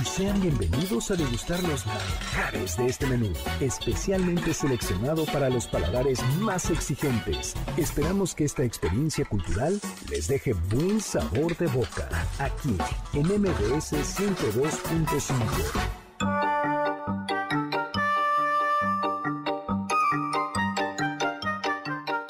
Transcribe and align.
y 0.00 0.04
sean 0.04 0.40
bienvenidos 0.40 1.10
a 1.10 1.16
degustar 1.16 1.62
los 1.64 1.86
manjares 1.86 2.76
de 2.76 2.86
este 2.86 3.06
menú, 3.06 3.32
especialmente 3.60 4.52
seleccionado 4.52 5.24
para 5.26 5.48
los 5.48 5.66
paladares 5.66 6.20
más 6.40 6.70
exigentes. 6.70 7.54
Esperamos 7.76 8.34
que 8.34 8.44
esta 8.44 8.64
experiencia 8.64 9.24
cultural 9.24 9.80
les 10.10 10.26
deje 10.26 10.52
buen 10.52 11.00
sabor 11.00 11.56
de 11.56 11.66
boca, 11.68 12.08
aquí 12.38 12.76
en 13.12 13.26
MBS 13.26 13.92
102.5. 13.92 15.34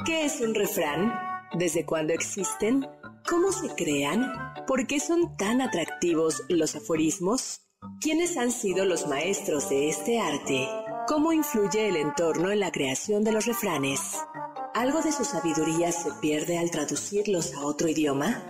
¿Qué 0.04 0.24
es 0.26 0.40
un 0.40 0.54
refrán? 0.54 1.12
¿Desde 1.54 1.84
cuándo 1.86 2.12
existen? 2.12 2.86
¿Cómo 3.34 3.50
se 3.50 3.68
crean? 3.74 4.32
¿Por 4.64 4.86
qué 4.86 5.00
son 5.00 5.36
tan 5.36 5.60
atractivos 5.60 6.44
los 6.48 6.76
aforismos? 6.76 7.62
¿Quiénes 8.00 8.36
han 8.36 8.52
sido 8.52 8.84
los 8.84 9.08
maestros 9.08 9.68
de 9.70 9.88
este 9.88 10.20
arte? 10.20 10.68
¿Cómo 11.08 11.32
influye 11.32 11.88
el 11.88 11.96
entorno 11.96 12.52
en 12.52 12.60
la 12.60 12.70
creación 12.70 13.24
de 13.24 13.32
los 13.32 13.46
refranes? 13.46 14.00
¿Algo 14.72 15.02
de 15.02 15.10
su 15.10 15.24
sabiduría 15.24 15.90
se 15.90 16.12
pierde 16.22 16.58
al 16.58 16.70
traducirlos 16.70 17.54
a 17.54 17.66
otro 17.66 17.88
idioma? 17.88 18.40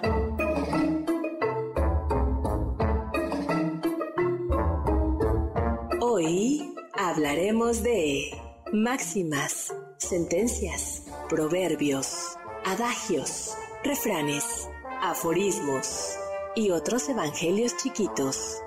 Hoy 6.03 6.75
hablaremos 6.93 7.83
de 7.83 8.39
máximas, 8.71 9.75
sentencias, 9.97 11.05
proverbios, 11.31 12.37
adagios 12.67 13.57
refranes, 13.85 14.69
aforismos 15.15 16.17
y 16.57 16.71
otros 16.73 17.09
evangelios 17.09 17.77
chiquitos. 17.77 18.61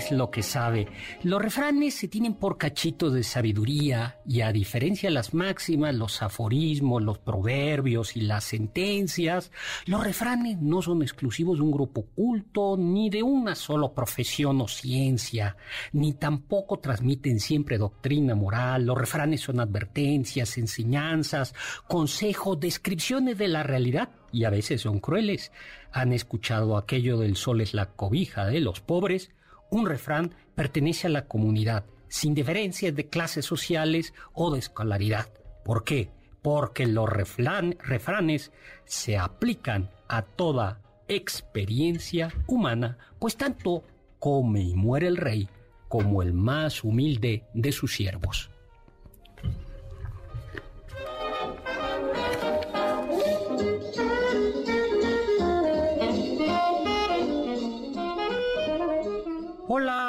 Es 0.00 0.10
lo 0.10 0.30
que 0.30 0.42
sabe? 0.42 0.88
Los 1.22 1.42
refranes 1.42 1.94
se 1.94 2.08
tienen 2.08 2.34
por 2.34 2.56
cachitos 2.56 3.12
de 3.12 3.22
sabiduría 3.22 4.18
y 4.26 4.40
a 4.40 4.52
diferencia 4.52 5.08
de 5.08 5.14
las 5.14 5.34
máximas, 5.34 5.94
los 5.94 6.22
aforismos, 6.22 7.02
los 7.02 7.18
proverbios 7.18 8.16
y 8.16 8.22
las 8.22 8.44
sentencias, 8.44 9.52
los 9.84 10.02
refranes 10.02 10.58
no 10.58 10.80
son 10.80 11.02
exclusivos 11.02 11.58
de 11.58 11.64
un 11.64 11.70
grupo 11.70 12.06
culto 12.14 12.76
ni 12.78 13.10
de 13.10 13.22
una 13.22 13.54
sola 13.54 13.92
profesión 13.92 14.60
o 14.62 14.68
ciencia, 14.68 15.56
ni 15.92 16.14
tampoco 16.14 16.78
transmiten 16.78 17.38
siempre 17.38 17.78
doctrina 17.78 18.34
moral. 18.34 18.86
Los 18.86 18.96
refranes 18.96 19.42
son 19.42 19.60
advertencias, 19.60 20.56
enseñanzas, 20.56 21.54
consejos, 21.86 22.58
descripciones 22.58 23.36
de 23.36 23.48
la 23.48 23.62
realidad 23.62 24.08
y 24.32 24.44
a 24.44 24.50
veces 24.50 24.80
son 24.80 25.00
crueles. 25.00 25.52
Han 25.92 26.12
escuchado 26.12 26.76
aquello 26.76 27.18
del 27.18 27.36
sol 27.36 27.60
es 27.60 27.74
la 27.74 27.86
cobija 27.86 28.46
de 28.46 28.60
los 28.60 28.80
pobres. 28.80 29.30
Un 29.70 29.86
refrán 29.86 30.34
pertenece 30.54 31.06
a 31.06 31.10
la 31.10 31.26
comunidad, 31.26 31.84
sin 32.08 32.34
diferencias 32.34 32.94
de 32.94 33.08
clases 33.08 33.44
sociales 33.44 34.12
o 34.32 34.50
de 34.50 34.58
escolaridad. 34.58 35.28
¿Por 35.64 35.84
qué? 35.84 36.10
Porque 36.42 36.86
los 36.86 37.08
refranes 37.08 38.52
se 38.84 39.16
aplican 39.16 39.90
a 40.08 40.22
toda 40.22 40.80
experiencia 41.06 42.32
humana, 42.46 42.98
pues 43.18 43.36
tanto 43.36 43.84
come 44.18 44.62
y 44.62 44.74
muere 44.74 45.06
el 45.06 45.16
rey 45.16 45.48
como 45.88 46.22
el 46.22 46.32
más 46.32 46.84
humilde 46.84 47.44
de 47.54 47.72
sus 47.72 47.94
siervos. 47.94 48.49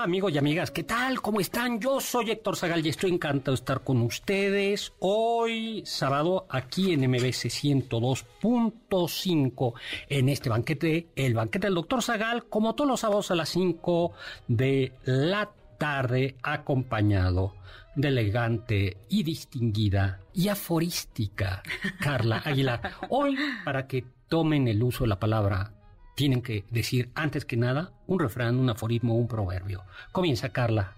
Hola 0.02 0.08
amigos 0.08 0.34
y 0.34 0.40
amigas, 0.40 0.72
¿qué 0.72 0.82
tal? 0.82 1.22
¿Cómo 1.22 1.40
están? 1.40 1.80
Yo 1.80 2.02
soy 2.02 2.32
Héctor 2.32 2.56
Zagal 2.56 2.84
y 2.84 2.90
estoy 2.90 3.12
encantado 3.12 3.52
de 3.52 3.60
estar 3.60 3.82
con 3.82 4.02
ustedes 4.02 4.94
hoy 4.98 5.84
sábado 5.86 6.48
aquí 6.50 6.94
en 6.94 7.08
MBC 7.08 7.52
102.5 7.52 9.74
en 10.10 10.30
este 10.30 10.50
banquete, 10.50 11.10
el 11.16 11.36
banquete 11.36 11.68
del 11.68 11.76
doctor 11.76 12.02
Zagal, 12.02 12.46
como 12.46 12.74
todos 12.74 12.90
los 12.90 13.02
sábados 13.02 13.30
a 13.30 13.36
las 13.36 13.50
5 13.50 14.12
de 14.48 14.94
la 15.04 15.52
tarde, 15.78 16.36
acompañado 16.42 17.54
de 17.94 18.08
elegante 18.08 18.98
y 19.08 19.22
distinguida 19.22 20.22
y 20.34 20.48
aforística 20.48 21.62
Carla 22.00 22.42
Aguilar. 22.44 22.94
Hoy, 23.10 23.38
para 23.64 23.86
que 23.86 24.04
tomen 24.28 24.68
el 24.68 24.82
uso 24.82 25.04
de 25.04 25.10
la 25.10 25.20
palabra 25.20 25.74
tienen 26.22 26.44
que 26.44 26.66
decir 26.70 27.10
antes 27.16 27.46
que 27.46 27.58
nada 27.58 27.94
un 28.06 28.20
refrán, 28.20 28.60
un 28.60 28.70
aforismo, 28.70 29.16
un 29.18 29.28
proverbio. 29.28 29.84
Comienza 30.12 30.50
Carla. 30.50 30.94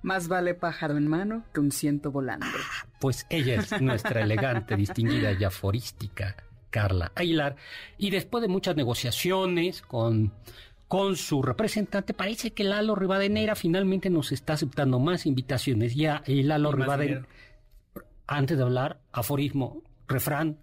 Más 0.00 0.26
vale 0.26 0.54
pájaro 0.54 0.96
en 0.96 1.06
mano 1.06 1.44
que 1.52 1.60
un 1.60 1.70
ciento 1.70 2.10
volando. 2.10 2.46
Ah, 2.46 2.86
pues 2.98 3.26
ella 3.28 3.56
es 3.56 3.78
nuestra 3.82 4.22
elegante, 4.22 4.74
distinguida 4.74 5.32
y 5.32 5.44
aforística 5.44 6.34
Carla 6.70 7.12
Aguilar. 7.14 7.56
Y 7.98 8.08
después 8.08 8.40
de 8.40 8.48
muchas 8.48 8.74
negociaciones 8.74 9.82
con, 9.82 10.32
con 10.88 11.16
su 11.16 11.42
representante, 11.42 12.14
parece 12.14 12.54
que 12.54 12.64
Lalo 12.64 12.94
Rivadeneira 12.94 13.54
finalmente 13.54 14.08
nos 14.08 14.32
está 14.32 14.54
aceptando 14.54 14.98
más 14.98 15.26
invitaciones. 15.26 15.94
Ya, 15.94 16.22
y 16.26 16.42
Lalo 16.42 16.72
Rivadeneira, 16.72 17.26
antes 18.26 18.56
de 18.56 18.62
hablar, 18.62 18.98
aforismo, 19.12 19.82
refrán. 20.08 20.56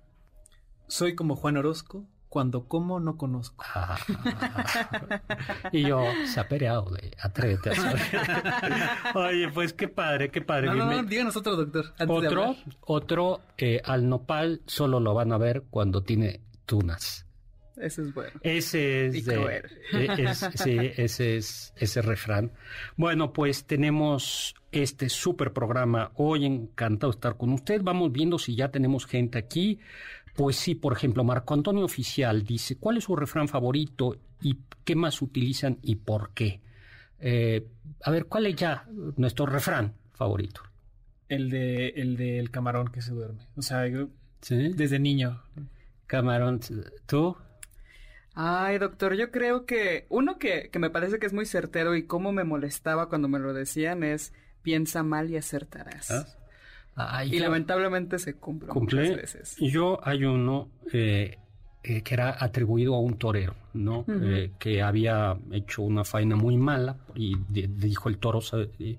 Soy 0.88 1.14
como 1.14 1.36
Juan 1.36 1.58
Orozco, 1.58 2.08
cuando 2.30 2.68
como 2.68 3.00
no 3.00 3.18
conozco. 3.18 3.66
Ah, 3.74 3.98
y 5.72 5.88
yo, 5.88 6.04
se 6.26 6.40
ha 6.40 6.48
peleado 6.48 6.92
de 6.92 7.12
atrévete 7.20 7.72
a 7.72 9.12
Oye, 9.16 9.50
pues 9.50 9.74
qué 9.74 9.88
padre, 9.88 10.30
qué 10.30 10.42
padre. 10.42 10.68
No, 10.68 10.86
no, 10.86 11.04
díganos 11.04 11.36
otro, 11.36 11.56
doctor. 11.56 11.94
otro, 12.08 12.56
otro, 12.82 13.42
eh, 13.58 13.82
al 13.84 14.08
nopal 14.08 14.62
solo 14.68 15.00
lo 15.00 15.14
van 15.14 15.34
a 15.34 15.38
ver 15.38 15.64
cuando 15.70 16.04
tiene 16.04 16.42
tunas. 16.66 17.26
Ese 17.80 18.02
es 18.02 18.14
bueno. 18.14 18.32
Ese 18.44 19.08
es, 19.08 19.28
eh, 19.28 19.64
sí, 20.56 20.78
ese 20.98 21.38
es 21.38 21.74
ese 21.78 22.02
refrán. 22.02 22.52
Bueno, 22.98 23.32
pues 23.32 23.66
tenemos 23.66 24.54
este 24.72 25.10
súper 25.10 25.54
programa. 25.54 26.12
Hoy 26.16 26.46
encantado 26.46 27.12
de 27.12 27.16
estar 27.16 27.38
con 27.38 27.54
usted. 27.54 27.82
Vamos 27.82 28.12
viendo 28.12 28.38
si 28.38 28.56
ya 28.56 28.70
tenemos 28.70 29.06
gente 29.06 29.38
aquí. 29.38 29.80
Pues 30.40 30.56
sí, 30.56 30.74
por 30.74 30.94
ejemplo, 30.94 31.26
Marco 31.26 31.54
Antonio 31.54 31.84
Oficial 31.84 32.46
dice, 32.46 32.78
¿cuál 32.78 32.96
es 32.96 33.04
su 33.04 33.14
refrán 33.14 33.50
favorito 33.50 34.16
y 34.42 34.58
qué 34.86 34.96
más 34.96 35.22
utilizan 35.22 35.80
y 35.82 35.96
por 35.98 36.30
qué? 36.30 36.62
Eh, 37.20 37.68
a 38.06 38.10
ver, 38.10 38.28
¿cuál 38.28 38.46
es 38.46 38.56
ya 38.56 38.88
nuestro 39.18 39.48
refrán 39.48 39.96
favorito? 40.14 40.62
El 41.28 41.50
de 41.50 41.90
el 41.90 42.16
del 42.16 42.52
camarón 42.52 42.88
que 42.88 43.02
se 43.02 43.12
duerme. 43.12 43.50
O 43.58 43.62
sea, 43.62 43.82
desde 43.82 44.98
niño. 44.98 45.44
Camarón, 46.08 46.62
¿tú? 47.06 47.36
Ay, 48.34 48.78
doctor, 48.78 49.16
yo 49.16 49.32
creo 49.32 49.66
que 49.66 50.06
uno 50.08 50.40
que, 50.40 50.70
que 50.72 50.80
me 50.80 50.90
parece 50.90 51.20
que 51.20 51.26
es 51.26 51.34
muy 51.34 51.48
certero 51.48 51.98
y 51.98 52.04
cómo 52.04 52.32
me 52.32 52.46
molestaba 52.46 53.10
cuando 53.10 53.28
me 53.28 53.40
lo 53.40 53.54
decían 53.54 54.04
es 54.04 54.32
piensa 54.62 55.04
mal 55.04 55.30
y 55.30 55.36
acertarás. 55.36 56.10
¿Ah? 56.12 56.39
Y 57.26 57.40
lamentablemente 57.40 58.20
se 58.20 58.36
cumple, 58.36 58.74
muchas 58.74 59.16
veces. 59.16 59.56
Yo 59.60 60.00
hay 60.04 60.26
uno 60.26 60.70
eh, 60.92 61.38
eh, 61.84 62.02
que 62.02 62.14
era 62.14 62.36
atribuido 62.44 62.94
a 62.96 63.00
un 63.00 63.18
torero, 63.18 63.56
¿no? 63.74 64.04
Eh, 64.08 64.52
que 64.60 64.82
había 64.82 65.38
hecho 65.52 65.82
una 65.84 66.04
faena 66.04 66.36
muy 66.36 66.58
mala 66.58 66.98
y 67.16 67.36
di- 67.48 67.68
dijo 67.68 68.10
el 68.10 68.18
toro, 68.18 68.42
y, 68.80 68.98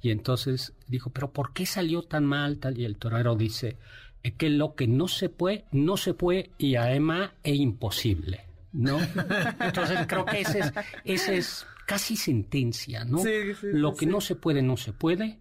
y 0.00 0.10
entonces 0.10 0.72
dijo, 0.86 1.10
pero 1.10 1.30
¿por 1.32 1.52
qué 1.52 1.66
salió 1.66 2.02
tan 2.02 2.24
mal? 2.24 2.58
Tal? 2.58 2.78
Y 2.78 2.84
el 2.84 2.96
torero 2.96 3.34
dice, 3.34 3.76
es 4.22 4.34
que 4.34 4.48
lo 4.48 4.74
que 4.76 4.86
no 4.86 5.08
se 5.08 5.28
puede, 5.28 5.64
no 5.72 5.96
se 5.96 6.14
puede 6.14 6.50
y 6.56 6.76
además 6.76 7.30
es 7.42 7.56
imposible, 7.56 8.42
¿no? 8.72 8.98
Entonces 9.60 9.98
creo 10.06 10.24
que 10.24 10.42
ese 10.42 10.60
es, 10.60 10.72
ese 11.04 11.36
es 11.38 11.66
casi 11.86 12.16
sentencia, 12.16 13.04
¿no? 13.04 13.18
Sí, 13.18 13.54
sí, 13.60 13.66
lo 13.72 13.94
que 13.94 14.06
sí. 14.06 14.06
no 14.06 14.20
se 14.20 14.36
puede, 14.36 14.62
no 14.62 14.76
se 14.76 14.92
puede. 14.92 15.38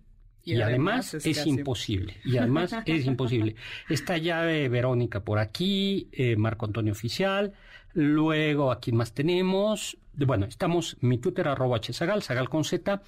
Y, 0.53 0.57
Y 0.57 0.61
además, 0.61 1.13
además 1.15 1.25
es 1.25 1.45
imposible. 1.47 2.17
Y 2.25 2.37
además 2.37 2.75
es 2.85 3.05
imposible. 3.05 3.55
Está 3.89 4.17
ya 4.17 4.49
eh, 4.51 4.69
Verónica 4.69 5.19
por 5.21 5.39
aquí, 5.39 6.07
eh, 6.11 6.35
Marco 6.35 6.65
Antonio 6.65 6.93
Oficial. 6.93 7.53
Luego, 7.93 8.71
¿a 8.71 8.79
quién 8.79 8.95
más 8.97 9.13
tenemos? 9.13 9.97
De- 10.13 10.25
Bueno, 10.25 10.45
estamos 10.45 10.97
mi 11.01 11.17
Twitter, 11.17 11.47
arroba 11.47 11.79
hsagal, 11.81 12.21
sagal 12.23 12.49
con 12.49 12.63
Z. 12.63 13.01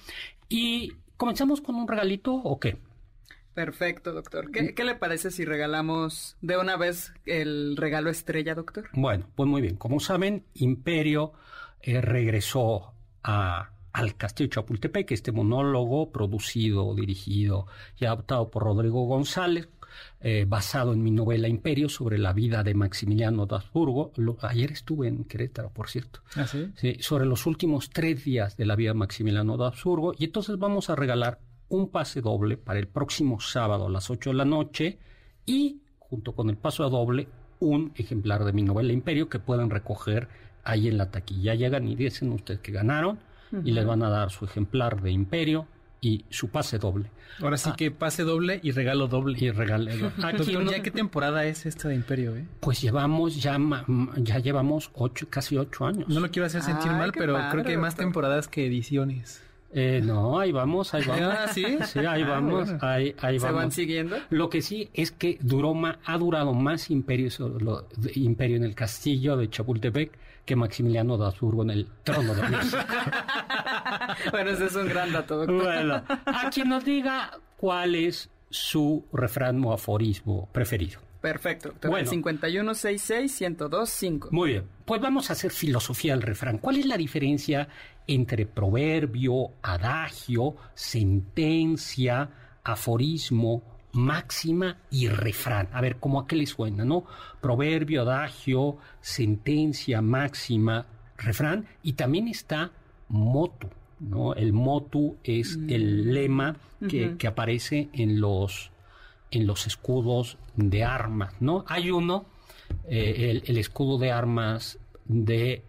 Y 0.48 0.92
comenzamos 1.16 1.60
con 1.60 1.76
un 1.76 1.86
regalito 1.88 2.34
o 2.34 2.58
qué? 2.60 2.76
Perfecto, 3.54 4.12
doctor. 4.12 4.50
¿Qué, 4.50 4.74
qué 4.74 4.82
le 4.84 4.94
parece 4.94 5.30
si 5.30 5.44
regalamos 5.44 6.36
de 6.40 6.56
una 6.56 6.76
vez 6.78 7.12
el 7.26 7.76
regalo 7.76 8.08
estrella, 8.08 8.54
doctor? 8.54 8.88
Bueno, 8.94 9.26
pues 9.34 9.46
muy 9.46 9.60
bien. 9.60 9.76
Como 9.76 10.00
saben, 10.00 10.44
Imperio 10.54 11.34
eh, 11.82 12.00
regresó 12.00 12.94
a, 13.22 13.70
al 13.92 14.16
Castillo 14.16 14.48
de 14.48 14.54
Chapultepec, 14.54 15.10
este 15.12 15.32
monólogo 15.32 16.10
producido, 16.10 16.94
dirigido 16.94 17.66
y 17.98 18.04
adaptado 18.06 18.50
por 18.50 18.64
Rodrigo 18.64 19.04
González, 19.06 19.68
eh, 20.22 20.46
basado 20.48 20.92
en 20.94 21.02
mi 21.02 21.10
novela 21.10 21.48
Imperio 21.48 21.88
sobre 21.90 22.16
la 22.18 22.32
vida 22.32 22.62
de 22.62 22.72
Maximiliano 22.74 23.44
de 23.46 23.56
Habsburgo. 23.56 24.12
Lo- 24.16 24.38
ayer 24.40 24.72
estuve 24.72 25.08
en 25.08 25.24
Querétaro, 25.24 25.70
por 25.70 25.90
cierto. 25.90 26.20
¿Ah, 26.36 26.46
sí? 26.46 26.70
Sí, 26.76 26.96
sobre 27.00 27.26
los 27.26 27.44
últimos 27.46 27.90
tres 27.90 28.24
días 28.24 28.56
de 28.56 28.64
la 28.64 28.74
vida 28.76 28.90
de 28.90 28.94
Maximiliano 28.98 29.56
de 29.58 29.66
Habsburgo. 29.66 30.14
Y 30.18 30.24
entonces 30.24 30.58
vamos 30.58 30.88
a 30.88 30.96
regalar 30.96 31.40
un 31.68 31.88
pase 31.90 32.20
doble 32.22 32.56
para 32.56 32.78
el 32.78 32.88
próximo 32.88 33.40
sábado 33.40 33.86
a 33.86 33.90
las 33.90 34.08
8 34.10 34.30
de 34.30 34.36
la 34.36 34.44
noche 34.46 34.98
y, 35.44 35.80
junto 35.98 36.32
con 36.34 36.48
el 36.48 36.56
paso 36.56 36.84
a 36.84 36.88
doble, 36.88 37.28
un 37.60 37.92
ejemplar 37.96 38.44
de 38.44 38.52
mi 38.54 38.62
novela 38.62 38.92
Imperio 38.92 39.28
que 39.28 39.38
pueden 39.38 39.68
recoger 39.70 40.28
ahí 40.64 40.88
en 40.88 40.96
la 40.96 41.10
taquilla. 41.10 41.54
Llegan 41.54 41.86
y 41.86 41.94
dicen 41.96 42.32
ustedes 42.32 42.60
que 42.60 42.72
ganaron 42.72 43.18
y 43.64 43.72
les 43.72 43.84
van 43.86 44.02
a 44.02 44.08
dar 44.08 44.30
su 44.30 44.44
ejemplar 44.44 45.00
de 45.02 45.10
Imperio 45.10 45.66
y 46.00 46.24
su 46.30 46.48
pase 46.48 46.78
doble. 46.78 47.10
Ahora 47.40 47.56
sí 47.56 47.70
que 47.76 47.90
pase 47.90 48.24
doble 48.24 48.60
y 48.62 48.72
regalo 48.72 49.06
doble. 49.08 49.38
Y. 49.40 49.48
Aquí 49.48 50.36
Doctor, 50.36 50.64
no- 50.64 50.70
¿ya 50.70 50.82
qué 50.82 50.90
temporada 50.90 51.44
es 51.46 51.64
esta 51.64 51.88
de 51.88 51.94
Imperio, 51.94 52.36
eh? 52.36 52.44
pues 52.60 52.80
llevamos 52.82 53.40
ya, 53.42 53.58
ya 54.16 54.38
llevamos 54.38 54.90
ocho, 54.94 55.26
casi 55.30 55.56
ocho 55.56 55.86
años. 55.86 56.08
No 56.08 56.20
lo 56.20 56.30
quiero 56.30 56.46
hacer 56.46 56.62
sentir 56.62 56.90
Ay, 56.90 56.98
mal, 56.98 57.12
pero 57.12 57.34
padre, 57.34 57.48
creo 57.52 57.64
que 57.64 57.70
hay 57.70 57.76
más 57.76 57.94
doctor. 57.94 58.06
temporadas 58.06 58.48
que 58.48 58.66
ediciones. 58.66 59.42
Eh, 59.74 60.02
no, 60.04 60.38
ahí 60.38 60.52
vamos, 60.52 60.92
ahí 60.92 61.02
vamos. 61.06 61.34
Ah, 61.34 61.48
¿sí? 61.48 61.64
Sí, 61.86 62.00
ahí 62.00 62.22
Ah, 62.22 62.28
vamos, 62.28 62.64
bueno. 62.68 62.78
ahí, 62.82 63.14
ahí 63.22 63.38
¿Se 63.38 63.46
vamos. 63.46 63.62
van 63.62 63.70
siguiendo? 63.72 64.16
Lo 64.28 64.50
que 64.50 64.60
sí 64.60 64.90
es 64.92 65.12
que 65.12 65.38
duró 65.40 65.72
ha 66.04 66.18
durado 66.18 66.52
más 66.52 66.90
imperio, 66.90 67.30
so- 67.30 67.48
lo- 67.58 67.86
de- 67.96 68.12
imperio 68.16 68.56
en 68.56 68.64
el 68.64 68.74
castillo 68.74 69.36
de 69.38 69.48
Chapultepec 69.48 70.12
que 70.44 70.56
Maximiliano 70.56 71.16
de 71.16 71.26
Habsburgo 71.26 71.62
en 71.62 71.70
el 71.70 71.86
trono 72.02 72.34
de 72.34 72.42
México. 72.48 72.78
bueno, 74.32 74.50
ese 74.50 74.66
es 74.66 74.74
un 74.74 74.88
gran 74.88 75.12
dato, 75.12 75.36
doctor. 75.38 75.62
bueno, 75.62 76.02
a 76.08 76.50
quien 76.50 76.68
nos 76.68 76.84
diga 76.84 77.38
cuál 77.56 77.94
es 77.94 78.28
su 78.50 79.06
refrán 79.12 79.64
o 79.64 79.72
aforismo 79.72 80.48
preferido. 80.52 81.00
Perfecto, 81.20 81.68
doctor. 81.68 81.90
Bueno. 81.90 82.10
5166-1025. 82.10 84.30
Muy 84.32 84.50
bien, 84.50 84.64
pues 84.84 85.00
vamos 85.00 85.30
a 85.30 85.34
hacer 85.34 85.52
filosofía 85.52 86.14
del 86.14 86.22
refrán. 86.22 86.58
¿Cuál 86.58 86.78
es 86.78 86.86
la 86.86 86.96
diferencia 86.96 87.68
entre 88.08 88.46
proverbio, 88.46 89.52
adagio, 89.62 90.56
sentencia, 90.74 92.30
aforismo, 92.64 93.71
máxima 93.92 94.78
y 94.90 95.08
refrán? 95.08 95.68
A 95.72 95.80
ver, 95.80 95.96
¿cómo 95.96 96.20
a 96.20 96.26
qué 96.26 96.36
le 96.36 96.46
suena, 96.46 96.84
no? 96.84 97.04
Proverbio, 97.40 98.02
adagio, 98.02 98.78
sentencia, 99.00 100.02
máxima, 100.02 100.86
refrán. 101.16 101.66
Y 101.82 101.94
también 101.94 102.28
está 102.28 102.70
motu, 103.08 103.68
¿no? 104.00 104.34
El 104.34 104.52
motu 104.52 105.16
es 105.22 105.58
el 105.68 106.12
lema 106.12 106.56
que, 106.88 107.16
que 107.16 107.26
aparece 107.26 107.88
en 107.92 108.20
los 108.20 108.70
en 109.30 109.46
los 109.46 109.66
escudos 109.66 110.36
de 110.56 110.84
armas, 110.84 111.32
¿no? 111.40 111.64
Hay 111.66 111.90
uno, 111.90 112.26
eh, 112.86 113.30
el, 113.30 113.42
el 113.46 113.56
escudo 113.56 113.96
de 113.98 114.12
armas 114.12 114.78
de 115.06 115.62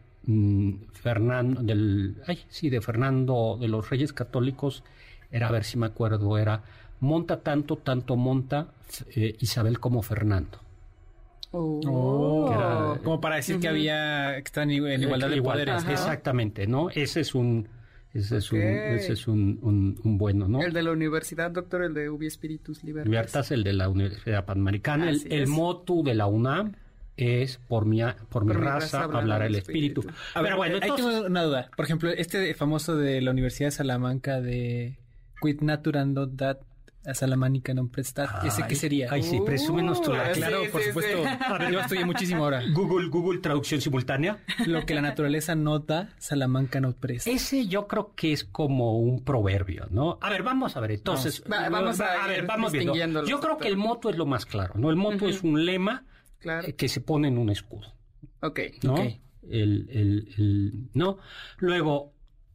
Fernando, 0.91 1.61
del, 1.61 2.21
ay, 2.27 2.39
sí, 2.49 2.69
de 2.69 2.81
Fernando, 2.81 3.57
de 3.59 3.67
los 3.67 3.89
Reyes 3.89 4.13
Católicos, 4.13 4.83
era, 5.31 5.47
a 5.47 5.51
ver 5.51 5.63
si 5.63 5.77
me 5.77 5.85
acuerdo, 5.85 6.37
era 6.37 6.63
monta 7.03 7.41
tanto, 7.41 7.75
tanto 7.77 8.15
monta 8.15 8.67
eh, 9.15 9.35
Isabel 9.39 9.79
como 9.79 10.01
Fernando. 10.01 10.59
Oh. 11.51 12.45
Que 12.47 12.53
era- 12.55 13.00
Como 13.03 13.21
para 13.21 13.35
decir 13.35 13.59
que 13.59 13.67
había 13.67 14.33
que 14.38 14.47
están 14.47 14.71
en 14.71 15.03
igualdad 15.03 15.29
de 15.29 15.35
Igual- 15.38 15.55
poderes. 15.57 15.83
Ajá. 15.83 15.91
Exactamente, 15.91 16.65
¿no? 16.65 16.89
Ese 16.89 17.21
es 17.21 17.35
un, 17.35 17.67
ese 18.13 18.38
es 18.38 18.51
un, 18.51 18.59
ese 18.61 19.13
es 19.13 19.27
un, 19.27 19.59
un- 19.61 20.00
un 20.03 20.17
bueno, 20.17 20.47
¿no? 20.47 20.61
El 20.61 20.73
de 20.73 20.81
la 20.81 20.91
universidad, 20.91 21.51
doctor, 21.51 21.83
el 21.83 21.94
de 21.94 22.09
Ubi 22.09 22.29
Spiritus 22.29 22.83
Libertas. 22.83 23.09
Libertas, 23.09 23.51
el 23.51 23.63
de 23.63 23.73
la 23.73 23.89
Universidad 23.89 24.45
Panamericana. 24.45 25.09
El, 25.09 25.17
Así 25.17 25.27
el 25.29 25.44
es. 25.44 25.49
motu 25.49 26.03
de 26.03 26.15
la 26.15 26.25
UNAM 26.25 26.73
es 27.17 27.57
por 27.67 27.85
mi, 27.85 28.01
a- 28.01 28.15
por 28.29 28.45
mi 28.45 28.53
Por 28.53 28.59
mi 28.61 28.65
raza, 28.65 29.01
raza 29.06 29.17
hablará 29.19 29.45
el 29.45 29.53
espíritu. 29.56 30.01
espíritu. 30.01 30.19
A 30.33 30.41
ver, 30.41 30.47
Pero 30.49 30.57
bueno, 30.57 30.75
hay 30.77 30.81
entonces, 30.89 31.06
tengo 31.06 31.27
una 31.27 31.44
duda. 31.44 31.69
Por 31.75 31.85
ejemplo, 31.85 32.09
este 32.09 32.56
famoso 32.56 32.95
de 32.97 33.21
la 33.21 33.29
Universidad 33.29 33.67
de 33.67 33.71
Salamanca 33.71 34.41
de 34.41 34.97
Quid 35.39 35.61
naturando 35.61 36.25
dat 36.25 36.61
a 37.05 37.13
Salamanica 37.13 37.73
non 37.73 37.89
prestat. 37.91 38.44
¿Ese 38.47 38.63
qué 38.67 38.75
sería? 38.75 39.07
Ay, 39.11 39.23
sí, 39.23 39.41
presúmenos 39.44 40.01
tú 40.01 40.13
la 40.13 40.31
Uh, 40.31 40.33
Claro, 40.33 40.63
Sí, 40.63 40.69
por 40.71 40.81
sí, 40.81 40.88
supuesto. 40.88 41.23
sí. 41.23 41.29
A 41.45 41.57
ver, 41.57 41.71
yo 41.71 41.79
estudié 41.81 42.05
muchísimo 42.05 42.44
ahora. 42.44 42.61
Google, 42.73 43.09
Google 43.09 43.39
traducción 43.39 43.81
simultánea. 43.81 44.39
Lo 44.66 44.85
que 44.85 44.94
la 44.95 45.01
naturaleza 45.01 45.56
nota, 45.56 46.09
Salamanca 46.18 46.80
no 46.80 46.94
presta. 46.95 47.30
Ese 47.30 47.68
yo 47.68 47.87
creo 47.87 48.13
que 48.16 48.31
es 48.31 48.44
como 48.44 48.99
un 48.99 49.23
proverbio, 49.23 49.87
¿no? 49.92 50.18
A 50.21 50.30
ver, 50.30 50.44
vamos 50.44 50.78
a 50.78 50.80
ver, 50.80 50.92
entonces. 50.92 51.44
Va- 51.51 51.68
vamos 51.69 51.99
a 51.99 52.23
ir 52.23 52.30
ver, 52.30 52.45
vamos 52.47 52.71
viendo. 52.71 53.25
Yo 53.25 53.39
creo 53.39 53.57
que 53.57 53.68
el 53.68 53.78
moto 53.78 54.09
es 54.09 54.18
lo 54.18 54.25
más 54.25 54.45
claro, 54.45 54.73
¿no? 54.78 54.89
El 54.89 54.95
moto 54.95 55.28
es 55.28 55.44
un 55.44 55.66
lema 55.66 56.06
Claro. 56.39 56.68
eh, 56.68 56.75
que 56.75 56.87
se 56.89 57.01
pone 57.01 57.28
en 57.28 57.37
un 57.37 57.49
escudo. 57.49 57.94
Ok. 58.42 58.59
¿no? 58.83 58.94
Ok. 58.95 58.99
El, 59.44 59.87
el- 59.92 60.28
el- 60.37 60.89
¿no? 60.94 61.18
Luego, 61.57 62.13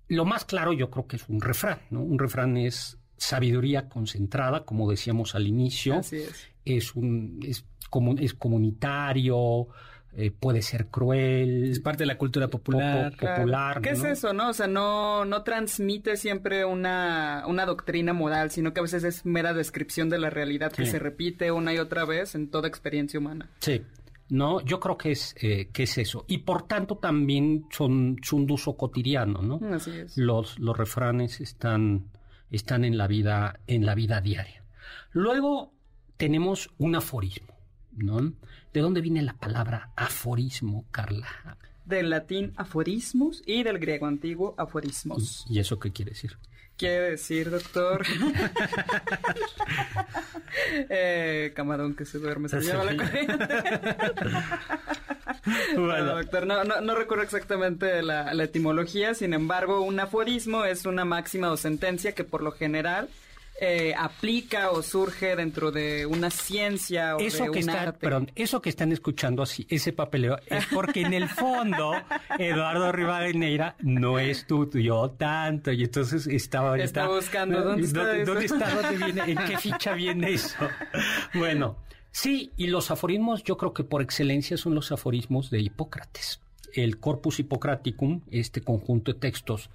lo 0.08 0.24
más 0.24 0.44
claro 0.44 0.72
yo 0.72 0.90
creo 0.90 1.06
que 1.06 1.16
es 1.16 1.28
un 1.28 1.40
refrán, 1.40 1.80
¿no? 1.90 2.00
Un 2.00 2.18
refrán 2.18 2.56
es 2.56 2.97
sabiduría 3.18 3.88
concentrada, 3.90 4.64
como 4.64 4.90
decíamos 4.90 5.34
al 5.34 5.46
inicio, 5.46 5.96
Así 5.98 6.16
es. 6.16 6.48
es 6.64 6.94
un 6.96 7.40
es, 7.42 7.64
comu- 7.90 8.18
es 8.20 8.32
comunitario, 8.32 9.68
eh, 10.16 10.30
puede 10.30 10.62
ser 10.62 10.86
cruel, 10.86 11.70
Es 11.70 11.80
parte 11.80 12.02
de 12.04 12.06
la 12.06 12.16
cultura 12.18 12.48
popular. 12.48 13.14
popular, 13.16 13.80
¿Qué 13.82 13.90
es 13.90 14.02
eso, 14.04 14.32
no? 14.32 14.48
O 14.50 14.52
sea, 14.52 14.66
no, 14.66 15.24
no 15.24 15.42
transmite 15.42 16.16
siempre 16.16 16.64
una, 16.64 17.44
una 17.46 17.66
doctrina 17.66 18.12
moral, 18.12 18.50
sino 18.50 18.72
que 18.72 18.80
a 18.80 18.82
veces 18.82 19.04
es 19.04 19.26
mera 19.26 19.52
descripción 19.52 20.08
de 20.08 20.18
la 20.18 20.30
realidad 20.30 20.72
que 20.72 20.86
Sí. 20.86 20.92
se 20.92 20.98
repite 20.98 21.52
una 21.52 21.74
y 21.74 21.78
otra 21.78 22.04
vez 22.04 22.34
en 22.34 22.48
toda 22.50 22.68
experiencia 22.68 23.20
humana. 23.20 23.50
Sí. 23.60 23.82
No, 24.30 24.60
yo 24.60 24.78
creo 24.78 24.98
que 24.98 25.12
es, 25.12 25.34
eh, 25.40 25.68
que 25.72 25.84
es 25.84 25.96
eso. 25.96 26.24
Y 26.28 26.38
por 26.38 26.66
tanto 26.66 26.96
también 26.96 27.64
son, 27.70 28.16
son 28.22 28.46
de 28.46 28.52
uso 28.52 28.76
cotidiano, 28.76 29.40
¿no? 29.40 29.58
Así 29.74 29.90
es. 29.90 30.18
los, 30.18 30.58
los 30.58 30.76
refranes 30.76 31.40
están, 31.40 32.04
están 32.50 32.84
en 32.84 32.98
la 32.98 33.06
vida, 33.06 33.60
en 33.66 33.86
la 33.86 33.94
vida 33.94 34.20
diaria. 34.20 34.62
Luego 35.12 35.72
tenemos 36.16 36.70
un 36.78 36.96
aforismo, 36.96 37.54
¿no? 37.96 38.32
¿De 38.72 38.80
dónde 38.80 39.00
viene 39.00 39.22
la 39.22 39.34
palabra 39.34 39.90
aforismo, 39.96 40.84
Carla? 40.90 41.56
Del 41.84 42.10
latín 42.10 42.52
aforismus 42.56 43.42
y 43.46 43.62
del 43.62 43.78
griego 43.78 44.06
antiguo 44.06 44.54
aforismos. 44.58 45.46
¿Y 45.48 45.58
eso 45.58 45.78
qué 45.78 45.90
quiere 45.90 46.10
decir? 46.10 46.36
Quiere 46.76 47.10
decir, 47.10 47.50
doctor. 47.50 48.06
eh, 50.88 51.52
camarón 51.56 51.96
que 51.96 52.04
se 52.04 52.18
duerme, 52.18 52.48
se 52.48 52.60
lleva 52.60 52.84
la 52.84 52.96
corriente. 52.96 53.48
No, 55.76 56.04
doctor, 56.16 56.46
no, 56.46 56.64
no, 56.64 56.80
no 56.80 56.94
recuerdo 56.94 57.24
exactamente 57.24 58.02
la, 58.02 58.32
la 58.34 58.44
etimología, 58.44 59.14
sin 59.14 59.32
embargo, 59.34 59.80
un 59.80 59.98
aforismo 60.00 60.64
es 60.64 60.86
una 60.86 61.04
máxima 61.04 61.50
o 61.50 61.56
sentencia 61.56 62.12
que 62.12 62.24
por 62.24 62.42
lo 62.42 62.52
general 62.52 63.08
eh, 63.60 63.92
aplica 63.98 64.70
o 64.70 64.82
surge 64.84 65.34
dentro 65.34 65.72
de 65.72 66.06
una 66.06 66.30
ciencia 66.30 67.16
o 67.16 67.18
eso 67.18 67.38
de 67.44 67.50
que 67.50 67.58
un 67.58 67.68
está, 67.68 67.82
arte. 67.82 67.98
Perdón, 67.98 68.30
eso 68.36 68.62
que 68.62 68.68
están 68.70 68.92
escuchando 68.92 69.42
así, 69.42 69.66
ese 69.68 69.92
papeleo, 69.92 70.38
es 70.46 70.64
porque 70.66 71.00
en 71.00 71.12
el 71.12 71.28
fondo 71.28 71.92
Eduardo 72.38 72.92
Rivadeneira 72.92 73.74
no 73.80 74.20
estudió 74.20 75.10
tanto 75.10 75.72
y 75.72 75.82
entonces 75.82 76.28
estaba 76.28 76.78
Está 76.78 77.02
ahorita- 77.02 77.16
buscando, 77.16 77.60
¿dónde 77.62 77.82
está 77.82 78.04
¿Dónde, 78.06 78.22
eso? 78.22 78.30
dónde 78.32 78.46
está? 78.46 78.70
¿Dónde 78.74 79.04
viene? 79.04 79.32
¿En 79.32 79.38
qué 79.48 79.58
ficha 79.58 79.92
viene 79.94 80.30
eso? 80.34 80.56
Bueno, 81.34 81.76
sí, 82.20 82.52
y 82.56 82.66
los 82.66 82.90
aforismos 82.90 83.44
yo 83.44 83.56
creo 83.56 83.72
que 83.72 83.84
por 83.84 84.02
excelencia 84.02 84.56
son 84.56 84.74
los 84.74 84.92
aforismos 84.92 85.50
de 85.50 85.60
Hipócrates. 85.60 86.40
El 86.74 86.98
Corpus 86.98 87.40
Hippocraticum, 87.40 88.22
este 88.30 88.60
conjunto 88.60 89.12
de 89.12 89.18
textos, 89.18 89.70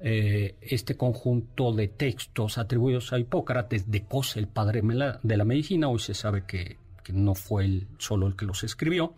eh, 0.00 0.56
este 0.60 0.96
conjunto 0.96 1.72
de 1.72 1.88
textos 1.88 2.58
atribuidos 2.58 3.12
a 3.12 3.18
Hipócrates 3.18 3.90
de 3.90 4.04
Cosa, 4.04 4.38
el 4.38 4.48
padre 4.48 4.82
de 5.22 5.36
la 5.36 5.44
medicina, 5.44 5.88
hoy 5.88 5.98
se 5.98 6.14
sabe 6.14 6.44
que, 6.46 6.78
que 7.02 7.12
no 7.12 7.34
fue 7.34 7.64
él 7.64 7.88
solo 7.98 8.26
el 8.26 8.36
que 8.36 8.46
los 8.46 8.64
escribió. 8.64 9.14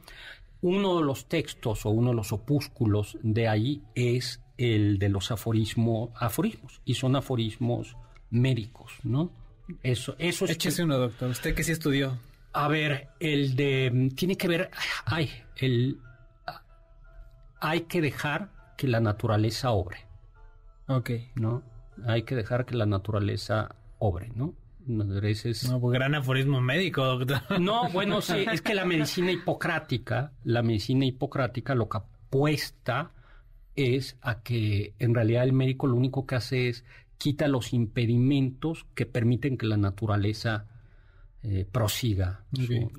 Uno 0.62 0.96
de 0.98 1.04
los 1.04 1.26
textos 1.26 1.84
o 1.84 1.90
uno 1.90 2.10
de 2.10 2.16
los 2.16 2.32
opúsculos 2.32 3.18
de 3.22 3.48
ahí 3.48 3.82
es 3.94 4.40
el 4.56 4.98
de 4.98 5.08
los 5.08 5.30
aforismo, 5.30 6.12
aforismos, 6.16 6.80
y 6.84 6.94
son 6.94 7.16
aforismos 7.16 7.96
médicos, 8.30 8.92
¿no? 9.02 9.30
Eso, 9.82 10.16
eso 10.18 10.44
es 10.44 10.50
Échese 10.52 10.84
uno, 10.84 10.98
doctor. 10.98 11.30
Usted 11.30 11.54
que 11.54 11.64
sí 11.64 11.72
estudió. 11.72 12.18
A 12.54 12.68
ver, 12.68 13.08
el 13.20 13.56
de. 13.56 14.10
Tiene 14.16 14.36
que 14.36 14.48
ver. 14.48 14.70
Ay, 15.04 15.30
el. 15.56 15.98
Hay 17.60 17.82
que 17.82 18.00
dejar 18.00 18.50
que 18.76 18.86
la 18.88 19.00
naturaleza 19.00 19.70
obre, 19.70 20.06
Ok. 20.86 21.10
¿no? 21.34 21.62
Hay 22.06 22.22
que 22.24 22.34
dejar 22.34 22.66
que 22.66 22.74
la 22.74 22.86
naturaleza 22.86 23.74
obre, 23.98 24.30
¿no? 24.34 24.54
No, 24.86 25.80
pues 25.80 25.94
gran 25.94 26.14
aforismo 26.14 26.60
médico, 26.60 27.04
doctor. 27.04 27.40
No, 27.60 27.88
bueno, 27.90 28.20
sí, 28.20 28.44
es 28.52 28.60
que 28.60 28.74
la 28.74 28.84
medicina 28.84 29.32
hipocrática, 29.32 30.32
la 30.44 30.62
medicina 30.62 31.06
hipocrática 31.06 31.74
lo 31.74 31.88
que 31.88 31.98
apuesta 31.98 33.12
es 33.76 34.18
a 34.20 34.42
que 34.42 34.94
en 34.98 35.14
realidad 35.14 35.44
el 35.44 35.52
médico 35.52 35.86
lo 35.86 35.96
único 35.96 36.26
que 36.26 36.34
hace 36.34 36.68
es 36.68 36.84
quita 37.16 37.48
los 37.48 37.72
impedimentos 37.72 38.86
que 38.94 39.06
permiten 39.06 39.56
que 39.56 39.66
la 39.66 39.78
naturaleza 39.78 40.66
eh, 41.44 41.64
prosiga. 41.70 42.44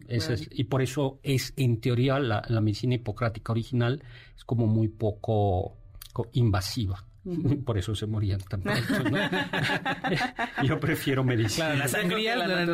es- 0.08 0.48
y 0.52 0.64
por 0.66 0.82
eso 0.82 1.20
es, 1.24 1.54
en 1.58 1.82
teoría, 1.82 2.20
la, 2.20 2.44
la 2.48 2.62
medicina 2.62 2.96
hipocrática 2.96 3.52
original 3.52 4.02
es 4.38 4.44
como 4.46 4.68
muy 4.68 4.88
poco 4.88 5.75
co- 6.14 6.30
invasiva. 6.34 7.04
Por 7.66 7.78
eso 7.80 7.96
se 7.96 8.06
morían 8.06 8.40
tan 8.40 8.62
pronto, 8.62 9.10
¿no? 9.10 9.18
Yo 10.64 10.80
prefiero 10.80 11.24
medicina. 11.24 11.70
Claro, 11.74 11.80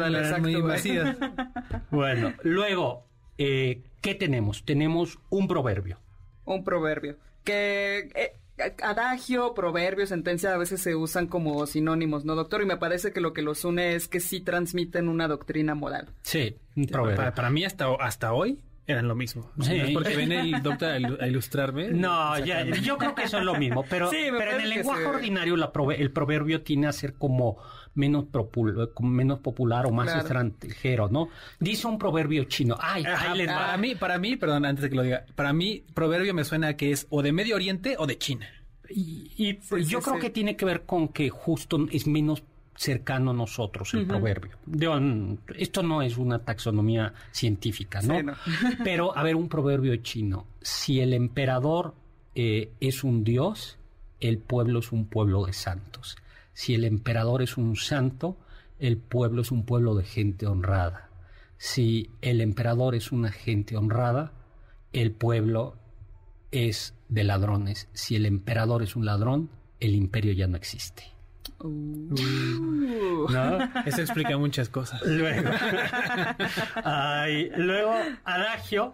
la 0.10 0.20
eran 0.20 0.42
muy 0.42 0.54
actúa. 0.56 0.60
invasivas. 0.60 1.18
Bueno, 1.90 2.34
luego, 2.44 3.08
eh, 3.38 3.82
¿qué 4.02 4.14
tenemos? 4.16 4.66
Tenemos 4.66 5.20
un 5.30 5.48
proverbio. 5.48 6.00
Un 6.44 6.64
proverbio. 6.66 7.16
Que 7.46 8.10
eh, 8.14 8.34
adagio, 8.84 9.54
proverbio, 9.54 10.06
sentencia 10.06 10.54
a 10.54 10.58
veces 10.58 10.82
se 10.82 10.96
usan 10.96 11.28
como 11.28 11.66
sinónimos, 11.66 12.26
¿no, 12.26 12.36
doctor? 12.36 12.62
Y 12.62 12.66
me 12.66 12.78
parece 12.78 13.12
que 13.12 13.22
lo 13.22 13.34
que 13.34 13.42
los 13.42 13.66
une 13.66 13.96
es 13.96 14.08
que 14.08 14.20
sí 14.20 14.42
transmiten 14.42 15.08
una 15.08 15.28
doctrina 15.28 15.76
moral. 15.76 16.10
Sí, 16.22 16.56
un 16.76 16.86
proverbio. 16.86 17.18
Para, 17.18 17.34
para 17.34 17.50
mí, 17.50 17.66
hasta, 17.66 17.94
hasta 18.00 18.34
hoy, 18.34 18.60
eran 18.92 19.08
lo 19.08 19.16
mismo. 19.16 19.52
O 19.58 19.64
sea, 19.64 19.74
Sí. 19.74 19.80
no 19.80 19.88
es 19.88 19.94
porque 19.94 20.16
viene 20.18 20.40
el 20.42 20.62
doctor 20.64 20.90
a 20.90 21.00
ilu- 21.00 21.22
a 21.22 21.28
ilustrarme. 21.28 21.90
No, 21.90 22.38
ya, 22.40 22.64
yo 22.66 22.98
creo 22.98 23.16
que 23.16 23.24
eso 23.24 23.38
es 23.40 23.44
lo 23.44 23.56
mismo, 23.56 23.84
pero, 23.90 24.10
Sí, 24.10 24.18
pero 24.38 24.52
en 24.56 24.62
el 24.62 24.70
lenguaje 24.70 25.04
se- 25.04 25.08
ordinario 25.10 25.56
la 25.58 25.72
prove- 25.74 26.00
el 26.00 26.12
proverbio 26.12 26.62
tiene 26.62 26.88
a 26.88 26.92
ser 26.94 27.14
como 27.16 27.58
menos, 27.94 28.26
popular 29.40 29.86
o 29.86 29.92
más 29.92 30.06
Claro. 30.06 30.22
extranjero, 30.22 31.10
¿no? 31.10 31.28
Dice 31.60 31.88
un 31.88 31.98
proverbio 31.98 32.46
chino, 32.46 32.78
ay, 32.80 33.04
Ajá, 33.06 33.32
ahí 33.32 33.38
les 33.40 33.50
va. 33.50 33.56
para 33.60 33.78
mí, 33.78 33.96
para 33.96 34.18
mí, 34.18 34.36
perdón, 34.38 34.66
antes 34.66 34.84
de 34.84 34.90
que 34.90 34.96
lo 34.96 35.04
diga, 35.04 35.26
para 35.36 35.52
mí, 35.54 35.84
proverbio 35.94 36.34
me 36.34 36.44
suena 36.46 36.78
que 36.78 36.92
es 36.92 37.08
o 37.10 37.22
de 37.22 37.32
Medio 37.34 37.56
Oriente 37.56 37.96
o 37.98 38.08
de 38.08 38.18
China. 38.18 38.48
Y, 38.90 39.32
y 39.38 39.60
Sí, 39.62 39.86
yo 39.86 40.00
sí, 40.00 40.04
creo 40.06 40.16
sí. 40.16 40.22
que 40.22 40.30
tiene 40.30 40.56
que 40.56 40.66
ver 40.66 40.86
con 40.86 41.08
que 41.10 41.30
justo 41.30 41.86
es 41.92 42.08
menos 42.08 42.44
cercano 42.82 43.30
a 43.30 43.34
nosotros 43.36 43.94
el 43.94 44.08
proverbio. 44.08 44.58
Esto 45.56 45.84
no 45.84 46.02
es 46.02 46.18
una 46.18 46.40
taxonomía 46.40 47.14
científica, 47.32 48.02
¿no? 48.02 48.18
Sí, 48.18 48.24
no. 48.24 48.34
Pero, 48.84 49.16
a 49.16 49.22
ver, 49.22 49.36
un 49.36 49.48
proverbio 49.48 49.96
chino. 49.98 50.48
Si 50.62 51.00
el 51.00 51.14
emperador 51.14 51.94
eh, 52.34 52.72
es 52.80 53.04
un 53.04 53.24
dios, 53.24 53.78
el 54.20 54.40
pueblo 54.40 54.80
es 54.80 54.92
un 54.92 55.06
pueblo 55.06 55.46
de 55.46 55.54
santos. 55.54 56.18
Si 56.54 56.74
el 56.74 56.84
emperador 56.84 57.44
es 57.44 57.56
un 57.56 57.76
santo, 57.76 58.38
el 58.80 58.98
pueblo 58.98 59.44
es 59.44 59.52
un 59.52 59.64
pueblo 59.64 59.94
de 59.94 60.04
gente 60.04 60.48
honrada. 60.48 61.12
Si 61.58 62.10
el 62.22 62.42
emperador 62.42 62.96
es 62.96 63.12
una 63.12 63.32
gente 63.32 63.78
honrada, 63.78 64.34
el 64.92 65.12
pueblo 65.12 65.76
es 66.50 66.96
de 67.10 67.26
ladrones. 67.26 67.90
Si 67.94 68.16
el 68.16 68.26
emperador 68.26 68.82
es 68.82 68.96
un 68.96 69.06
ladrón, 69.06 69.52
el 69.80 69.94
imperio 69.94 70.34
ya 70.34 70.48
no 70.48 70.58
existe. 70.58 71.11
¿No? 71.64 73.58
Eso 73.86 74.02
explica 74.02 74.38
muchas 74.38 74.70
cosas. 74.70 75.02
Luego, 75.06 75.50
Ay, 76.84 77.52
luego 77.58 77.94
adagio. 78.24 78.94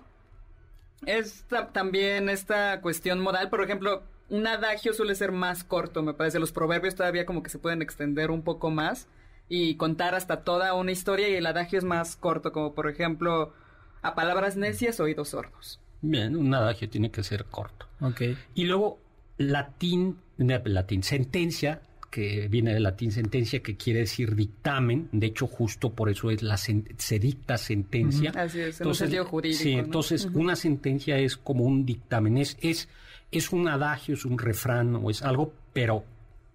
Es 1.06 1.44
ta- 1.48 1.68
también 1.72 2.30
esta 2.30 2.82
cuestión 2.82 3.20
modal, 3.20 3.50
por 3.50 3.62
ejemplo, 3.64 4.04
un 4.30 4.48
adagio 4.48 4.94
suele 4.94 5.16
ser 5.16 5.32
más 5.32 5.64
corto, 5.64 6.02
me 6.04 6.14
parece. 6.14 6.40
Los 6.40 6.52
proverbios 6.52 6.96
todavía 6.96 7.26
como 7.26 7.44
que 7.44 7.50
se 7.50 7.60
pueden 7.60 7.82
extender 7.82 8.32
un 8.32 8.42
poco 8.42 8.70
más 8.72 9.08
y 9.48 9.76
contar 9.76 10.16
hasta 10.16 10.42
toda 10.44 10.74
una 10.74 10.92
historia 10.92 11.30
y 11.30 11.36
el 11.36 11.46
adagio 11.46 11.78
es 11.80 11.86
más 11.86 12.16
corto, 12.18 12.52
como 12.52 12.74
por 12.74 12.90
ejemplo, 12.90 13.54
a 14.02 14.16
palabras 14.16 14.58
necias, 14.58 15.00
oídos 15.00 15.30
sordos. 15.30 15.80
Bien, 16.02 16.36
un 16.36 16.54
adagio 16.54 16.90
tiene 16.90 17.12
que 17.12 17.24
ser 17.24 17.46
corto. 17.46 17.88
Ok. 18.02 18.22
Y 18.56 18.66
luego 18.66 19.00
latín, 19.38 20.18
no, 20.38 20.60
latín, 20.66 21.04
sentencia, 21.04 21.82
que 22.10 22.48
viene 22.48 22.74
del 22.74 22.84
latín 22.84 23.12
sentencia, 23.12 23.62
que 23.62 23.76
quiere 23.76 24.00
decir 24.02 24.36
dictamen. 24.36 25.10
De 25.12 25.28
hecho, 25.28 25.48
justo 25.48 25.92
por 25.92 26.10
eso 26.10 26.32
es 26.32 26.42
la 26.42 26.58
se 26.58 27.20
dicta 27.20 27.58
sentencia. 27.58 28.32
Así 28.36 28.60
es, 28.60 28.82
en 28.82 28.88
un 28.88 28.96
sentido 28.96 29.26
jurídico, 29.26 29.64
Sí, 29.64 29.76
¿no? 29.76 29.84
entonces 29.84 30.28
una 30.34 30.56
sentencia 30.56 31.18
es 31.18 31.38
como 31.38 31.64
un 31.64 31.86
dictamen, 31.86 32.38
es, 32.38 32.58
es, 32.62 32.90
es 33.32 33.52
un 33.52 33.68
adagio, 33.68 34.16
es 34.16 34.26
un 34.26 34.38
refrán 34.38 34.96
o 34.96 35.10
es 35.10 35.22
algo, 35.22 35.54
pero 35.74 36.04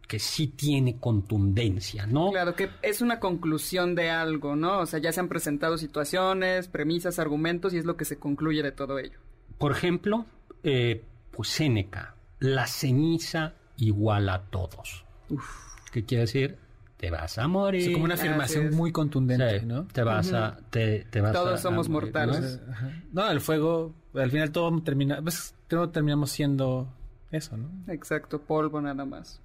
que 0.09 0.19
sí 0.19 0.49
tiene 0.49 0.99
contundencia, 0.99 2.07
¿no? 2.07 2.33
Claro, 2.33 2.55
que 2.55 2.69
es 2.83 3.01
una 3.01 3.19
conclusión 3.19 3.95
de 3.95 4.11
algo, 4.11 4.57
¿no? 4.57 4.81
O 4.81 4.87
sea, 4.87 4.99
ya 5.01 5.11
se 5.13 5.21
han 5.21 5.29
presentado 5.29 5.79
situaciones, 5.79 6.69
premisas, 6.69 7.19
argumentos 7.19 7.73
y 7.73 7.79
es 7.79 7.87
lo 7.87 7.97
que 7.97 8.05
se 8.05 8.19
concluye 8.19 8.63
de 8.63 8.73
todo 8.73 8.99
ello. 8.99 9.19
Por 9.57 9.73
ejemplo, 9.73 10.27
eh, 10.65 11.03
pues 11.31 11.49
Séneca, 11.49 12.15
la 12.41 12.67
ceniza 12.67 13.55
igual 13.79 14.29
a 14.29 14.43
todos. 14.43 15.05
¿Qué 15.93 16.05
quiere 16.05 16.23
decir? 16.23 16.57
Te 16.97 17.11
vas 17.11 17.37
a 17.39 17.49
morir. 17.49 17.83
Es 17.89 17.93
como 17.93 18.05
una 18.05 18.15
afirmación 18.15 18.67
es. 18.67 18.75
muy 18.77 18.93
contundente, 18.93 19.61
Sí, 19.61 19.67
¿no? 19.67 19.85
Te 19.87 20.03
vas 20.05 20.33
a... 20.33 20.57
Te, 20.71 21.05
te 21.11 21.21
vas 21.21 21.33
Todos 21.33 21.59
a- 21.59 21.63
somos 21.63 21.89
a 21.89 21.91
morir, 21.91 22.13
mortales. 22.13 22.61
¿no? 23.13 23.25
No, 23.25 23.31
el 23.31 23.41
fuego, 23.41 23.93
al 24.15 24.31
final 24.31 24.53
todo 24.53 24.81
termina, 24.83 25.21
pues 25.21 25.55
todo 25.69 25.91
terminamos 25.91 26.31
siendo 26.31 26.89
eso, 27.33 27.57
¿no? 27.57 27.69
Exacto, 27.89 28.41
polvo 28.41 28.81
nada 28.81 29.05
más. 29.05 29.41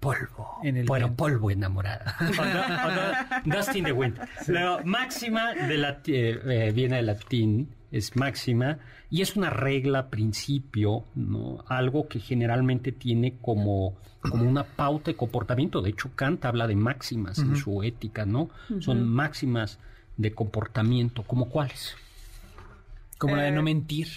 Polvo. 0.00 0.58
En 0.62 0.76
el 0.76 0.86
bueno, 0.86 1.06
viento. 1.06 1.24
polvo 1.24 1.50
enamorada. 1.50 2.14
O 2.20 2.44
no- 2.44 2.60
o 2.60 3.50
no- 3.50 3.56
Dust 3.56 3.74
in 3.74 3.84
the 3.84 3.92
wind. 3.92 4.18
Luego, 4.46 4.78
máxima 4.84 5.54
de 5.54 5.76
lati- 5.78 6.12
eh, 6.14 6.40
eh, 6.68 6.72
viene 6.72 6.96
del 6.96 7.06
latín, 7.06 7.74
es 7.90 8.16
máxima, 8.16 8.78
y 9.10 9.22
es 9.22 9.36
una 9.36 9.50
regla, 9.50 10.10
principio, 10.10 11.04
¿no? 11.14 11.64
Algo 11.66 12.08
que 12.08 12.20
generalmente 12.20 12.92
tiene 12.92 13.36
como, 13.40 13.96
como 14.20 14.48
una 14.48 14.64
pauta 14.64 15.10
de 15.10 15.16
comportamiento. 15.16 15.80
De 15.80 15.90
hecho, 15.90 16.10
Kant 16.14 16.44
habla 16.44 16.66
de 16.66 16.76
máximas 16.76 17.38
en 17.38 17.56
su 17.56 17.82
ética, 17.82 18.26
¿no? 18.26 18.50
Son 18.80 19.08
máximas 19.08 19.78
de 20.16 20.34
comportamiento, 20.34 21.22
¿como 21.22 21.48
cuáles? 21.48 21.96
Como 23.16 23.36
la 23.36 23.42
de 23.42 23.48
Eh. 23.48 23.52
no 23.52 23.62
mentir. 23.62 24.08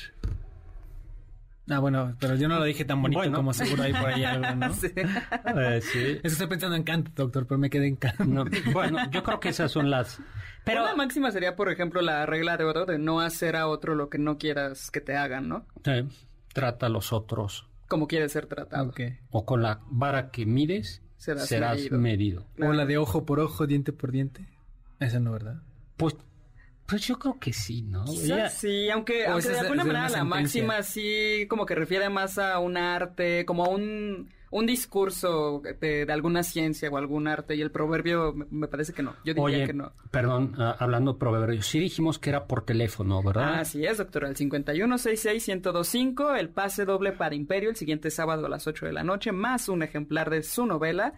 Ah, 1.70 1.80
bueno, 1.80 2.16
pero 2.20 2.36
yo 2.36 2.48
no 2.50 2.58
lo 2.60 2.66
dije 2.66 2.84
tan 2.86 3.02
bonito 3.02 3.20
Bueno. 3.20 3.38
como 3.38 3.54
seguro 3.54 3.84
hay 3.84 3.94
por 3.94 4.10
ahí 4.10 4.24
algo, 4.26 4.56
¿no? 4.56 4.74
Sí. 4.74 4.88
Eh, 4.96 5.80
sí. 5.82 6.20
Eso 6.24 6.34
estoy 6.34 6.48
pensando 6.48 6.76
en 6.76 6.84
Kant, 6.84 7.10
doctor, 7.16 7.46
pero 7.48 7.58
me 7.60 7.70
quedé 7.70 7.88
en 7.88 7.96
Kant. 7.96 8.20
No, 8.22 8.46
bueno, 8.74 8.98
yo 9.12 9.24
creo 9.24 9.40
que 9.40 9.50
esas 9.50 9.72
son 9.72 9.90
las... 9.90 10.20
Pero... 10.66 10.84
Una 10.84 10.96
máxima 10.96 11.32
sería, 11.32 11.56
por 11.56 11.72
ejemplo, 11.72 12.02
la 12.02 12.26
regla 12.26 12.58
de 12.58 12.64
oro 12.66 12.86
de 12.86 12.98
no 13.00 13.22
hacer 13.22 13.56
a 13.56 13.68
otro 13.68 13.96
lo 13.96 14.10
que 14.10 14.18
no 14.18 14.38
quieras 14.38 14.92
que 14.92 15.02
te 15.02 15.16
hagan, 15.16 15.48
¿no? 15.50 15.66
eh, 15.86 16.08
trata 16.54 16.88
a 16.88 16.90
los 16.90 17.14
otros 17.14 17.68
Como 17.88 18.08
quieres 18.08 18.32
ser 18.34 18.48
tratado. 18.48 18.90
Ok. 18.90 19.00
o 19.30 19.46
con 19.46 19.62
la 19.62 19.80
vara 19.90 20.30
que 20.32 20.46
mides 20.46 21.02
Serás 21.18 21.48
serás, 21.48 21.78
medido. 21.78 21.98
medido. 22.00 22.46
O 22.60 22.74
la 22.74 22.86
de 22.88 22.98
ojo 22.98 23.26
por 23.26 23.40
ojo, 23.40 23.68
diente 23.68 23.94
por 23.94 24.12
diente. 24.12 24.48
Esa 25.00 25.20
no, 25.20 25.32
¿verdad? 25.32 25.62
Pues, 25.98 26.16
pues 26.92 27.08
yo 27.08 27.18
creo 27.18 27.40
que 27.40 27.52
sí, 27.54 27.82
¿no? 27.84 28.04
Ya- 28.06 28.50
sí, 28.50 28.90
aunque, 28.90 29.26
aunque 29.26 29.48
de 29.48 29.60
alguna 29.60 29.86
manera 29.86 30.10
la 30.10 30.26
máxima 30.26 30.84
sí 30.84 31.46
como 31.48 31.66
que 31.66 31.74
refiere 31.74 32.10
más 32.10 32.38
a 32.38 32.60
un 32.60 32.76
arte, 32.76 33.46
como 33.46 33.64
a 33.64 33.70
un, 33.70 34.30
un 34.50 34.66
discurso 34.66 35.62
de, 35.80 36.06
alguna 36.10 36.44
ciencia 36.44 36.90
o 36.90 36.98
algún 36.98 37.30
arte 37.30 37.56
y 37.56 37.62
el 37.62 37.72
proverbio 37.72 38.34
me, 38.50 38.68
parece 38.68 38.92
que 38.92 39.04
no. 39.04 39.16
Yo 39.24 39.34
diría 39.34 39.66
que 39.66 39.74
no. 39.74 39.94
Perdón, 40.12 40.54
ah, 40.58 40.76
hablando 40.80 41.14
de 41.14 41.20
proverbios, 41.20 41.66
sí 41.66 41.80
dijimos 41.80 42.20
que 42.20 42.30
era 42.30 42.46
por 42.46 42.66
teléfono, 42.66 43.24
¿verdad? 43.24 43.62
Así 43.62 43.86
es, 43.86 43.98
doctor. 43.98 44.26
El 44.26 44.36
5166-1025, 44.36 46.38
el 46.38 46.50
pase 46.50 46.84
doble 46.84 47.14
para 47.14 47.36
Imperio 47.36 47.70
el 47.70 47.78
siguiente 47.78 48.12
sábado 48.12 48.48
a 48.48 48.50
las 48.50 48.68
8 48.68 48.86
de 48.86 48.92
la 48.92 49.06
noche, 49.06 49.32
más 49.32 49.70
un 49.70 49.82
ejemplar 49.82 50.30
de 50.30 50.44
su 50.44 50.66
novela. 50.66 51.14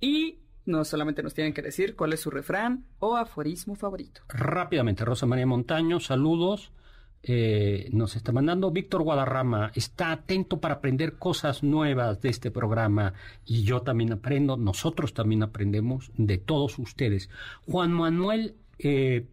Y 0.00 0.38
no 0.70 0.84
solamente 0.84 1.22
nos 1.22 1.34
tienen 1.34 1.52
que 1.52 1.62
decir 1.62 1.96
cuál 1.96 2.12
es 2.12 2.20
su 2.20 2.30
refrán 2.30 2.84
o 2.98 3.16
aforismo 3.16 3.74
favorito. 3.74 4.22
Rápidamente, 4.28 5.04
Rosa 5.04 5.26
María 5.26 5.46
Montaño, 5.46 6.00
saludos. 6.00 6.72
Eh, 7.22 7.90
nos 7.92 8.16
está 8.16 8.32
mandando 8.32 8.70
Víctor 8.70 9.02
Guadarrama, 9.02 9.72
está 9.74 10.10
atento 10.10 10.58
para 10.58 10.76
aprender 10.76 11.18
cosas 11.18 11.62
nuevas 11.62 12.22
de 12.22 12.30
este 12.30 12.50
programa 12.50 13.12
y 13.44 13.62
yo 13.62 13.82
también 13.82 14.12
aprendo, 14.12 14.56
nosotros 14.56 15.12
también 15.12 15.42
aprendemos 15.42 16.10
de 16.16 16.38
todos 16.38 16.78
ustedes. 16.78 17.28
Juan 17.66 17.92
Manuel 17.92 18.54
eh, 18.78 19.26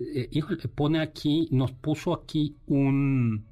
eh 0.00 0.68
pone 0.74 1.00
aquí, 1.00 1.46
nos 1.52 1.70
puso 1.70 2.14
aquí 2.14 2.56
un, 2.66 3.44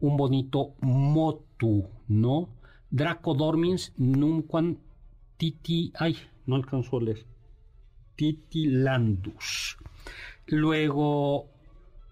un 0.00 0.16
bonito 0.16 0.74
motu, 0.80 1.88
¿no? 2.06 2.50
Draco 2.88 3.34
dormins 3.34 3.92
nunquam 3.96 4.76
titi, 5.36 5.92
ay, 5.98 6.16
no 6.48 6.56
alcanzó 6.56 6.96
a 6.96 7.02
leer, 7.02 7.24
titilandus. 8.16 9.76
Luego, 10.46 11.50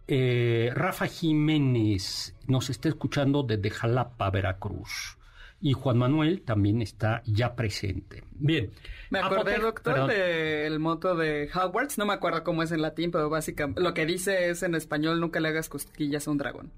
eh, 0.07 0.71
Rafa 0.75 1.07
Jiménez 1.07 2.37
nos 2.47 2.71
está 2.71 2.89
escuchando 2.89 3.43
desde 3.43 3.71
Jalapa, 3.71 4.31
Veracruz. 4.31 5.19
Y 5.59 5.73
Juan 5.73 5.97
Manuel 5.97 6.43
también 6.43 6.83
está 6.83 7.23
ya 7.25 7.57
presente. 7.57 8.23
Bien. 8.33 8.71
Me 9.09 9.21
acordé, 9.21 9.59
doctor, 9.59 10.07
del 10.07 10.79
moto 10.79 11.17
de 11.17 11.49
Hogwarts. 11.53 11.97
No 11.97 12.05
me 12.05 12.13
acuerdo 12.13 12.45
cómo 12.45 12.63
es 12.63 12.71
en 12.73 12.83
latín, 12.83 13.11
pero 13.11 13.31
básicamente 13.31 13.81
lo 13.81 13.95
que 13.95 14.05
dice 14.05 14.51
es 14.51 14.63
en 14.63 14.75
español, 14.75 15.19
nunca 15.19 15.41
le 15.41 15.49
hagas 15.49 15.71
cosquillas 15.71 16.29
a 16.29 16.31
un 16.31 16.37
dragón. 16.37 16.73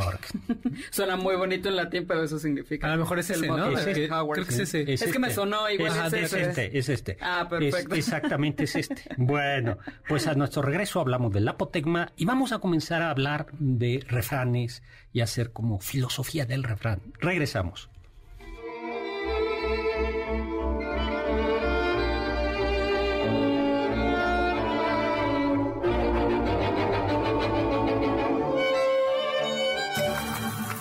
Suena 0.90 1.16
muy 1.16 1.36
bonito 1.36 1.68
en 1.68 1.76
latín, 1.76 2.06
pero 2.06 2.22
eso 2.22 2.38
significa. 2.38 2.86
A 2.86 2.96
lo 2.96 3.02
mejor 3.02 3.18
es 3.18 3.30
ese, 3.30 3.46
¿no? 3.46 3.70
Es, 3.70 3.86
es, 3.86 4.08
creo 4.08 4.32
que 4.32 4.40
es 4.40 4.58
ese. 4.58 4.92
Es, 4.92 5.04
que 5.04 5.18
me 5.18 5.28
este. 5.28 5.36
sonó 5.36 5.68
igual. 5.70 5.92
Es, 6.06 6.12
es 6.12 6.32
este, 6.32 6.78
es 6.78 6.88
este. 6.88 7.16
Ah, 7.20 7.46
perfecto. 7.48 7.94
exactamente 7.94 8.64
es 8.64 8.76
este. 8.76 9.02
Bueno, 9.16 9.78
pues 10.08 10.26
a 10.26 10.34
nuestro 10.34 10.62
regreso 10.62 11.00
hablamos 11.00 11.32
del 11.32 11.48
apotecma 11.48 12.12
y 12.16 12.24
vamos 12.24 12.52
a 12.52 12.58
comenzar 12.58 13.02
a 13.02 13.10
hablar 13.10 13.46
de 13.58 14.04
refranes 14.06 14.82
y 15.12 15.20
hacer 15.20 15.52
como 15.52 15.80
filosofía 15.80 16.46
del 16.46 16.62
refrán. 16.62 17.00
Regresamos. 17.20 17.90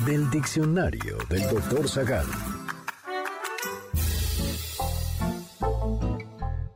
Del 0.06 0.30
diccionario 0.30 1.18
del 1.30 1.50
doctor 1.50 1.90
Zagal. 1.90 2.26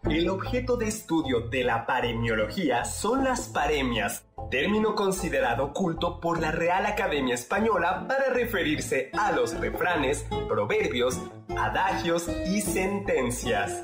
El 0.09 0.29
objeto 0.29 0.77
de 0.77 0.87
estudio 0.87 1.41
de 1.41 1.63
la 1.63 1.85
paremiología 1.85 2.85
son 2.85 3.23
las 3.23 3.41
paremias, 3.41 4.25
término 4.49 4.95
considerado 4.95 5.73
culto 5.73 6.19
por 6.19 6.41
la 6.41 6.51
Real 6.51 6.87
Academia 6.87 7.35
Española 7.35 8.05
para 8.07 8.33
referirse 8.33 9.11
a 9.13 9.31
los 9.31 9.57
refranes, 9.59 10.25
proverbios, 10.47 11.19
adagios 11.55 12.27
y 12.47 12.61
sentencias. 12.61 13.83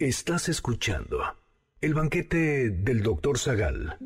Estás 0.00 0.48
escuchando 0.48 1.18
el 1.80 1.92
banquete 1.92 2.70
del 2.70 3.02
Dr. 3.02 3.36
Zagal. 3.36 3.98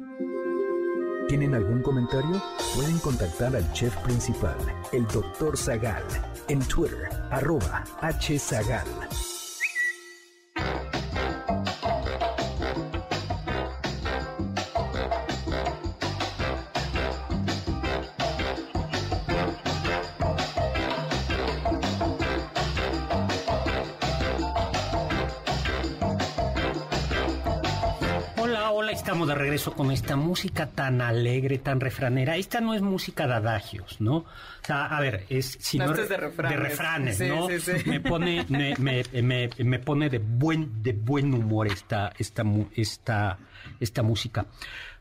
¿Tienen 1.28 1.52
algún 1.54 1.82
comentario? 1.82 2.42
Pueden 2.74 2.98
contactar 2.98 3.54
al 3.54 3.70
chef 3.74 3.94
principal, 3.98 4.56
el 4.94 5.06
Dr. 5.08 5.54
Zagal, 5.58 6.02
en 6.48 6.60
Twitter, 6.60 7.10
arroba 7.30 7.84
hzagal. 8.00 8.86
Con 29.82 29.90
esta 29.90 30.14
música 30.14 30.68
tan 30.68 31.00
alegre, 31.00 31.58
tan 31.58 31.80
refranera. 31.80 32.36
Esta 32.36 32.60
no 32.60 32.72
es 32.72 32.82
música 32.82 33.26
de 33.26 33.34
adagios, 33.34 34.00
¿no? 34.00 34.18
O 34.18 34.26
sea, 34.64 34.86
a 34.86 35.00
ver, 35.00 35.26
es 35.28 35.58
sino 35.58 35.92
de 35.92 36.16
refranes, 36.16 37.18
¿no? 37.18 37.48
Me 37.86 37.98
pone, 37.98 38.46
me, 38.48 38.76
me, 38.78 39.50
me, 39.58 39.78
pone 39.80 40.08
de 40.08 40.18
buen, 40.18 40.84
de 40.84 40.92
buen 40.92 41.34
humor 41.34 41.66
esta, 41.66 42.12
esta, 42.16 42.44
esta, 42.76 43.38
esta 43.80 44.02
música. 44.04 44.46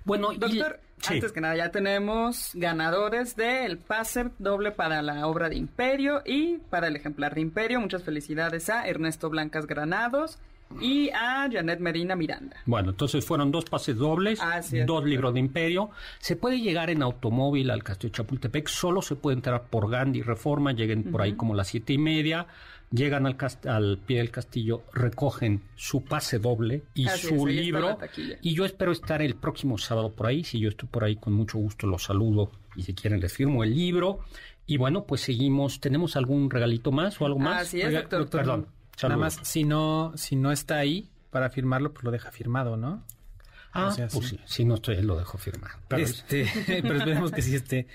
Bueno, 0.03 0.33
doctor. 0.33 0.79
Antes 1.07 1.31
que 1.31 1.41
nada, 1.41 1.55
ya 1.55 1.69
tenemos 1.69 2.51
ganadores 2.53 3.35
del 3.35 3.77
pase 3.79 4.29
doble 4.37 4.71
para 4.71 5.01
la 5.01 5.27
obra 5.27 5.49
de 5.49 5.55
Imperio 5.55 6.21
y 6.25 6.57
para 6.57 6.87
el 6.87 6.95
ejemplar 6.95 7.35
de 7.35 7.41
Imperio. 7.41 7.79
Muchas 7.79 8.03
felicidades 8.03 8.69
a 8.69 8.87
Ernesto 8.87 9.29
Blancas 9.29 9.65
Granados, 9.65 10.37
y 10.79 11.09
a 11.09 11.49
Janet 11.51 11.79
Medina 11.79 12.15
Miranda. 12.15 12.57
Bueno, 12.65 12.91
entonces 12.91 13.25
fueron 13.25 13.51
dos 13.51 13.65
pases 13.65 13.97
dobles, 13.97 14.39
dos 14.85 15.03
libros 15.05 15.33
de 15.33 15.39
Imperio. 15.39 15.89
Se 16.19 16.35
puede 16.35 16.59
llegar 16.61 16.89
en 16.89 17.01
automóvil 17.01 17.69
al 17.71 17.83
Castillo 17.83 18.13
Chapultepec, 18.13 18.67
solo 18.67 19.01
se 19.01 19.15
puede 19.15 19.37
entrar 19.37 19.63
por 19.63 19.89
Gandhi 19.89 20.21
Reforma, 20.21 20.71
lleguen 20.71 21.03
por 21.03 21.21
ahí 21.21 21.33
como 21.33 21.55
las 21.55 21.67
siete 21.67 21.93
y 21.93 21.97
media, 21.97 22.47
llegan 22.91 23.25
al, 23.25 23.37
al 23.67 23.97
pie 23.97 24.17
del 24.17 24.31
castillo, 24.31 24.83
recogen 24.93 25.61
su 25.75 26.03
pase 26.03 26.39
doble 26.39 26.83
y 26.93 27.07
su 27.07 27.47
libro. 27.47 27.97
Y 28.41 28.53
yo 28.53 28.65
espero 28.65 28.91
estar 28.91 29.21
el 29.21 29.35
próximo 29.35 29.77
sábado 29.77 30.11
por 30.11 30.27
ahí. 30.27 30.43
Si 30.43 30.59
yo 30.59 30.69
estoy 30.69 30.89
por 30.89 31.03
ahí, 31.03 31.15
con 31.15 31.33
mucho 31.33 31.57
gusto 31.57 31.87
los 31.87 32.03
saludo 32.03 32.51
y 32.75 32.83
si 32.83 32.93
quieren 32.93 33.19
les 33.19 33.33
firmo 33.33 33.63
el 33.63 33.73
libro. 33.73 34.19
Y 34.67 34.77
bueno, 34.77 35.05
pues 35.05 35.21
seguimos. 35.21 35.79
¿Tenemos 35.79 36.15
algún 36.15 36.49
regalito 36.49 36.91
más 36.91 37.19
o 37.19 37.25
algo 37.25 37.39
más? 37.39 37.63
Así 37.63 37.81
es, 37.81 37.93
doctor. 37.93 38.29
Perdón. 38.29 38.67
Nada 39.03 39.17
más, 39.17 39.39
si 39.43 39.63
no, 39.63 40.13
si 40.15 40.35
no 40.35 40.51
está 40.51 40.77
ahí 40.77 41.09
para 41.29 41.49
firmarlo, 41.49 41.93
pues 41.93 42.03
lo 42.03 42.11
deja 42.11 42.31
firmado, 42.31 42.77
¿no? 42.77 43.03
Ah, 43.73 43.95
pues 44.11 44.27
sí, 44.27 44.39
si 44.45 44.65
no 44.65 44.75
estoy, 44.75 45.01
lo 45.01 45.17
dejo 45.17 45.37
firmado. 45.37 45.75
Pero, 45.87 46.03
este, 46.03 46.45
pero 46.65 46.97
esperemos 46.97 47.31
que 47.31 47.41
sí 47.41 47.55
esté. 47.55 47.87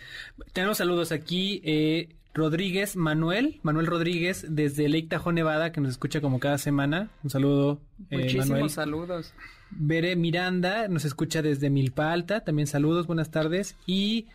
Tenemos 0.53 0.79
saludos 0.79 1.13
aquí. 1.13 1.61
Eh, 1.65 2.09
Rodríguez 2.37 2.97
Manuel, 2.97 3.61
Manuel 3.63 3.87
Rodríguez, 3.87 4.45
desde 4.49 4.89
Lake 4.89 5.07
Tahoe, 5.09 5.33
Nevada, 5.33 5.73
que 5.73 5.81
nos 5.81 5.93
escucha 5.93 6.21
como 6.21 6.39
cada 6.39 6.59
semana. 6.59 7.09
Un 7.25 7.31
saludo, 7.31 7.81
eh, 8.11 8.19
Muchísimos 8.19 8.73
saludos. 8.73 9.33
Bere 9.71 10.17
Miranda, 10.17 10.87
nos 10.89 11.05
escucha 11.07 11.41
desde 11.41 11.71
Milpa 11.71 12.13
Alta. 12.13 12.41
También 12.41 12.67
saludos, 12.67 13.07
buenas 13.07 13.31
tardes. 13.31 13.77
Y 13.87 14.27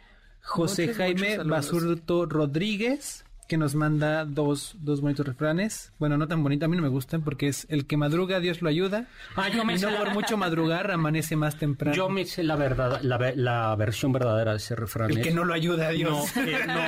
José 0.41 0.93
Jaime 0.93 1.37
Basurto 1.37 2.25
Rodríguez, 2.25 3.23
que 3.51 3.57
nos 3.57 3.75
manda 3.75 4.23
dos, 4.23 4.75
dos 4.79 5.01
bonitos 5.01 5.27
refranes. 5.27 5.91
Bueno, 5.99 6.17
no 6.17 6.25
tan 6.25 6.41
bonitos, 6.41 6.67
a 6.67 6.69
mí 6.69 6.77
no 6.77 6.83
me 6.83 6.87
gustan 6.87 7.21
porque 7.21 7.49
es 7.49 7.67
el 7.69 7.85
que 7.85 7.97
madruga, 7.97 8.39
Dios 8.39 8.61
lo 8.61 8.69
ayuda. 8.69 9.07
Ah, 9.35 9.49
yo 9.49 9.65
me 9.65 9.75
y 9.75 9.77
no 9.77 9.89
por 9.97 10.13
mucho 10.13 10.37
madrugar, 10.37 10.89
amanece 10.89 11.35
más 11.35 11.57
temprano. 11.57 11.93
Yo 11.93 12.07
me 12.07 12.23
sé 12.23 12.43
la 12.43 12.55
verdad, 12.55 13.01
la, 13.01 13.75
versión 13.75 14.13
verdadera 14.13 14.51
de 14.51 14.57
ese 14.57 14.73
refrán. 14.77 15.09
El 15.11 15.21
que 15.21 15.31
no 15.31 15.43
lo 15.43 15.53
ayuda 15.53 15.89
a 15.89 15.91
Dios. 15.91 16.33
No, 16.65 16.81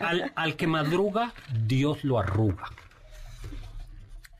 al, 0.00 0.32
al, 0.34 0.56
que 0.56 0.66
madruga, 0.66 1.34
Dios 1.66 2.04
lo 2.04 2.18
arruga. 2.18 2.70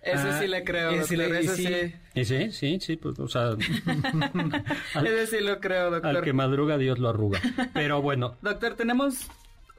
Ese 0.01 0.31
Ah, 0.31 0.39
sí 0.41 0.47
le 0.47 0.65
creo, 0.65 0.91
ese 0.93 1.17
doctor. 1.17 1.37
ese 1.37 1.55
sí. 1.55 1.67
sí. 1.67 1.95
Ese, 2.15 2.51
sí, 2.51 2.79
sí, 2.81 2.97
pues, 2.97 3.19
o 3.19 3.29
sea, 3.29 3.51
Ese 5.05 5.27
sí 5.27 5.45
lo 5.45 5.61
creo, 5.61 5.89
al 5.89 6.01
doctor. 6.01 6.25
que 6.25 6.33
madruga 6.33 6.79
Dios 6.79 6.99
lo 6.99 7.11
arruga. 7.11 7.43
Pero 7.75 8.01
bueno, 8.01 8.37
Doctor, 8.41 8.73
tenemos 8.73 9.29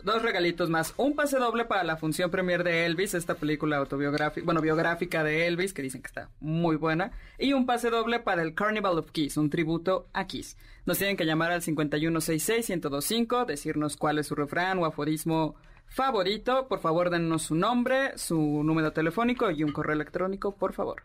dos 0.04 0.22
regalitos 0.22 0.70
más. 0.70 0.94
Un 0.98 1.16
pase 1.16 1.38
doble 1.38 1.66
para 1.66 1.84
la 1.84 1.98
función 1.98 2.30
premier 2.30 2.64
de 2.64 2.86
Elvis, 2.86 3.14
esta 3.14 3.36
película 3.36 3.78
autobiográfica, 3.78 4.46
bueno, 4.46 4.62
biográfica 4.62 5.24
de 5.24 5.48
Elvis, 5.48 5.74
que 5.74 5.82
dicen 5.82 6.02
que 6.02 6.08
está 6.08 6.30
muy 6.40 6.76
buena. 6.76 7.12
Y 7.38 7.54
un 7.54 7.66
pase 7.66 7.90
doble 7.90 8.20
para 8.20 8.42
el 8.42 8.54
Carnival 8.54 8.98
of 9.00 9.12
Kiss, 9.12 9.38
un 9.38 9.50
tributo 9.50 10.08
a 10.14 10.28
Kiss. 10.28 10.58
Nos 10.86 10.98
tienen 10.98 11.18
que 11.18 11.26
llamar 11.26 11.52
al 11.52 11.62
5166-1025, 11.62 13.46
decirnos 13.46 13.98
cuál 13.98 14.20
es 14.20 14.28
su 14.28 14.36
refrán 14.36 14.80
o 14.80 14.86
aforismo 14.86 15.56
favorito. 15.88 16.68
Por 16.68 16.80
favor, 16.80 17.10
dennos 17.10 17.44
su 17.44 17.56
nombre, 17.56 18.18
su 18.18 18.64
número 18.64 18.92
telefónico 18.92 19.52
y 19.52 19.64
un 19.64 19.72
correo 19.72 19.96
electrónico, 19.96 20.56
por 20.56 20.74
favor. 20.74 21.04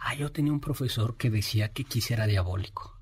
ah, 0.00 0.14
yo 0.14 0.32
tenía 0.32 0.52
un 0.52 0.60
profesor 0.60 1.16
que 1.16 1.30
decía 1.30 1.72
que 1.72 1.84
quisiera 1.84 2.26
diabólico. 2.26 2.97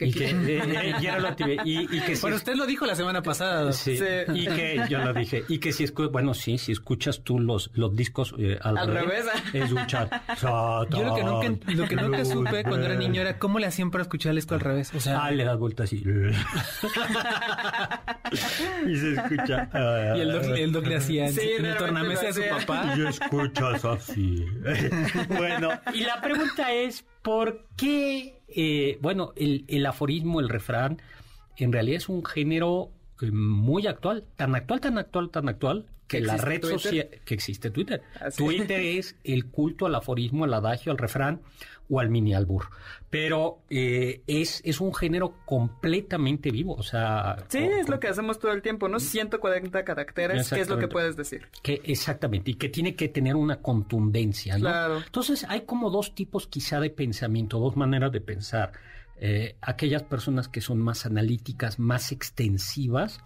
Que 0.00 0.06
Y 0.06 0.12
que, 0.14 0.30
eh, 0.30 0.62
eh, 0.64 0.94
lo 1.20 1.28
y- 1.66 1.86
y 1.94 2.00
que 2.00 2.16
si- 2.16 2.22
Bueno, 2.22 2.38
usted 2.38 2.54
lo 2.54 2.64
dijo 2.64 2.86
la 2.86 2.94
semana 2.94 3.20
pasada. 3.22 3.70
Sí, 3.74 3.98
Sí. 3.98 4.04
y 4.34 4.46
que 4.46 4.80
yo 4.88 4.98
lo 5.04 5.12
dije, 5.12 5.44
y 5.46 5.58
que 5.58 5.72
si 5.72 5.84
escuchas, 5.84 6.10
bueno, 6.10 6.32
sí, 6.32 6.56
si 6.56 6.72
escuchas 6.72 7.20
tú 7.22 7.38
los, 7.38 7.70
los 7.74 7.94
discos 7.94 8.34
eh, 8.38 8.58
al, 8.62 8.78
Al 8.78 8.94
revés. 8.94 9.26
escuchar. 9.52 10.08
Yo 10.40 10.86
lo 11.04 11.14
que 11.14 11.22
nunca, 11.22 11.48
lo 11.74 11.86
que 11.86 11.96
nunca 11.96 12.24
supe 12.24 12.62
cuando 12.64 12.86
era 12.86 12.94
niño 12.96 13.20
era 13.20 13.38
cómo 13.38 13.58
le 13.58 13.66
hacían 13.66 13.90
para 13.90 14.00
escuchar 14.02 14.30
el 14.30 14.36
disco 14.36 14.54
al 14.54 14.60
revés. 14.60 14.90
O 14.94 15.00
sea, 15.00 15.22
Ah, 15.22 15.30
le 15.30 15.44
das 15.44 15.58
vuelta 15.58 15.82
así. 15.84 16.02
y 18.86 18.96
se 18.96 19.12
escucha. 19.12 19.68
y 20.16 20.20
el 20.20 20.32
doc, 20.32 20.44
el 20.44 20.72
doc 20.72 20.86
le 20.86 20.96
hacía 20.96 21.26
en, 21.26 21.34
Sí, 21.34 21.50
en 21.58 21.66
el 21.66 21.76
tornamesa 21.76 22.22
de 22.26 22.32
su 22.32 22.42
papá. 22.48 22.94
Y 22.96 23.06
escuchas 23.06 23.84
así. 23.84 24.46
bueno, 25.28 25.68
y 25.92 26.00
la 26.04 26.20
pregunta 26.22 26.72
es, 26.72 27.04
¿por 27.22 27.66
qué? 27.76 28.39
Eh, 28.54 28.98
bueno, 29.00 29.32
el, 29.36 29.64
el 29.68 29.86
aforismo, 29.86 30.40
el 30.40 30.48
refrán, 30.48 31.00
en 31.56 31.72
realidad 31.72 31.98
es 31.98 32.08
un 32.08 32.24
género 32.24 32.90
muy 33.30 33.86
actual, 33.86 34.24
tan 34.36 34.54
actual, 34.54 34.80
tan 34.80 34.98
actual, 34.98 35.30
tan 35.30 35.48
actual, 35.48 35.86
que 36.06 36.20
la 36.20 36.36
red 36.36 36.60
Twitter. 36.60 36.80
social, 36.80 37.08
que 37.24 37.34
existe 37.34 37.70
Twitter. 37.70 38.02
Así. 38.20 38.42
Twitter 38.42 38.80
es 38.80 39.16
el 39.22 39.46
culto 39.46 39.86
al 39.86 39.94
aforismo, 39.94 40.44
al 40.44 40.54
adagio, 40.54 40.90
al 40.90 40.98
refrán 40.98 41.40
o 41.88 42.00
al 42.00 42.08
mini 42.08 42.34
albur. 42.34 42.70
Pero 43.10 43.62
eh, 43.68 44.22
es, 44.26 44.62
es 44.64 44.80
un 44.80 44.94
género 44.94 45.34
completamente 45.44 46.50
vivo, 46.50 46.74
o 46.74 46.82
sea... 46.82 47.36
Sí, 47.48 47.58
es 47.58 47.88
lo 47.88 47.98
que 47.98 48.08
hacemos 48.08 48.38
todo 48.38 48.52
el 48.52 48.62
tiempo, 48.62 48.88
¿no? 48.88 49.00
140 49.00 49.84
caracteres, 49.84 50.48
¿qué 50.48 50.60
es 50.60 50.68
lo 50.68 50.78
que 50.78 50.88
puedes 50.88 51.16
decir? 51.16 51.48
Que 51.62 51.80
exactamente, 51.84 52.52
y 52.52 52.54
que 52.54 52.68
tiene 52.68 52.94
que 52.94 53.08
tener 53.08 53.34
una 53.34 53.60
contundencia, 53.60 54.54
¿no? 54.54 54.60
Claro. 54.60 54.98
Entonces 55.04 55.44
hay 55.48 55.62
como 55.62 55.90
dos 55.90 56.14
tipos 56.14 56.46
quizá 56.46 56.80
de 56.80 56.90
pensamiento, 56.90 57.58
dos 57.58 57.76
maneras 57.76 58.12
de 58.12 58.20
pensar. 58.20 58.72
Eh, 59.22 59.58
aquellas 59.60 60.02
personas 60.02 60.48
que 60.48 60.62
son 60.62 60.78
más 60.78 61.04
analíticas, 61.04 61.78
más 61.78 62.10
extensivas, 62.10 63.20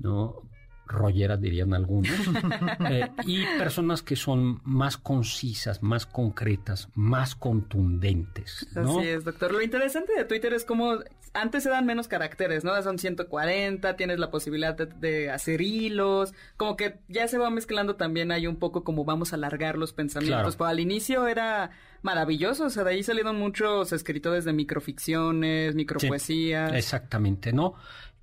¿no? 0.00 0.42
Rolleras 0.88 1.40
dirían 1.40 1.74
algunos, 1.74 2.10
Eh, 2.90 3.08
y 3.26 3.44
personas 3.58 4.02
que 4.02 4.16
son 4.16 4.60
más 4.64 4.96
concisas, 4.96 5.82
más 5.82 6.06
concretas, 6.06 6.88
más 6.94 7.34
contundentes, 7.34 8.66
¿no? 8.74 8.98
Así 8.98 9.08
es, 9.08 9.24
doctor. 9.24 9.52
Lo 9.52 9.62
interesante 9.62 10.12
de 10.14 10.24
Twitter 10.24 10.54
es 10.54 10.64
como 10.64 10.98
antes 11.34 11.62
se 11.62 11.70
dan 11.70 11.86
menos 11.86 12.08
caracteres, 12.08 12.64
¿no? 12.64 12.80
Son 12.82 12.98
140, 12.98 13.96
tienes 13.96 14.18
la 14.18 14.30
posibilidad 14.30 14.74
de, 14.74 14.86
de 14.86 15.30
hacer 15.30 15.60
hilos, 15.60 16.32
como 16.56 16.76
que 16.76 16.98
ya 17.08 17.28
se 17.28 17.38
va 17.38 17.50
mezclando 17.50 17.96
también 17.96 18.32
hay 18.32 18.46
un 18.46 18.56
poco 18.56 18.84
como 18.84 19.04
vamos 19.04 19.32
a 19.32 19.36
alargar 19.36 19.76
los 19.76 19.92
pensamientos. 19.92 20.56
Claro. 20.56 20.58
Pero 20.58 20.68
al 20.68 20.80
inicio 20.80 21.26
era 21.26 21.70
maravilloso, 22.02 22.66
o 22.66 22.70
sea, 22.70 22.84
de 22.84 22.92
ahí 22.92 23.02
salieron 23.02 23.36
muchos 23.36 23.92
escritores 23.92 24.44
de 24.44 24.52
microficciones, 24.52 25.74
micropoesías. 25.74 26.72
Exactamente, 26.74 27.52
¿no? 27.52 27.74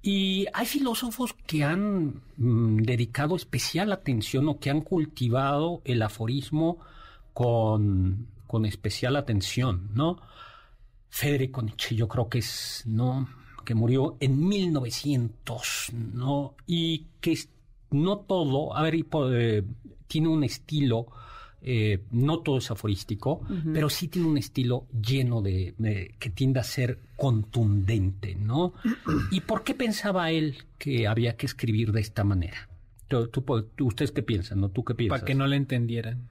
Y 0.08 0.46
hay 0.54 0.68
filósofos 0.68 1.34
que 1.48 1.63
han 1.63 2.22
mm, 2.38 2.84
dedicado 2.84 3.36
especial 3.36 3.91
atención 3.91 4.48
o 4.48 4.60
que 4.60 4.70
han 4.70 4.82
cultivado 4.82 5.82
el 5.84 6.00
aforismo 6.04 6.78
con, 7.34 8.28
con 8.46 8.68
especial 8.68 9.15
atención, 9.15 9.89
¿no? 9.96 10.20
Federico 11.10 11.63
Nietzsche, 11.63 11.96
yo 11.96 12.08
creo 12.08 12.30
que 12.30 12.38
es, 12.38 12.84
¿no? 12.86 13.28
Que 13.65 13.74
murió 13.74 14.15
en 14.20 14.48
1900, 14.48 15.94
¿no? 16.13 16.54
Y 16.68 17.08
que 17.20 17.39
no 17.89 18.20
todo, 18.20 18.78
a 18.78 18.84
ver, 18.84 18.94
eh, 19.32 19.63
tiene 20.06 20.28
un 20.28 20.44
estilo, 20.44 21.08
eh, 21.67 22.04
no 22.12 22.39
todo 22.41 22.60
es 22.60 22.69
aforístico, 22.69 23.41
pero 23.73 23.89
sí 23.89 24.08
tiene 24.08 24.28
un 24.28 24.38
estilo 24.38 24.86
lleno 25.01 25.41
de, 25.41 25.73
de- 25.80 26.13
que 26.19 26.30
tiende 26.30 26.60
a 26.60 26.63
ser 26.63 26.99
contundente, 27.17 28.36
¿no? 28.36 28.73
¿Y 29.32 29.41
por 29.41 29.63
qué 29.63 29.73
pensaba 29.73 30.30
él 30.32 30.58
que 30.78 31.08
había 31.08 31.36
que 31.38 31.45
escribir 31.45 31.91
de 31.91 32.01
esta 32.01 32.23
manera? 32.23 32.69
Tú- 33.08 33.28
tú 33.28 33.43
po- 33.43 33.63
tú- 33.63 33.88
¿Ustedes 33.88 34.12
qué 34.12 34.23
piensan? 34.23 34.62
¿No? 34.62 34.69
¿Tú 34.69 34.84
qué 34.84 34.95
piensas? 34.95 35.19
Para 35.19 35.25
que 35.28 35.36
no 35.36 35.47
le 35.47 35.56
entendieran. 35.56 36.28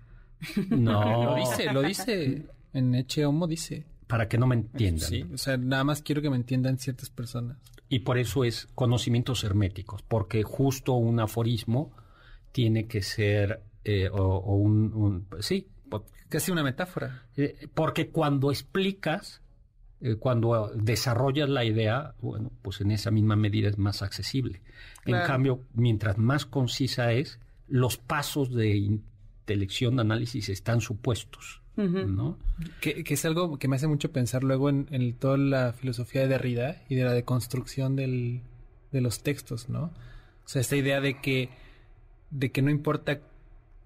No, 0.70 1.24
Lo 1.24 1.36
dice, 1.36 1.72
lo 1.72 1.82
dice. 1.82 2.46
En 2.72 2.94
Eche 2.94 3.24
Homo 3.24 3.46
dice. 3.46 3.84
para 4.06 4.28
que 4.28 4.36
no 4.38 4.46
me 4.46 4.54
entiendan. 4.56 5.08
Sí, 5.08 5.24
o 5.32 5.38
sea, 5.38 5.56
nada 5.56 5.84
más 5.84 6.02
quiero 6.02 6.20
que 6.22 6.28
me 6.30 6.36
entiendan 6.36 6.78
ciertas 6.78 7.08
personas. 7.10 7.56
Y 7.88 8.00
por 8.00 8.18
eso 8.18 8.44
es 8.44 8.66
conocimientos 8.74 9.44
herméticos, 9.44 10.02
porque 10.02 10.42
justo 10.42 10.92
un 10.94 11.20
aforismo 11.20 11.92
tiene 12.52 12.86
que 12.86 13.02
ser, 13.02 13.62
eh, 13.84 14.08
o, 14.10 14.16
o 14.16 14.54
un, 14.56 14.92
un- 14.94 15.26
sí, 15.40 15.68
Casi 16.28 16.50
una 16.50 16.64
metáfora. 16.64 17.22
eh, 17.36 17.68
porque 17.74 18.08
cuando 18.08 18.50
explicas, 18.50 19.40
eh, 20.00 20.16
cuando 20.16 20.72
desarrollas 20.74 21.48
la 21.48 21.64
idea, 21.64 22.14
bueno, 22.20 22.50
pues 22.62 22.80
en 22.80 22.90
esa 22.90 23.10
misma 23.12 23.36
medida 23.36 23.68
es 23.68 23.78
más 23.78 24.02
accesible. 24.02 24.60
En 25.04 25.14
cambio, 25.26 25.60
mientras 25.74 26.18
más 26.18 26.44
concisa 26.46 27.12
es, 27.12 27.38
los 27.68 27.98
pasos 27.98 28.52
de 28.52 28.74
intelección, 28.76 29.96
de 29.96 30.00
análisis 30.02 30.48
están 30.48 30.80
supuestos, 30.80 31.60
¿no? 31.76 32.38
Que, 32.80 33.04
que 33.04 33.14
es 33.14 33.24
algo 33.24 33.58
que 33.58 33.68
me 33.68 33.76
hace 33.76 33.86
mucho 33.86 34.10
pensar 34.10 34.42
luego 34.44 34.68
en, 34.70 34.88
en 34.90 35.12
toda 35.14 35.36
la 35.36 35.72
filosofía 35.72 36.22
de 36.22 36.28
Derrida 36.28 36.82
y 36.88 36.94
de 36.96 37.04
la 37.04 37.12
deconstrucción 37.12 37.94
del, 37.96 38.40
de 38.92 39.00
los 39.00 39.22
textos, 39.22 39.68
¿no? 39.68 39.84
O 40.44 40.48
sea, 40.48 40.60
esta 40.60 40.74
idea 40.76 41.00
de 41.00 41.20
que, 41.20 41.50
de 42.30 42.50
que 42.50 42.62
no 42.62 42.70
importa, 42.70 43.20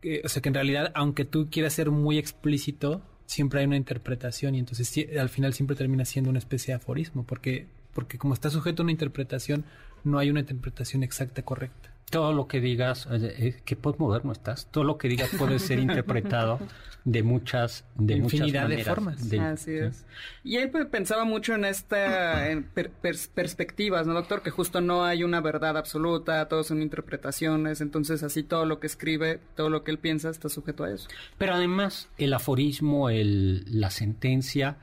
que- 0.00 0.22
o 0.24 0.28
sea, 0.28 0.42
que 0.42 0.48
en 0.48 0.54
realidad, 0.54 0.92
aunque 0.94 1.24
tú 1.24 1.48
quieras 1.50 1.72
ser 1.72 1.90
muy 1.90 2.18
explícito, 2.18 3.02
siempre 3.26 3.60
hay 3.60 3.66
una 3.66 3.76
interpretación 3.76 4.54
y 4.54 4.58
entonces 4.58 5.06
al 5.18 5.28
final 5.28 5.52
siempre 5.54 5.76
termina 5.76 6.04
siendo 6.04 6.30
una 6.30 6.38
especie 6.38 6.72
de 6.72 6.76
aforismo, 6.76 7.24
porque, 7.26 7.66
porque 7.94 8.18
como 8.18 8.34
está 8.34 8.50
sujeto 8.50 8.82
a 8.82 8.84
una 8.84 8.92
interpretación, 8.92 9.64
no 10.04 10.18
hay 10.18 10.30
una 10.30 10.40
interpretación 10.40 11.02
exacta 11.02 11.42
correcta. 11.42 11.87
Todo 12.10 12.32
lo 12.32 12.48
que 12.48 12.60
digas, 12.60 13.06
eh, 13.10 13.34
eh, 13.38 13.60
qué 13.64 13.76
postmoderno 13.76 14.32
estás, 14.32 14.66
todo 14.70 14.84
lo 14.84 14.96
que 14.96 15.08
digas 15.08 15.28
puede 15.38 15.58
ser 15.58 15.78
interpretado 15.78 16.58
de 17.04 17.22
muchas, 17.22 17.84
de 17.96 18.16
muchas 18.16 18.34
Infinidad 18.40 18.62
de 18.62 18.68
maneras. 18.76 18.86
formas. 18.94 19.28
De- 19.30 19.40
Así 19.40 19.72
es. 19.74 20.06
Y 20.42 20.56
él 20.56 20.70
pues, 20.70 20.86
pensaba 20.86 21.24
mucho 21.24 21.54
en 21.54 21.66
esta 21.66 22.50
en 22.50 22.64
per- 22.64 22.90
pers- 23.02 23.28
perspectivas, 23.32 24.06
¿no, 24.06 24.14
doctor? 24.14 24.40
Que 24.42 24.50
justo 24.50 24.80
no 24.80 25.04
hay 25.04 25.22
una 25.22 25.40
verdad 25.42 25.76
absoluta, 25.76 26.48
todos 26.48 26.66
son 26.68 26.80
interpretaciones, 26.80 27.80
entonces 27.82 28.22
así 28.22 28.42
todo 28.42 28.64
lo 28.64 28.80
que 28.80 28.86
escribe, 28.86 29.40
todo 29.54 29.68
lo 29.68 29.84
que 29.84 29.90
él 29.90 29.98
piensa 29.98 30.30
está 30.30 30.48
sujeto 30.48 30.84
a 30.84 30.90
eso. 30.90 31.08
Pero 31.36 31.54
además, 31.54 32.08
el 32.16 32.32
aforismo, 32.32 33.10
el, 33.10 33.64
la 33.80 33.90
sentencia, 33.90 34.76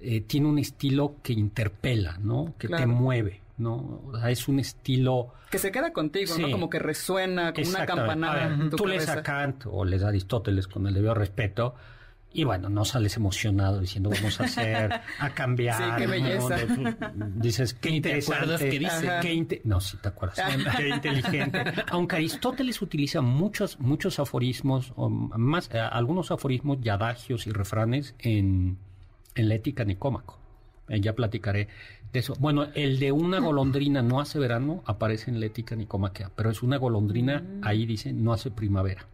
eh, 0.00 0.22
tiene 0.22 0.46
un 0.48 0.58
estilo 0.58 1.16
que 1.22 1.34
interpela, 1.34 2.16
¿no? 2.22 2.54
Que 2.58 2.68
te 2.68 2.86
mueve, 2.86 3.42
¿no? 3.60 4.02
O 4.06 4.18
sea, 4.18 4.30
es 4.30 4.48
un 4.48 4.58
estilo... 4.58 5.34
Que 5.50 5.58
se 5.58 5.70
queda 5.70 5.92
contigo, 5.92 6.36
¿no? 6.38 6.50
Como 6.50 6.70
que 6.70 6.78
resuena 6.78 7.52
como 7.52 7.68
una 7.68 7.86
campanada 7.86 8.32
A 8.32 8.48
ver, 8.48 8.60
en 8.60 8.70
tu 8.70 8.76
tú 8.76 8.86
lees 8.86 9.08
a 9.08 9.22
Kant 9.22 9.64
o 9.66 9.84
lees 9.84 10.02
a 10.02 10.08
Aristóteles 10.08 10.66
con 10.66 10.86
el 10.86 10.94
debido 10.94 11.14
respeto 11.14 11.74
y 12.32 12.44
bueno, 12.44 12.68
no 12.68 12.84
sales 12.84 13.16
emocionado 13.16 13.80
diciendo 13.80 14.10
vamos 14.10 14.40
a 14.40 14.44
hacer, 14.44 15.00
a 15.18 15.30
cambiar. 15.34 15.76
Sí, 15.76 15.84
qué 15.98 16.04
¿no? 16.04 16.10
belleza. 16.12 16.56
Dices, 17.34 17.74
qué 17.74 17.90
interesante. 17.90 18.36
acuerdas 18.36 18.60
qué 18.60 18.78
dice? 18.78 19.10
Qué 19.20 19.60
no, 19.64 19.80
sí 19.80 19.96
te 19.96 20.08
acuerdas. 20.08 20.40
qué 20.76 20.88
inteligente. 20.88 21.64
Aunque 21.88 22.16
Aristóteles 22.16 22.80
utiliza 22.82 23.20
muchos, 23.20 23.80
muchos 23.80 24.20
aforismos, 24.20 24.92
o 24.94 25.08
más, 25.08 25.70
eh, 25.72 25.80
algunos 25.80 26.30
aforismos 26.30 26.78
y 26.84 26.88
adagios 26.88 27.48
y 27.48 27.50
refranes 27.50 28.14
en, 28.20 28.78
en 29.34 29.48
la 29.48 29.56
ética 29.56 29.84
nicómaco. 29.84 30.39
Eh, 30.90 31.00
ya 31.00 31.14
platicaré 31.14 31.68
de 32.12 32.18
eso. 32.18 32.34
Bueno, 32.40 32.66
el 32.74 32.98
de 32.98 33.12
una 33.12 33.38
golondrina 33.40 34.02
no 34.02 34.20
hace 34.20 34.38
verano 34.38 34.82
aparece 34.84 35.30
en 35.30 35.40
la 35.40 35.46
ética 35.46 35.74
nicomaquea, 35.76 36.30
pero 36.36 36.50
es 36.50 36.62
una 36.62 36.76
golondrina, 36.76 37.42
ahí 37.62 37.86
dice, 37.86 38.12
no 38.12 38.32
hace 38.34 38.50
primavera. 38.50 39.06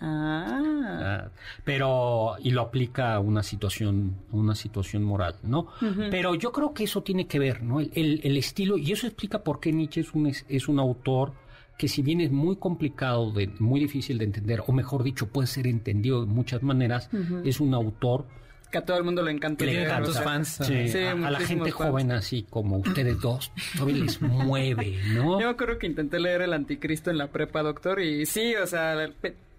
Ah, 0.00 0.62
Ah, 0.90 1.28
pero 1.64 2.36
y 2.42 2.50
lo 2.50 2.62
aplica 2.62 3.14
a 3.14 3.20
una 3.20 3.42
situación 3.42 4.14
una 4.32 4.54
situación 4.54 5.02
moral 5.04 5.36
no 5.42 5.68
pero 6.10 6.34
yo 6.34 6.50
creo 6.52 6.72
que 6.72 6.84
eso 6.84 7.02
tiene 7.02 7.26
que 7.26 7.38
ver 7.38 7.62
no 7.62 7.80
el, 7.80 7.90
el- 7.94 8.20
el 8.24 8.36
estilo 8.36 8.76
y 8.78 8.92
eso 8.92 9.06
explica 9.06 9.42
por 9.42 9.60
qué 9.60 9.72
Nietzsche 9.72 10.00
es 10.02 10.14
un 10.14 10.26
es, 10.26 10.44
es 10.48 10.68
un 10.68 10.78
autor 10.78 11.32
que 11.78 11.88
si 11.88 12.02
bien 12.02 12.20
es 12.20 12.32
muy 12.32 12.56
complicado, 12.56 13.30
de, 13.30 13.46
muy 13.60 13.78
difícil 13.80 14.18
de 14.18 14.24
entender, 14.24 14.62
o 14.66 14.72
mejor 14.72 15.04
dicho, 15.04 15.28
puede 15.28 15.46
ser 15.46 15.66
entendido 15.68 16.20
de 16.22 16.26
muchas 16.26 16.60
maneras, 16.64 17.08
es 17.44 17.60
un 17.60 17.72
autor 17.72 18.26
que 18.70 18.78
a 18.78 18.84
todo 18.84 18.98
el 18.98 19.04
mundo 19.04 19.22
le 19.22 19.32
encanta. 19.32 19.64
Tiene 19.64 19.86
tantos 19.86 20.20
fans. 20.20 20.60
Sí, 20.62 20.98
a, 20.98 21.14
la 21.14 21.40
gente 21.40 21.70
joven 21.70 22.12
así 22.12 22.46
como 22.48 22.78
ustedes 22.78 23.20
dos, 23.20 23.52
todavía 23.76 24.04
les 24.04 24.20
mueve, 24.20 24.98
¿no? 25.12 25.40
Yo 25.40 25.56
creo 25.56 25.78
que 25.78 25.86
intenté 25.86 26.20
leer 26.20 26.42
El 26.42 26.52
Anticristo 26.52 27.10
en 27.10 27.18
la 27.18 27.28
prepa, 27.28 27.62
doctor, 27.62 28.00
y 28.00 28.26
sí, 28.26 28.54
o 28.56 28.66
sea, 28.66 29.10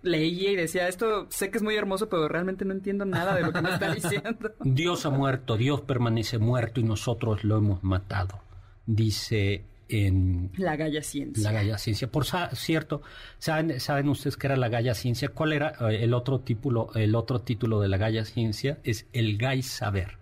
leía 0.02 0.52
y 0.52 0.56
decía, 0.56 0.88
esto 0.88 1.28
sé 1.30 1.50
que 1.50 1.58
es 1.58 1.64
muy 1.64 1.76
hermoso, 1.76 2.10
pero 2.10 2.28
realmente 2.28 2.66
no 2.66 2.74
entiendo 2.74 3.06
nada 3.06 3.36
de 3.36 3.44
lo 3.44 3.52
que 3.52 3.62
me 3.62 3.72
está 3.72 3.92
diciendo. 3.96 4.54
Dios 4.62 5.06
ha 5.06 5.10
muerto, 5.10 5.58
Dios 5.58 5.82
permanece 5.82 6.38
muerto 6.38 6.80
y 6.80 6.84
nosotros 6.84 7.44
lo 7.44 7.58
hemos 7.58 7.84
matado. 7.84 8.40
Dice 8.86 9.64
en... 9.90 10.52
La 10.58 10.76
Galla 10.76 11.02
Ciencia. 11.02 11.44
La 11.44 11.52
Galla 11.52 11.78
Ciencia. 11.78 12.12
Por 12.12 12.26
cierto, 12.26 13.02
¿saben, 13.38 13.80
¿saben 13.80 14.08
ustedes 14.10 14.38
qué 14.38 14.48
era 14.48 14.56
la 14.56 14.70
Galla 14.70 14.94
Ciencia? 14.94 15.30
¿Cuál 15.30 15.54
era 15.54 15.74
eh, 15.90 16.04
el 16.04 16.14
otro 16.14 16.40
título, 16.40 16.90
el 16.96 17.16
otro 17.16 17.42
título 17.42 17.82
de 17.82 17.88
la 17.90 17.98
Galla 17.98 18.26
Ciencia? 18.26 18.80
Es 18.84 19.08
el 19.14 19.38
Gay 19.38 19.62
Saber. 19.62 20.18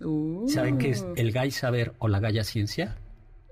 Uh. 0.00 0.48
¿Saben 0.48 0.78
qué 0.78 0.90
es 0.90 1.06
el 1.16 1.32
Gay 1.32 1.50
Saber 1.50 1.94
o 1.98 2.08
la 2.08 2.20
Galla 2.20 2.44
Ciencia? 2.44 2.96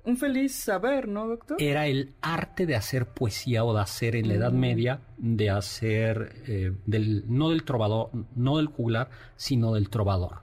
Un 0.05 0.17
feliz 0.17 0.53
saber, 0.53 1.07
¿no, 1.07 1.29
doctor? 1.29 1.63
Era 1.63 1.87
el 1.87 2.15
arte 2.23 2.67
de 2.67 2.75
hacer 2.75 3.07
poesía 3.07 3.65
o 3.65 3.73
de 3.73 3.83
hacer 3.83 4.17
en 4.17 4.27
la 4.27 4.35
Edad 4.35 4.53
mm. 4.53 4.59
Media, 4.59 5.01
de 5.17 5.51
hacer, 5.51 6.43
eh, 6.49 6.73
del, 6.87 7.25
no 7.29 7.51
del 7.51 7.63
trovador, 7.63 8.11
no 8.35 8.57
del 8.57 8.67
juglar, 8.67 9.11
sino 9.37 9.75
del 9.75 9.91
trovador. 9.91 10.43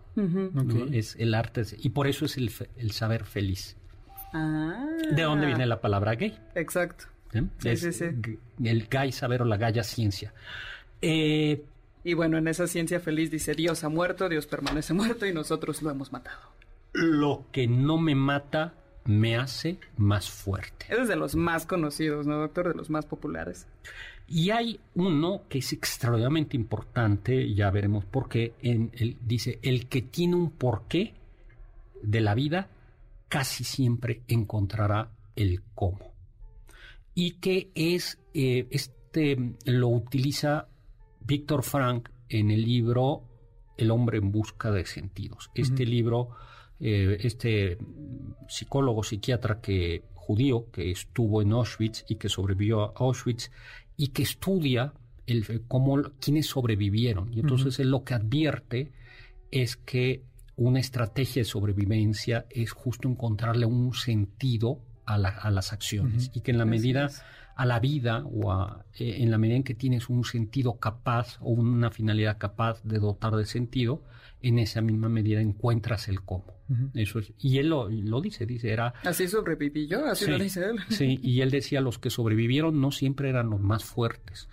Es 0.92 1.16
el 1.18 1.34
arte, 1.34 1.64
y 1.78 1.90
por 1.90 2.08
eso 2.08 2.26
es 2.26 2.36
el, 2.36 2.52
el 2.78 2.92
saber 2.92 3.24
feliz. 3.24 3.78
Ah. 4.34 4.86
¿De 5.12 5.24
dónde 5.24 5.48
viene 5.48 5.66
la 5.66 5.82
palabra 5.82 6.16
gay? 6.16 6.38
Exacto. 6.56 7.06
Sí, 7.60 7.78
sí, 7.78 7.94
sí. 7.94 8.06
El 8.64 8.88
gay 8.88 9.12
saber 9.12 9.42
o 9.42 9.46
la 9.46 9.58
gaya 9.58 9.84
ciencia. 9.84 10.34
Eh, 11.02 11.64
y 12.04 12.14
bueno, 12.14 12.38
en 12.38 12.48
esa 12.48 12.68
ciencia 12.68 13.00
feliz 13.00 13.30
dice, 13.30 13.54
Dios 13.54 13.84
ha 13.84 13.90
muerto, 13.90 14.30
Dios 14.30 14.48
permanece 14.48 14.94
muerto 14.94 15.26
y 15.26 15.34
nosotros 15.34 15.82
lo 15.82 15.92
hemos 15.92 16.12
matado. 16.12 16.40
Lo 16.94 17.46
que 17.52 17.68
no 17.68 17.98
me 17.98 18.16
mata 18.16 18.74
me 19.06 19.38
hace 19.38 19.78
más 19.98 20.30
fuerte. 20.30 20.86
Es 20.90 21.08
de 21.08 21.16
los 21.16 21.36
más 21.36 21.66
conocidos, 21.66 22.26
¿no, 22.26 22.38
doctor? 22.38 22.70
De 22.70 22.74
los 22.76 22.90
más 22.90 23.06
populares. 23.06 23.68
Y 24.28 24.52
hay 24.52 24.80
uno 24.94 25.42
que 25.50 25.60
es 25.60 25.74
extraordinariamente 25.74 26.56
importante, 26.56 27.54
ya 27.54 27.72
veremos 27.72 28.06
por 28.06 28.30
qué, 28.30 28.54
en 28.62 28.92
el, 28.94 29.18
dice, 29.26 29.60
el 29.64 29.88
que 29.88 30.04
tiene 30.04 30.36
un 30.36 30.52
porqué 30.52 31.16
de 32.04 32.22
la 32.22 32.36
vida 32.36 32.68
casi 33.30 33.64
siempre 33.64 34.24
encontrará 34.28 35.12
el 35.36 35.64
cómo. 35.74 36.14
Y 37.14 37.40
que 37.40 37.72
es, 37.76 38.20
eh, 38.34 38.68
este 38.72 39.38
lo 39.66 39.90
utiliza 39.90 40.68
Víctor 41.22 41.64
Frank 41.64 42.10
en 42.28 42.52
el 42.52 42.64
libro 42.64 43.24
El 43.78 43.92
hombre 43.92 44.18
en 44.18 44.32
busca 44.32 44.72
de 44.72 44.86
sentidos. 44.86 45.50
Este 45.54 45.86
libro, 45.86 46.30
eh, 46.80 47.18
este 47.22 47.78
psicólogo, 48.48 49.04
psiquiatra 49.04 49.62
que 49.62 50.04
judío 50.16 50.70
que 50.72 50.92
estuvo 50.92 51.42
en 51.42 51.54
Auschwitz 51.54 52.06
y 52.08 52.16
que 52.16 52.30
sobrevivió 52.30 52.84
a 52.84 52.94
Auschwitz 52.96 53.52
y 53.98 54.10
que 54.10 54.24
estudia 54.24 54.94
el, 55.26 55.64
cómo, 55.68 56.02
quiénes 56.20 56.48
sobrevivieron. 56.48 57.34
Y 57.34 57.40
entonces 57.40 57.80
él 57.80 57.90
lo 57.90 58.04
que 58.04 58.14
advierte 58.14 58.92
es 59.52 59.76
que 59.76 60.24
una 60.60 60.80
estrategia 60.80 61.42
de 61.42 61.46
sobrevivencia 61.46 62.46
es 62.50 62.72
justo 62.72 63.08
encontrarle 63.08 63.66
un 63.66 63.94
sentido 63.94 64.80
a, 65.06 65.18
las 65.18 65.74
acciones 65.74 66.30
y 66.34 66.42
que 66.42 66.52
en 66.52 66.58
la 66.60 66.66
medida 66.66 67.10
a 67.56 67.66
la 67.66 67.80
vida 67.80 68.24
o 68.26 68.54
eh, 68.94 69.18
en 69.20 69.32
la 69.32 69.38
medida 69.38 69.56
en 69.56 69.64
que 69.64 69.74
tienes 69.74 70.10
un 70.10 70.24
sentido 70.24 70.78
capaz 70.78 71.38
o 71.42 71.52
una 71.52 71.92
finalidad 71.92 72.38
capaz 72.38 72.84
de 72.84 73.00
dotar 73.00 73.36
de 73.36 73.46
sentido, 73.46 74.04
en 74.42 74.60
esa 74.60 74.82
misma 74.82 75.10
medida 75.10 75.42
encuentras 75.42 76.10
el 76.10 76.22
cómo. 76.22 76.59
Eso 76.94 77.20
es, 77.20 77.34
y 77.40 77.58
él 77.58 77.70
lo, 77.70 78.22
dice, 78.22 78.46
dice, 78.46 78.72
era... 78.72 78.94
Así 79.04 79.28
sobreviví 79.28 79.88
yo, 79.88 80.06
así 80.06 80.30
lo 80.30 80.38
dice 80.38 80.66
él. 80.66 80.78
Sí, 80.90 81.20
y 81.22 81.42
él 81.42 81.50
decía, 81.50 81.82
los 81.82 81.98
que 81.98 82.10
sobrevivieron 82.10 82.80
no 82.80 82.92
siempre 82.92 83.30
eran 83.30 83.50
los 83.50 83.60
más 83.60 83.84
fuertes. 83.84 84.48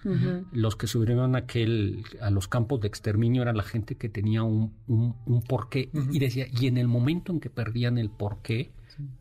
Los 0.52 0.76
que 0.76 0.86
sobrevivieron 0.86 1.34
a, 1.34 1.38
aquel, 1.40 2.04
a 2.20 2.30
los 2.30 2.48
campos 2.48 2.80
de 2.80 2.88
exterminio 2.88 3.42
eran 3.42 3.56
la 3.56 3.62
gente 3.62 3.96
que 3.96 4.08
tenía 4.08 4.42
un, 4.42 4.74
un, 4.86 5.42
porqué. 5.42 5.90
Y 6.10 6.18
decía, 6.18 6.46
y 6.50 6.66
en 6.66 6.78
el 6.78 6.88
momento 6.88 7.32
en 7.32 7.40
que 7.40 7.50
perdían 7.50 7.98
el 7.98 8.10
porqué, 8.10 8.70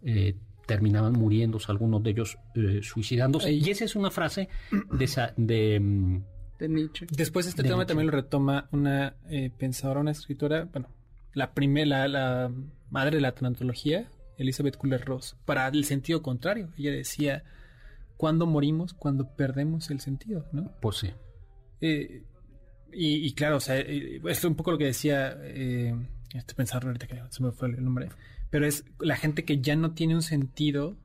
eh, 0.04 0.36
terminaban 0.66 1.14
muriéndose, 1.14 1.72
algunos 1.72 2.02
de 2.04 2.12
ellos 2.12 2.38
eh, 2.56 2.80
suicidándose. 2.82 3.52
Y 3.52 3.70
esa 3.70 3.86
es 3.86 3.96
una 3.96 4.12
frase 4.12 4.50
de... 4.72 5.06
Esa, 5.06 5.34
de 5.38 5.80
mm, 5.80 6.24
de 6.60 6.70
Nietzsche. 6.70 7.06
Después 7.12 7.48
este 7.48 7.64
tema 7.64 7.86
también 7.86 8.08
lo 8.08 8.14
retoma 8.14 8.68
una 8.72 9.16
eh, 9.30 9.52
pensadora, 9.58 10.00
una 10.00 10.12
escritora, 10.12 10.68
bueno, 10.72 10.90
la 11.34 11.54
primera, 11.54 12.08
la, 12.08 12.52
madre 12.90 13.18
de 13.18 13.22
la 13.22 13.34
tanatología, 13.34 14.10
Elizabeth 14.38 14.78
Kubler-Ross, 14.78 15.38
para 15.46 15.68
el 15.68 15.86
sentido 15.86 16.22
contrario. 16.22 16.70
Ella 16.78 16.92
decía, 16.92 17.44
¿cuándo 18.18 18.46
morimos? 18.46 18.94
Cuando 18.94 19.36
perdemos 19.36 19.90
el 19.90 20.00
sentido, 20.00 20.46
¿no? 20.52 20.72
Pues 20.82 20.98
sí. 20.98 21.12
Eh, 21.82 22.24
y, 22.98 23.34
claro, 23.34 23.58
o 23.58 23.60
sea, 23.60 23.78
esto 23.78 24.30
es 24.30 24.46
un 24.46 24.56
poco 24.56 24.72
lo 24.72 24.78
que 24.78 24.86
decía, 24.86 25.38
eh, 25.42 25.94
estoy 26.34 26.56
pensando 26.56 26.88
ahorita 26.88 27.08
que 27.08 27.22
se 27.30 27.44
me 27.44 27.52
fue 27.52 27.68
el 27.68 27.84
nombre, 27.84 28.08
pero 28.50 28.66
es 28.66 28.86
la 29.00 29.18
gente 29.18 29.44
que 29.44 29.60
ya 29.60 29.76
no 29.76 29.92
tiene 29.92 30.16
un 30.16 30.22
sentido, 30.22 30.96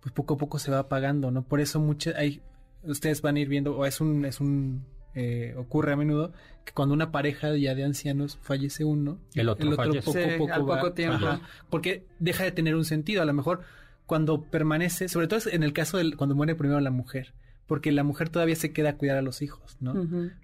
pues 0.00 0.14
poco 0.14 0.34
a 0.34 0.38
poco 0.38 0.58
se 0.58 0.70
va 0.70 0.78
apagando, 0.78 1.30
¿no? 1.30 1.42
Por 1.46 1.60
eso 1.60 1.78
muchas, 1.78 2.14
hay, 2.14 2.40
ustedes 2.84 3.20
van 3.20 3.36
a 3.36 3.40
ir 3.40 3.48
viendo, 3.48 3.76
o 3.76 3.84
es 3.84 4.00
un, 4.00 4.24
es 4.24 4.40
un, 4.40 4.86
eh, 5.14 5.54
ocurre 5.56 5.92
a 5.92 5.96
menudo 5.96 6.32
que 6.64 6.72
cuando 6.72 6.94
una 6.94 7.10
pareja 7.10 7.56
ya 7.56 7.74
de 7.74 7.84
ancianos 7.84 8.38
fallece 8.42 8.84
uno, 8.84 9.18
el 9.34 9.48
otro, 9.48 9.70
poco, 9.70 9.92
poco 10.38 10.52
al 10.52 10.64
poco 10.64 10.92
tiempo. 10.92 11.26
porque 11.68 12.04
deja 12.18 12.44
de 12.44 12.52
tener 12.52 12.74
un 12.74 12.84
sentido. 12.84 13.22
A 13.22 13.24
lo 13.24 13.32
mejor 13.32 13.62
cuando 14.06 14.42
permanece, 14.42 15.08
sobre 15.08 15.26
todo 15.26 15.40
en 15.50 15.62
el 15.62 15.72
caso 15.72 15.98
de 15.98 16.14
cuando 16.16 16.34
muere 16.34 16.54
primero 16.54 16.80
la 16.80 16.90
mujer, 16.90 17.32
porque 17.66 17.92
la 17.92 18.02
mujer 18.02 18.28
todavía 18.28 18.56
se 18.56 18.72
queda 18.72 18.90
a 18.90 18.96
cuidar 18.96 19.16
a 19.16 19.22
los 19.22 19.42
hijos, 19.42 19.76
¿no? 19.80 19.94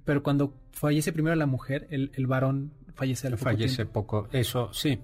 Pero 0.04 0.22
cuando 0.22 0.54
fallece 0.72 1.12
primero 1.12 1.34
la 1.36 1.46
mujer, 1.46 1.86
el, 1.90 2.12
el 2.14 2.26
varón 2.26 2.72
fallece 2.94 3.26
al 3.26 3.34
poco 3.34 3.44
Fallece 3.44 3.86
poco, 3.86 4.28
eso 4.32 4.72
sí. 4.72 4.98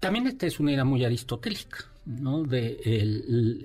También 0.00 0.26
esta 0.26 0.46
es 0.46 0.58
una 0.58 0.72
idea 0.72 0.84
muy 0.84 1.04
aristotélica. 1.04 1.91
¿No? 2.04 2.42
De 2.42 2.80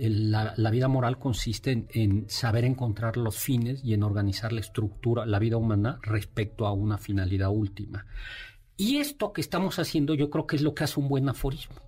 la, 0.09 0.71
vida 0.71 0.87
moral 0.87 1.17
consiste 1.17 1.85
en, 1.89 2.29
saber 2.29 2.65
encontrar 2.65 3.17
los 3.17 3.37
fines 3.37 3.83
y 3.83 3.93
en 3.93 4.03
organizar 4.03 4.53
la 4.53 4.59
estructura, 4.59 5.25
la 5.25 5.39
vida 5.39 5.57
humana 5.57 5.99
respecto 6.01 6.67
a 6.67 6.73
una 6.73 6.97
finalidad 6.97 7.49
última. 7.49 8.05
Y 8.75 8.97
esto 8.97 9.33
que 9.33 9.41
estamos 9.41 9.79
haciendo 9.79 10.13
yo 10.13 10.29
creo 10.29 10.45
que 10.45 10.55
es 10.55 10.61
lo 10.61 10.75
que 10.75 10.83
hace 10.83 10.99
un 10.99 11.07
buen 11.07 11.27
aforismo. 11.29 11.86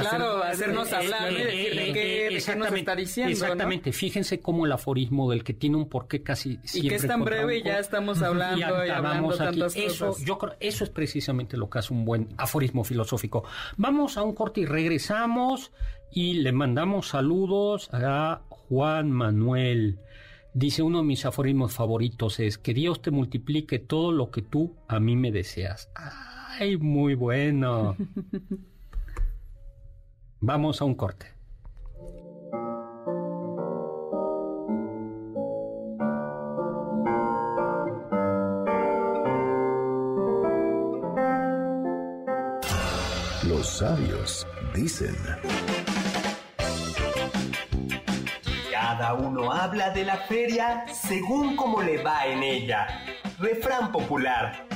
Claro, 0.00 0.42
hacernos 0.42 0.92
hablar 0.92 1.32
de, 1.32 1.44
qué, 1.92 2.36
está 2.36 2.94
diciendo. 2.94 3.32
Exactamente, 3.32 3.92
fíjense 3.92 4.40
cómo 4.40 4.66
el 4.66 4.72
aforismo 4.72 5.30
del 5.30 5.42
que 5.42 5.54
tiene 5.54 5.76
un 5.76 5.88
porqué 5.88 6.22
casi 6.22 6.58
siempre. 6.64 6.86
Y 6.86 6.88
que 6.88 6.94
es 6.96 7.06
tan 7.06 7.24
breve 7.24 7.58
y 7.58 7.62
ya 7.62 7.78
estamos 7.78 8.20
hablando 8.20 8.84
y, 8.84 8.90
hablando 8.90 9.34
tantas 9.34 9.74
eso, 9.74 10.16
Yo 10.24 10.38
creo, 10.38 10.54
eso 10.60 10.84
es 10.84 10.90
precisamente 10.90 11.56
lo 11.56 11.70
que 11.70 11.78
hace 11.78 11.94
un 11.94 12.04
buen 12.04 12.28
aforismo 12.36 12.84
filosófico. 12.84 13.44
Vamos 13.76 14.16
a 14.16 14.22
un 14.22 14.34
corte 14.34 14.60
y 14.60 14.66
regresamos 14.66 15.72
y 16.10 16.34
le 16.34 16.52
mandamos 16.52 17.08
saludos 17.08 17.88
a 17.92 18.42
Juan 18.48 19.10
Manuel. 19.10 20.00
Dice 20.52 20.82
uno 20.82 20.98
de 20.98 21.04
mis 21.04 21.24
aforismos 21.24 21.72
favoritos 21.72 22.40
es 22.40 22.58
que 22.58 22.74
Dios 22.74 23.02
te 23.02 23.10
multiplique 23.10 23.78
todo 23.78 24.12
lo 24.12 24.30
que 24.30 24.42
tú 24.42 24.76
a 24.88 25.00
mí 25.00 25.16
me 25.16 25.30
deseas. 25.30 25.90
Ay, 25.94 26.76
muy 26.76 27.14
bueno. 27.14 27.96
Vamos 30.40 30.82
a 30.82 30.84
un 30.84 30.94
corte. 30.94 31.26
Los 43.48 43.66
sabios 43.66 44.46
dicen. 44.74 45.16
Cada 48.70 49.14
uno 49.14 49.50
habla 49.50 49.90
de 49.90 50.04
la 50.04 50.18
feria 50.18 50.84
según 50.92 51.56
como 51.56 51.80
le 51.80 52.02
va 52.02 52.26
en 52.26 52.42
ella. 52.42 52.86
Refrán 53.38 53.90
popular. 53.90 54.75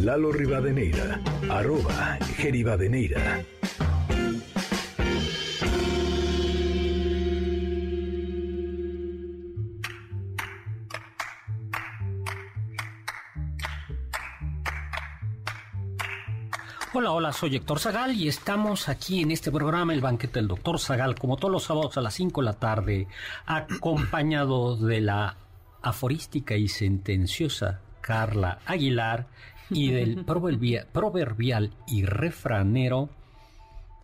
Lalo 0.00 0.32
Rivadeneira, 0.32 1.20
arroba 1.48 2.18
Geribadeneira. 2.36 3.44
Hola, 16.92 17.12
hola, 17.12 17.32
soy 17.32 17.56
Héctor 17.56 17.80
Zagal 17.80 18.12
y 18.14 18.28
estamos 18.28 18.88
aquí 18.88 19.22
en 19.22 19.30
este 19.30 19.50
programa, 19.50 19.92
El 19.94 20.00
Banquete 20.00 20.38
del 20.38 20.48
Doctor 20.48 20.78
Zagal, 20.78 21.14
como 21.14 21.36
todos 21.36 21.50
los 21.50 21.64
sábados 21.64 21.96
a 21.96 22.00
las 22.00 22.14
5 22.14 22.40
de 22.40 22.44
la 22.44 22.52
tarde, 22.52 23.08
acompañado 23.46 24.76
de 24.76 25.00
la 25.00 25.36
aforística 25.82 26.56
y 26.56 26.68
sentenciosa 26.68 27.80
Carla 28.00 28.58
Aguilar 28.66 29.26
y 29.74 29.90
del 29.90 30.24
proverbial, 30.24 31.70
y 31.86 32.04
refranero 32.04 33.10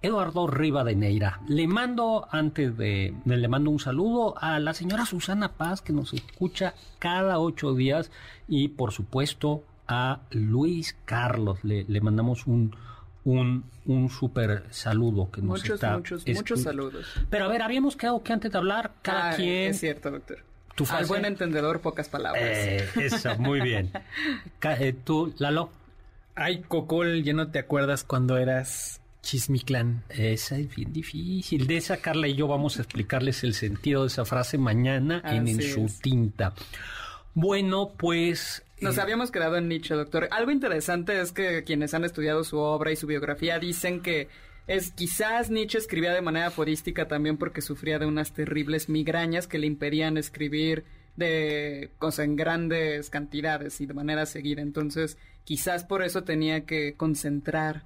Eduardo 0.02 0.46
Rivadeneira. 0.46 1.40
Le 1.48 1.66
mando, 1.66 2.26
antes 2.30 2.76
de, 2.76 3.14
le 3.24 3.48
mando 3.48 3.70
un 3.70 3.78
saludo 3.78 4.34
a 4.38 4.58
la 4.58 4.72
señora 4.72 5.04
Susana 5.04 5.52
Paz, 5.52 5.82
que 5.82 5.92
nos 5.92 6.14
escucha 6.14 6.74
cada 6.98 7.38
ocho 7.38 7.74
días, 7.74 8.10
y 8.48 8.68
por 8.68 8.92
supuesto 8.92 9.64
a 9.86 10.20
Luis 10.30 10.96
Carlos. 11.04 11.58
Le, 11.64 12.00
mandamos 12.00 12.46
un, 12.46 12.74
un, 13.24 13.64
un 13.84 14.08
súper 14.08 14.64
saludo 14.70 15.30
que 15.30 15.42
nos 15.42 15.60
muchos, 15.60 15.82
Muchos, 15.82 16.26
muchos 16.26 16.62
saludos. 16.62 17.06
Pero 17.28 17.44
a 17.44 17.48
ver, 17.48 17.62
habíamos 17.62 17.96
quedado 17.96 18.22
que 18.22 18.32
antes 18.32 18.52
de 18.52 18.58
hablar, 18.58 18.92
cada 19.02 19.32
ah, 19.32 19.36
quien... 19.36 19.70
Es 19.70 19.80
cierto, 19.80 20.10
doctor. 20.10 20.49
Tu 20.86 20.94
Al 20.94 21.04
buen 21.04 21.26
entendedor, 21.26 21.80
pocas 21.80 22.08
palabras. 22.08 22.42
Eh, 22.46 22.88
eso, 22.96 23.36
muy 23.38 23.60
bien. 23.60 23.90
Eh, 24.62 24.94
tú, 25.04 25.34
Lalo. 25.38 25.70
Ay, 26.34 26.62
Cocol, 26.66 27.22
ya 27.22 27.34
no 27.34 27.48
te 27.48 27.58
acuerdas 27.58 28.02
cuando 28.02 28.38
eras 28.38 29.00
Chismiclán. 29.22 30.04
Esa 30.08 30.56
es 30.56 30.74
bien 30.74 30.90
difícil. 30.90 31.66
De 31.66 31.76
esa, 31.76 31.98
Carla 31.98 32.28
y 32.28 32.34
yo 32.34 32.46
vamos 32.48 32.78
a 32.78 32.82
explicarles 32.82 33.44
el 33.44 33.52
sentido 33.52 34.02
de 34.02 34.08
esa 34.08 34.24
frase 34.24 34.56
mañana 34.56 35.20
en, 35.24 35.48
en 35.48 35.60
su 35.60 35.86
tinta. 36.00 36.54
Bueno, 37.34 37.92
pues 37.96 38.62
nos 38.80 38.96
eh, 38.96 39.00
habíamos 39.02 39.30
quedado 39.30 39.56
en 39.56 39.68
nicho, 39.68 39.96
doctor. 39.96 40.28
Algo 40.30 40.50
interesante 40.50 41.20
es 41.20 41.32
que 41.32 41.62
quienes 41.64 41.92
han 41.92 42.04
estudiado 42.04 42.42
su 42.42 42.58
obra 42.58 42.90
y 42.90 42.96
su 42.96 43.06
biografía 43.06 43.58
dicen 43.58 44.00
que 44.00 44.28
es 44.66 44.90
quizás 44.90 45.50
Nietzsche 45.50 45.78
escribía 45.78 46.12
de 46.12 46.22
manera 46.22 46.48
aforística 46.48 47.08
también 47.08 47.36
porque 47.36 47.60
sufría 47.60 47.98
de 47.98 48.06
unas 48.06 48.32
terribles 48.32 48.88
migrañas 48.88 49.46
que 49.46 49.58
le 49.58 49.66
impedían 49.66 50.16
escribir 50.16 50.84
de 51.16 51.90
cosas 51.98 52.24
en 52.26 52.36
grandes 52.36 53.10
cantidades 53.10 53.80
y 53.80 53.86
de 53.86 53.94
manera 53.94 54.26
seguida. 54.26 54.62
Entonces, 54.62 55.18
quizás 55.44 55.84
por 55.84 56.02
eso 56.02 56.24
tenía 56.24 56.64
que 56.66 56.94
concentrar 56.94 57.84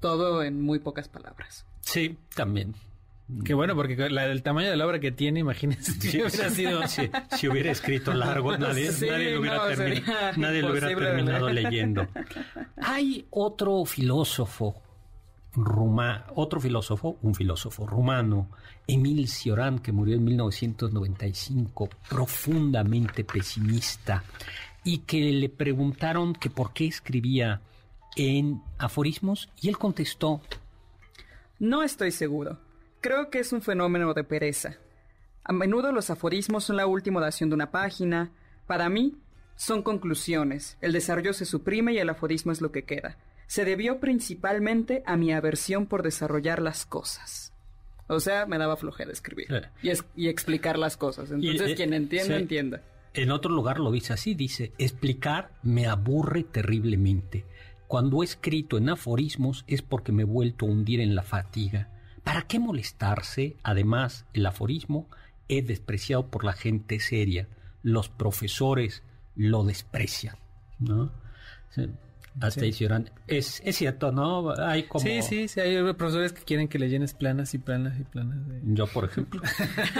todo 0.00 0.42
en 0.42 0.60
muy 0.60 0.80
pocas 0.80 1.08
palabras. 1.08 1.64
Sí, 1.80 2.16
también. 2.34 2.74
Qué 3.42 3.54
bueno, 3.54 3.74
porque 3.74 3.96
la, 4.10 4.26
el 4.26 4.42
tamaño 4.42 4.68
de 4.68 4.76
la 4.76 4.86
obra 4.86 5.00
que 5.00 5.10
tiene, 5.10 5.40
imagínense. 5.40 5.92
Si 5.92 6.20
hubiera, 6.20 6.50
sido, 6.50 6.86
si, 7.36 7.48
hubiera 7.48 7.72
escrito 7.72 8.12
largo, 8.12 8.56
nadie, 8.58 8.90
lo 9.32 9.40
hubiera, 9.40 10.88
terminado 10.88 11.48
leyendo. 11.48 12.06
Hay 12.76 13.26
otro 13.30 13.86
filósofo, 13.86 14.82
Ruma, 15.56 16.26
otro 16.34 16.60
filósofo, 16.60 17.18
un 17.22 17.34
filósofo 17.34 17.86
rumano, 17.86 18.48
Emil 18.86 19.28
Cioran, 19.28 19.78
que 19.78 19.92
murió 19.92 20.16
en 20.16 20.24
1995, 20.24 21.88
profundamente 22.08 23.24
pesimista, 23.24 24.24
y 24.82 24.98
que 24.98 25.32
le 25.32 25.48
preguntaron 25.48 26.34
que 26.34 26.50
por 26.50 26.72
qué 26.72 26.86
escribía 26.86 27.60
en 28.16 28.62
aforismos, 28.78 29.48
y 29.60 29.68
él 29.68 29.78
contestó, 29.78 30.40
no 31.58 31.82
estoy 31.82 32.10
seguro. 32.10 32.58
Creo 33.00 33.30
que 33.30 33.38
es 33.38 33.52
un 33.52 33.62
fenómeno 33.62 34.12
de 34.12 34.24
pereza. 34.24 34.76
A 35.44 35.52
menudo 35.52 35.92
los 35.92 36.10
aforismos 36.10 36.64
son 36.64 36.76
la 36.76 36.86
última 36.86 37.20
oración 37.20 37.48
de 37.50 37.54
una 37.54 37.70
página. 37.70 38.32
Para 38.66 38.88
mí, 38.88 39.14
son 39.56 39.82
conclusiones. 39.82 40.76
El 40.80 40.92
desarrollo 40.92 41.32
se 41.32 41.44
suprime 41.44 41.92
y 41.92 41.98
el 41.98 42.10
aforismo 42.10 42.50
es 42.50 42.60
lo 42.60 42.72
que 42.72 42.84
queda. 42.84 43.16
Se 43.46 43.64
debió 43.64 44.00
principalmente 44.00 45.02
a 45.06 45.16
mi 45.16 45.32
aversión 45.32 45.86
por 45.86 46.02
desarrollar 46.02 46.60
las 46.60 46.86
cosas. 46.86 47.52
O 48.06 48.20
sea, 48.20 48.46
me 48.46 48.58
daba 48.58 48.76
flojera 48.76 49.12
escribir 49.12 49.70
y, 49.82 50.28
explicar 50.28 50.78
las 50.78 50.96
cosas. 50.96 51.30
Entonces, 51.30 51.70
eh, 51.70 51.74
quien 51.74 51.94
entienda, 51.94 52.36
entienda. 52.36 52.82
En 53.14 53.30
otro 53.30 53.52
lugar 53.52 53.78
lo 53.78 53.90
dice 53.92 54.12
así, 54.12 54.34
dice, 54.34 54.72
explicar 54.76 55.52
me 55.62 55.86
aburre 55.86 56.42
terriblemente. 56.42 57.44
Cuando 57.86 58.22
he 58.22 58.26
escrito 58.26 58.76
en 58.76 58.90
aforismos 58.90 59.64
es 59.68 59.82
porque 59.82 60.12
me 60.12 60.22
he 60.22 60.26
vuelto 60.26 60.66
a 60.66 60.68
hundir 60.68 61.00
en 61.00 61.14
la 61.14 61.22
fatiga. 61.22 61.88
¿Para 62.24 62.42
qué 62.42 62.58
molestarse? 62.58 63.56
Además, 63.62 64.26
el 64.32 64.46
aforismo 64.46 65.08
es 65.48 65.66
despreciado 65.66 66.28
por 66.28 66.44
la 66.44 66.54
gente 66.54 66.98
seria. 67.00 67.48
Los 67.82 68.08
profesores 68.08 69.02
lo 69.36 69.62
desprecian, 69.64 70.36
¿no? 70.78 71.12
Hasta 72.40 72.64
es, 72.66 73.62
es 73.64 73.76
cierto, 73.76 74.10
¿no? 74.10 74.52
Hay 74.58 74.84
como... 74.84 75.04
Sí, 75.04 75.22
sí, 75.22 75.46
sí, 75.46 75.60
hay 75.60 75.80
profesores 75.94 76.32
que 76.32 76.42
quieren 76.42 76.66
que 76.66 76.80
le 76.80 76.88
llenes 76.88 77.14
planas 77.14 77.54
y 77.54 77.58
planas 77.58 77.98
y 77.98 78.02
planas. 78.02 78.38
Yo, 78.64 78.86
por 78.88 79.04
ejemplo. 79.04 79.40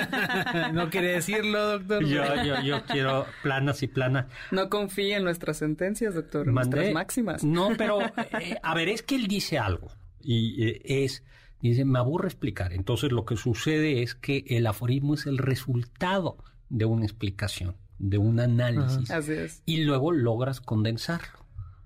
no 0.73 0.91
quiere 0.91 1.13
decirlo, 1.13 1.79
doctor. 1.79 2.05
Yo, 2.05 2.25
yo, 2.45 2.61
yo 2.63 2.85
quiero 2.87 3.27
planas 3.43 3.83
y 3.85 3.87
planas. 3.87 4.27
No 4.51 4.69
confíe 4.69 5.17
en 5.17 5.25
nuestras 5.25 5.59
sentencias, 5.59 6.15
doctor, 6.15 6.49
en 6.49 6.55
nuestras 6.55 6.93
máximas. 6.93 7.45
No, 7.45 7.71
pero, 7.79 8.01
eh, 8.41 8.59
a 8.63 8.75
ver, 8.75 8.89
es 8.89 9.03
que 9.03 9.15
él 9.15 9.29
dice 9.29 9.59
algo. 9.59 9.89
Y 10.21 10.65
eh, 10.65 11.05
es 11.05 11.23
dice, 11.61 11.85
me 11.85 11.99
aburre 11.99 12.29
explicar. 12.29 12.73
Entonces 12.73 13.13
lo 13.13 13.25
que 13.25 13.37
sucede 13.37 14.03
es 14.03 14.15
que 14.15 14.45
el 14.49 14.67
aforismo 14.67 15.15
es 15.15 15.27
el 15.27 15.39
resultado 15.39 16.37
de 16.69 16.85
una 16.85 17.05
explicación, 17.05 17.77
de 17.99 18.19
un 18.19 18.41
análisis. 18.41 19.11
Así 19.11 19.33
es. 19.33 19.63
Y 19.67 19.85
luego 19.85 20.13
logras 20.13 20.61
condensarlo. 20.61 21.44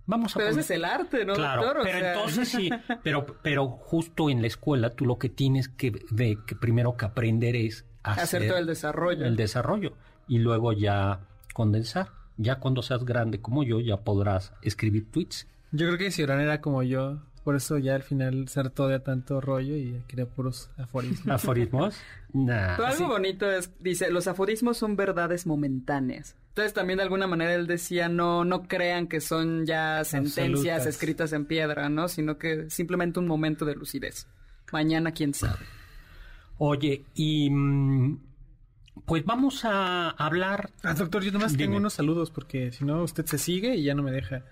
Vamos 0.08 0.34
a 0.34 0.38
pero 0.38 0.50
ese 0.50 0.60
es 0.60 0.70
el 0.70 0.86
arte, 0.86 1.26
¿no, 1.26 1.34
claro, 1.34 1.62
doctor? 1.62 1.82
pero 1.84 2.06
entonces 2.06 2.48
sí, 2.48 2.70
pero, 3.04 3.26
pero 3.42 3.68
justo 3.68 4.30
en 4.30 4.40
la 4.40 4.46
escuela 4.46 4.88
tú 4.88 5.04
lo 5.04 5.18
que 5.18 5.28
tienes 5.28 5.68
que, 5.68 5.92
de, 6.10 6.38
que 6.46 6.56
primero 6.56 6.96
que 6.96 7.04
aprender 7.04 7.54
es 7.54 7.84
hacer, 8.02 8.24
hacer 8.24 8.48
todo 8.48 8.58
el 8.58 8.66
desarrollo. 8.66 9.26
El 9.26 9.36
desarrollo. 9.36 9.92
Y 10.26 10.38
luego 10.38 10.72
ya 10.72 11.20
condensar. 11.52 12.08
Ya 12.38 12.58
cuando 12.58 12.82
seas 12.82 13.04
grande 13.04 13.42
como 13.42 13.64
yo, 13.64 13.80
ya 13.80 13.98
podrás 13.98 14.54
escribir 14.62 15.10
tweets. 15.10 15.46
Yo 15.72 15.86
creo 15.86 15.98
que 15.98 16.10
si 16.10 16.22
era 16.22 16.60
como 16.62 16.82
yo, 16.82 17.20
por 17.48 17.56
eso 17.56 17.78
ya 17.78 17.94
al 17.94 18.02
final 18.02 18.46
se 18.48 18.60
hartó 18.60 18.88
de 18.88 19.00
tanto 19.00 19.40
rollo 19.40 19.74
y 19.74 20.02
crea 20.06 20.26
puros 20.26 20.68
aforismos. 20.76 21.34
¿Aforismos? 21.34 21.96
Nah. 22.34 22.74
algo 22.74 23.08
bonito 23.08 23.50
es, 23.50 23.70
dice, 23.80 24.10
los 24.10 24.26
aforismos 24.26 24.76
son 24.76 24.96
verdades 24.96 25.46
momentáneas. 25.46 26.36
Entonces 26.50 26.74
también 26.74 26.98
de 26.98 27.04
alguna 27.04 27.26
manera 27.26 27.54
él 27.54 27.66
decía, 27.66 28.10
no, 28.10 28.44
no 28.44 28.68
crean 28.68 29.06
que 29.06 29.22
son 29.22 29.64
ya 29.64 30.04
sentencias 30.04 30.84
escritas 30.84 31.32
en 31.32 31.46
piedra, 31.46 31.88
¿no? 31.88 32.08
Sino 32.08 32.36
que 32.36 32.68
simplemente 32.68 33.18
un 33.18 33.26
momento 33.26 33.64
de 33.64 33.76
lucidez. 33.76 34.26
Mañana 34.70 35.12
quién 35.12 35.32
sabe. 35.32 35.64
Oye, 36.58 37.06
y 37.14 37.48
mm, 37.48 38.18
pues 39.06 39.24
vamos 39.24 39.64
a 39.64 40.10
hablar. 40.10 40.68
Ah, 40.82 40.92
doctor, 40.92 41.22
yo 41.22 41.32
nomás 41.32 41.56
tengo 41.56 41.78
unos 41.78 41.94
saludos 41.94 42.30
porque 42.30 42.72
si 42.72 42.84
no 42.84 43.02
usted 43.02 43.24
se 43.24 43.38
sigue 43.38 43.74
y 43.74 43.84
ya 43.84 43.94
no 43.94 44.02
me 44.02 44.12
deja. 44.12 44.42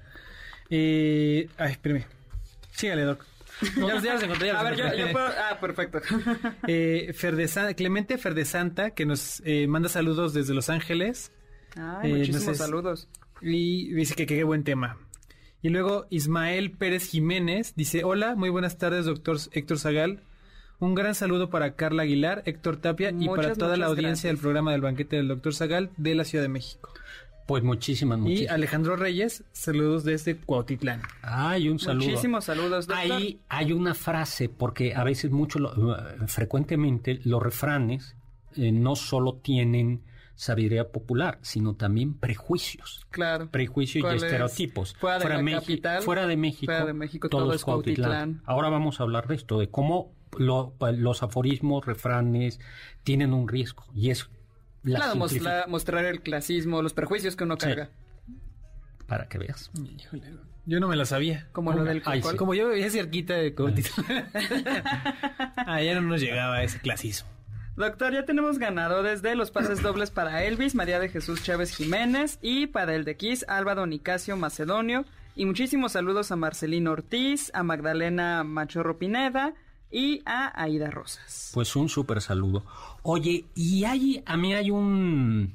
Eh, 0.70 1.50
ay, 1.58 1.72
espérame. 1.72 2.15
Sígale, 2.76 3.02
Doc. 3.02 3.24
Ya, 3.76 4.00
ya 4.02 4.14
los 4.14 4.22
encontré. 4.22 4.50
a 4.50 4.62
ver, 4.62 4.76
yo, 4.76 5.12
puedo... 5.12 5.26
Ah, 5.26 5.58
perfecto. 5.60 6.00
Eh, 6.68 7.14
Clemente 7.74 8.18
Ferdesanta, 8.18 8.90
que 8.90 9.06
nos 9.06 9.42
eh, 9.44 9.66
manda 9.66 9.88
saludos 9.88 10.34
desde 10.34 10.52
Los 10.52 10.68
Ángeles. 10.68 11.32
Ay, 11.74 12.12
muchísimos 12.12 12.58
saludos. 12.58 13.08
Y 13.40 13.92
dice 13.94 14.14
que 14.14 14.26
qué 14.26 14.44
buen 14.44 14.62
tema. 14.62 14.98
Y 15.62 15.70
luego 15.70 16.06
Ismael 16.10 16.70
Pérez 16.72 17.08
Jiménez 17.08 17.72
dice, 17.76 18.04
hola, 18.04 18.34
muy 18.34 18.50
buenas 18.50 18.76
tardes, 18.76 19.06
doctor 19.06 19.38
Héctor 19.52 19.78
Zagal. 19.78 20.22
Un 20.78 20.94
gran 20.94 21.14
saludo 21.14 21.48
para 21.48 21.74
Carla 21.74 22.02
Aguilar, 22.02 22.42
Héctor 22.44 22.76
Tapia 22.76 23.10
y 23.18 23.26
para 23.28 23.54
toda 23.54 23.78
la 23.78 23.86
audiencia 23.86 24.28
del 24.28 24.36
programa 24.36 24.72
del 24.72 24.82
banquete 24.82 25.16
del 25.16 25.28
doctor 25.28 25.54
Zagal 25.54 25.90
de 25.96 26.14
la 26.14 26.24
Ciudad 26.24 26.44
de 26.44 26.50
México. 26.50 26.92
Pues 27.46 27.62
muchísimas, 27.62 28.18
muchísimas. 28.18 28.50
Y 28.50 28.54
Alejandro 28.54 28.96
Reyes, 28.96 29.44
saludos 29.52 30.02
desde 30.02 30.36
Cuautitlán. 30.36 31.02
Ay, 31.22 31.68
un 31.68 31.78
saludo. 31.78 32.06
Muchísimos 32.06 32.44
saludos, 32.44 32.88
doctor. 32.88 33.12
Ahí 33.12 33.40
hay 33.48 33.72
una 33.72 33.94
frase, 33.94 34.48
porque 34.48 34.94
a 34.94 35.04
veces 35.04 35.30
mucho, 35.30 35.60
frecuentemente 36.26 37.20
los 37.24 37.40
refranes 37.40 38.16
eh, 38.56 38.72
no 38.72 38.96
solo 38.96 39.34
tienen 39.34 40.02
sabiduría 40.34 40.90
popular, 40.90 41.38
sino 41.42 41.74
también 41.74 42.14
prejuicios. 42.14 43.06
Claro. 43.10 43.50
Prejuicios 43.50 44.12
y 44.12 44.16
estereotipos. 44.16 44.94
Fuera 44.94 45.18
de, 45.18 45.42
México, 45.42 45.88
fuera 46.02 46.26
de 46.26 46.36
México. 46.36 46.66
Fuera 46.66 46.84
de 46.84 46.92
México, 46.92 47.28
todo, 47.28 47.52
es 47.52 47.64
Cuautitlán. 47.64 48.42
Ahora 48.44 48.68
vamos 48.68 49.00
a 49.00 49.04
hablar 49.04 49.28
de 49.28 49.36
esto, 49.36 49.58
de 49.58 49.70
cómo 49.70 50.12
los 50.38 51.22
aforismos, 51.22 51.86
refranes, 51.86 52.60
tienen 53.02 53.32
un 53.32 53.48
riesgo. 53.48 53.84
Y 53.94 54.10
es 54.10 54.28
la 54.86 55.00
claro, 55.00 55.66
mostrar, 55.68 56.04
el 56.04 56.20
clasismo, 56.20 56.80
los 56.80 56.94
prejuicios 56.94 57.36
que 57.36 57.44
uno 57.44 57.58
carga. 57.58 57.90
Para 59.06 59.28
que 59.28 59.38
veas. 59.38 59.70
Yo 60.64 60.80
no 60.80 60.88
me 60.88 60.96
lo 60.96 61.04
sabía. 61.04 61.48
Como 61.52 61.72
lo 61.72 61.84
del 61.84 62.02
Como 62.36 62.54
yo 62.54 62.68
vivía 62.68 62.90
cerquita 62.90 63.34
de 63.34 63.54
Cuautitlán. 63.54 64.30
ah, 65.56 65.80
ya 65.82 65.94
no 65.94 66.02
nos 66.02 66.20
llegaba 66.20 66.62
ese 66.62 66.80
clasismo. 66.80 67.28
Doctor, 67.76 68.14
ya 68.14 68.24
tenemos 68.24 68.58
ganadores 68.58 69.22
de 69.22 69.34
los 69.34 69.50
pases 69.50 69.82
dobles 69.82 70.10
para 70.10 70.44
Elvis, 70.44 70.74
María 70.74 70.98
de 70.98 71.10
Jesús 71.10 71.42
Chávez 71.42 71.76
Jiménez 71.76 72.38
y 72.40 72.68
para 72.68 72.94
el 72.94 73.04
de 73.04 73.16
Kiss, 73.16 73.44
Álvaro 73.48 73.86
Nicasio 73.86 74.36
Macedonio. 74.36 75.04
Y 75.34 75.44
muchísimos 75.44 75.92
saludos 75.92 76.32
a 76.32 76.36
Marcelino 76.36 76.92
Ortiz, 76.92 77.50
a 77.54 77.62
Magdalena 77.62 78.44
Machorro 78.44 78.98
Pineda 78.98 79.54
y 79.90 80.22
a 80.26 80.60
Aida 80.60 80.90
Rosas. 80.90 81.50
Pues 81.54 81.76
un 81.76 81.88
súper 81.88 82.20
saludo. 82.20 82.64
Oye, 83.02 83.44
y 83.54 83.84
hay, 83.84 84.22
a 84.26 84.36
mí 84.36 84.54
hay 84.54 84.70
un, 84.70 85.54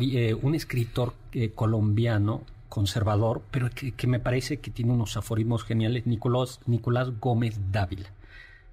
eh, 0.00 0.34
un 0.34 0.54
escritor 0.54 1.14
eh, 1.32 1.50
colombiano 1.50 2.42
conservador, 2.68 3.42
pero 3.50 3.70
que, 3.70 3.92
que, 3.92 4.06
me 4.06 4.20
parece 4.20 4.58
que 4.58 4.70
tiene 4.70 4.92
unos 4.92 5.16
aforismos 5.16 5.64
geniales, 5.64 6.06
Nicolás, 6.06 6.60
Nicolás 6.66 7.18
Gómez 7.18 7.58
Dávila 7.72 8.10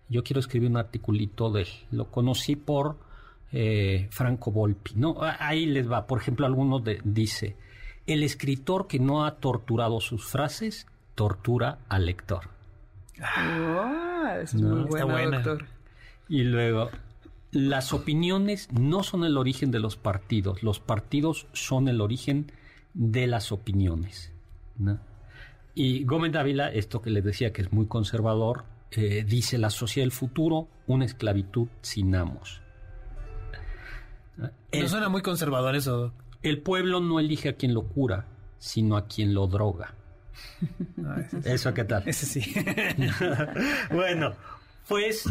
yo 0.09 0.23
quiero 0.23 0.39
escribir 0.39 0.69
un 0.69 0.77
articulito 0.77 1.51
de 1.51 1.63
él. 1.63 1.67
Lo 1.91 2.11
conocí 2.11 2.55
por 2.55 2.97
eh, 3.51 4.07
Franco 4.11 4.51
Volpi. 4.51 4.93
¿no? 4.95 5.17
Ahí 5.39 5.65
les 5.65 5.89
va. 5.89 6.05
Por 6.05 6.19
ejemplo, 6.19 6.45
alguno 6.45 6.79
de, 6.79 7.01
dice, 7.03 7.55
el 8.05 8.23
escritor 8.23 8.87
que 8.87 8.99
no 8.99 9.25
ha 9.25 9.35
torturado 9.35 9.99
sus 9.99 10.25
frases, 10.25 10.87
tortura 11.15 11.79
al 11.89 12.05
lector. 12.05 12.49
Ah, 13.21 14.04
es 14.41 14.55
muy 14.55 14.83
buena, 14.83 15.37
doctor. 15.37 15.65
Y 16.27 16.43
luego, 16.43 16.89
las 17.51 17.93
opiniones 17.93 18.69
no 18.71 19.03
son 19.03 19.23
el 19.23 19.37
origen 19.37 19.71
de 19.71 19.79
los 19.79 19.95
partidos, 19.95 20.63
los 20.63 20.79
partidos 20.79 21.47
son 21.53 21.87
el 21.87 22.01
origen 22.01 22.51
de 22.93 23.27
las 23.27 23.51
opiniones. 23.51 24.31
Y 25.73 26.03
Gómez 26.03 26.31
Dávila, 26.31 26.71
esto 26.71 27.01
que 27.01 27.09
les 27.09 27.23
decía 27.23 27.53
que 27.53 27.61
es 27.61 27.71
muy 27.71 27.85
conservador, 27.87 28.65
eh, 28.91 29.25
dice 29.27 29.57
la 29.57 29.69
sociedad 29.69 30.05
del 30.05 30.11
futuro, 30.11 30.67
una 30.87 31.05
esclavitud 31.05 31.67
sin 31.81 32.15
amos. 32.15 32.61
no 34.37 34.87
suena 34.87 35.09
muy 35.09 35.21
conservador 35.21 35.75
eso. 35.75 36.13
El 36.41 36.61
pueblo 36.61 36.99
no 36.99 37.19
elige 37.19 37.49
a 37.49 37.53
quien 37.53 37.73
lo 37.73 37.83
cura, 37.83 38.25
sino 38.57 38.97
a 38.97 39.07
quien 39.07 39.33
lo 39.33 39.47
droga. 39.47 39.95
Ah, 41.05 41.21
eso 41.43 41.73
qué 41.73 41.83
tal. 41.83 42.03
Ese 42.05 42.25
sí. 42.25 42.53
bueno, 43.91 44.33
pues 44.87 45.25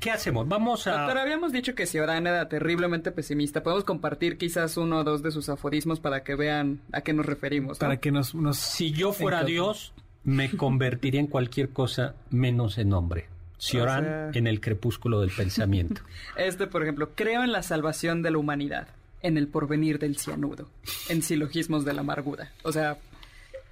¿Qué 0.00 0.10
hacemos? 0.10 0.46
Vamos 0.46 0.86
a... 0.86 0.98
Doctor, 0.98 1.18
habíamos 1.18 1.52
dicho 1.52 1.74
que 1.74 1.86
si 1.86 1.98
Orán 1.98 2.26
era 2.26 2.48
terriblemente 2.48 3.12
pesimista, 3.12 3.62
podemos 3.62 3.84
compartir 3.84 4.36
quizás 4.36 4.76
uno 4.76 4.98
o 4.98 5.04
dos 5.04 5.22
de 5.22 5.30
sus 5.30 5.48
aforismos 5.48 6.00
para 6.00 6.22
que 6.22 6.34
vean 6.34 6.80
a 6.92 7.00
qué 7.00 7.12
nos 7.12 7.24
referimos. 7.24 7.78
Para 7.78 7.96
que 7.96 8.10
nos, 8.10 8.34
Si 8.52 8.92
yo 8.92 9.12
fuera 9.12 9.42
Dios, 9.42 9.94
me 10.22 10.50
convertiría 10.56 11.20
en 11.20 11.28
cualquier 11.28 11.70
cosa 11.70 12.14
menos 12.30 12.76
en 12.78 12.92
hombre. 12.92 13.28
Cioran 13.58 14.32
en 14.34 14.46
el 14.46 14.60
crepúsculo 14.60 15.20
del 15.20 15.30
pensamiento. 15.30 16.02
Este, 16.36 16.66
por 16.66 16.82
ejemplo, 16.82 17.12
creo 17.14 17.42
en 17.42 17.52
la 17.52 17.62
salvación 17.62 18.20
de 18.20 18.30
la 18.30 18.38
humanidad, 18.38 18.88
en 19.22 19.38
el 19.38 19.48
porvenir 19.48 19.98
del 19.98 20.18
cianudo, 20.18 20.68
en 21.08 21.22
silogismos 21.22 21.86
de 21.86 21.94
la 21.94 22.02
amargura. 22.02 22.52
O 22.64 22.72
sea, 22.72 22.98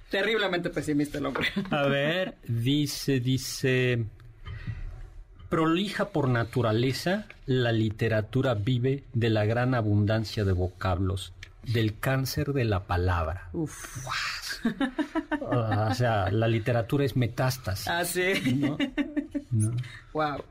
terriblemente 0.09 0.69
pesimista 0.69 1.17
el 1.17 1.25
hombre. 1.25 1.47
A 1.71 1.83
ver, 1.87 2.35
dice, 2.47 3.19
dice, 3.19 4.05
prolija 5.49 6.09
por 6.09 6.29
naturaleza, 6.29 7.27
la 7.45 7.71
literatura 7.71 8.53
vive 8.53 9.03
de 9.13 9.29
la 9.29 9.45
gran 9.45 9.75
abundancia 9.75 10.43
de 10.43 10.53
vocablos 10.53 11.33
del 11.63 11.97
cáncer 11.99 12.53
de 12.53 12.63
la 12.63 12.83
palabra. 12.85 13.49
Uf. 13.53 14.05
o 15.41 15.93
sea, 15.93 16.29
la 16.31 16.47
literatura 16.47 17.05
es 17.05 17.15
metástasis. 17.15 17.87
Ah, 17.87 18.05
sí. 18.05 18.33
Wow. 20.13 20.43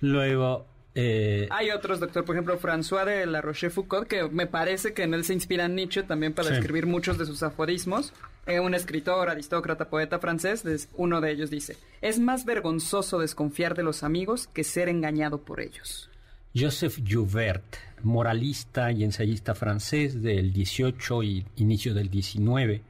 Luego. 0.00 0.66
Eh, 0.94 1.48
Hay 1.50 1.70
otros, 1.70 1.98
doctor, 1.98 2.24
por 2.24 2.36
ejemplo, 2.36 2.58
François 2.58 3.04
de 3.04 3.26
La 3.26 3.40
Rochefoucauld, 3.40 4.06
que 4.06 4.28
me 4.28 4.46
parece 4.46 4.94
que 4.94 5.02
en 5.02 5.14
él 5.14 5.24
se 5.24 5.32
inspira 5.34 5.66
Nietzsche 5.66 6.04
también 6.04 6.34
para 6.34 6.56
escribir 6.56 6.86
muchos 6.86 7.18
de 7.18 7.26
sus 7.26 7.42
aforismos. 7.42 8.12
Eh, 8.46 8.60
un 8.60 8.74
escritor, 8.74 9.30
aristócrata, 9.30 9.88
poeta 9.88 10.18
francés, 10.18 10.88
uno 10.96 11.20
de 11.20 11.32
ellos 11.32 11.50
dice: 11.50 11.76
Es 12.02 12.18
más 12.18 12.44
vergonzoso 12.44 13.18
desconfiar 13.18 13.74
de 13.74 13.82
los 13.82 14.02
amigos 14.02 14.48
que 14.48 14.64
ser 14.64 14.88
engañado 14.88 15.38
por 15.38 15.60
ellos. 15.60 16.10
Joseph 16.54 17.00
Joubert, 17.08 17.64
moralista 18.02 18.92
y 18.92 19.02
ensayista 19.02 19.54
francés 19.54 20.22
del 20.22 20.52
18 20.52 21.22
y 21.22 21.46
inicio 21.56 21.94
del 21.94 22.10
19, 22.10 22.82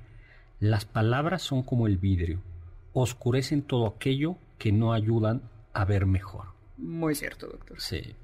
las 0.61 0.85
palabras 0.85 1.43
son 1.43 1.63
como 1.63 1.87
el 1.87 1.97
vidrio, 1.97 2.41
oscurecen 2.93 3.63
todo 3.63 3.87
aquello 3.87 4.37
que 4.59 4.73
no 4.73 4.93
ayudan 4.93 5.43
a 5.73 5.85
ver 5.85 6.05
mejor. 6.05 6.49
Muy 6.77 7.15
cierto, 7.15 7.47
doctor. 7.47 7.81
Sí. 7.81 8.15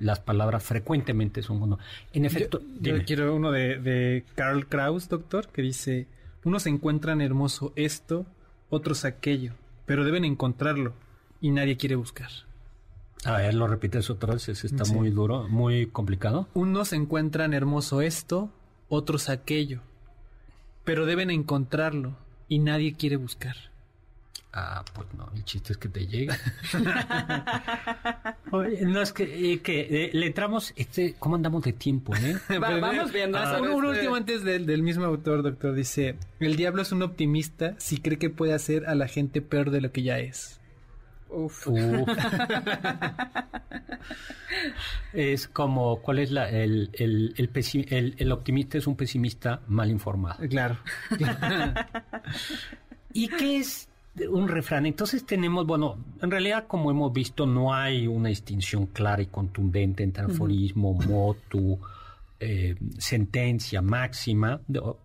Las 0.00 0.20
palabras 0.20 0.62
frecuentemente 0.62 1.42
son 1.42 1.62
uno. 1.62 1.78
En 2.12 2.24
efecto, 2.24 2.62
yo, 2.80 3.04
quiero 3.04 3.34
uno 3.34 3.50
de, 3.50 3.78
de 3.78 4.24
Karl 4.36 4.66
Kraus, 4.68 5.08
doctor, 5.08 5.48
que 5.48 5.60
dice: 5.60 6.06
Unos 6.44 6.66
encuentran 6.66 7.20
hermoso 7.20 7.72
esto, 7.76 8.26
otros 8.68 9.04
aquello, 9.04 9.54
pero 9.86 10.04
deben 10.04 10.24
encontrarlo 10.24 10.94
y 11.40 11.50
nadie 11.50 11.76
quiere 11.76 11.94
buscar. 11.94 12.30
A 13.24 13.38
ver, 13.38 13.54
lo 13.54 13.68
repites 13.68 14.10
otra 14.10 14.34
vez, 14.34 14.48
está 14.48 14.84
muy 14.84 15.10
duro, 15.10 15.48
muy 15.48 15.86
complicado. 15.86 16.48
Unos 16.54 16.92
encuentran 16.92 17.54
hermoso 17.54 18.00
esto, 18.00 18.50
otros 18.88 19.28
aquello, 19.28 19.80
pero 20.84 21.06
deben 21.06 21.30
encontrarlo 21.30 22.16
y 22.48 22.58
nadie 22.58 22.94
quiere 22.94 23.16
buscar. 23.16 23.71
Ah, 24.54 24.84
pues 24.92 25.08
no, 25.16 25.30
el 25.34 25.44
chiste 25.44 25.72
es 25.72 25.78
que 25.78 25.88
te 25.88 26.06
llega. 26.06 26.36
no, 28.52 29.00
es 29.00 29.12
que, 29.14 29.52
eh, 29.52 29.62
que 29.62 29.80
eh, 29.80 30.10
le 30.12 30.26
entramos, 30.26 30.74
este, 30.76 31.14
¿cómo 31.18 31.36
andamos 31.36 31.62
de 31.64 31.72
tiempo, 31.72 32.14
eh? 32.16 32.36
vamos 32.60 33.10
viendo. 33.12 33.38
Ah, 33.38 33.58
un, 33.62 33.68
un, 33.68 33.84
último 33.86 34.14
antes 34.14 34.44
del, 34.44 34.66
del 34.66 34.82
mismo 34.82 35.06
autor, 35.06 35.42
doctor, 35.42 35.74
dice, 35.74 36.16
el 36.38 36.56
diablo 36.56 36.82
es 36.82 36.92
un 36.92 37.02
optimista 37.02 37.74
si 37.78 37.96
cree 37.96 38.18
que 38.18 38.28
puede 38.28 38.52
hacer 38.52 38.84
a 38.86 38.94
la 38.94 39.08
gente 39.08 39.40
peor 39.40 39.70
de 39.70 39.80
lo 39.80 39.90
que 39.90 40.02
ya 40.02 40.18
es. 40.18 40.60
Uf. 41.30 41.68
es 45.14 45.48
como, 45.48 46.02
¿cuál 46.02 46.18
es 46.18 46.30
la, 46.30 46.50
el, 46.50 46.90
el, 46.92 47.34
el, 47.38 48.14
el, 48.18 48.32
optimista 48.32 48.76
es 48.76 48.86
un 48.86 48.96
pesimista 48.96 49.62
mal 49.66 49.90
informado? 49.90 50.46
Claro. 50.46 50.76
¿Y 53.14 53.28
qué 53.28 53.56
es 53.58 53.88
un 54.28 54.48
refrán? 54.48 54.86
Entonces 54.86 55.24
tenemos, 55.24 55.66
bueno, 55.66 55.96
en 56.20 56.30
realidad 56.30 56.66
como 56.66 56.90
hemos 56.90 57.12
visto 57.12 57.46
no 57.46 57.74
hay 57.74 58.06
una 58.06 58.28
distinción 58.28 58.86
clara 58.86 59.22
y 59.22 59.26
contundente 59.26 60.02
entre 60.02 60.24
aforismo, 60.24 60.94
motu, 60.94 61.78
eh, 62.38 62.74
sentencia 62.98 63.80
máxima, 63.80 64.60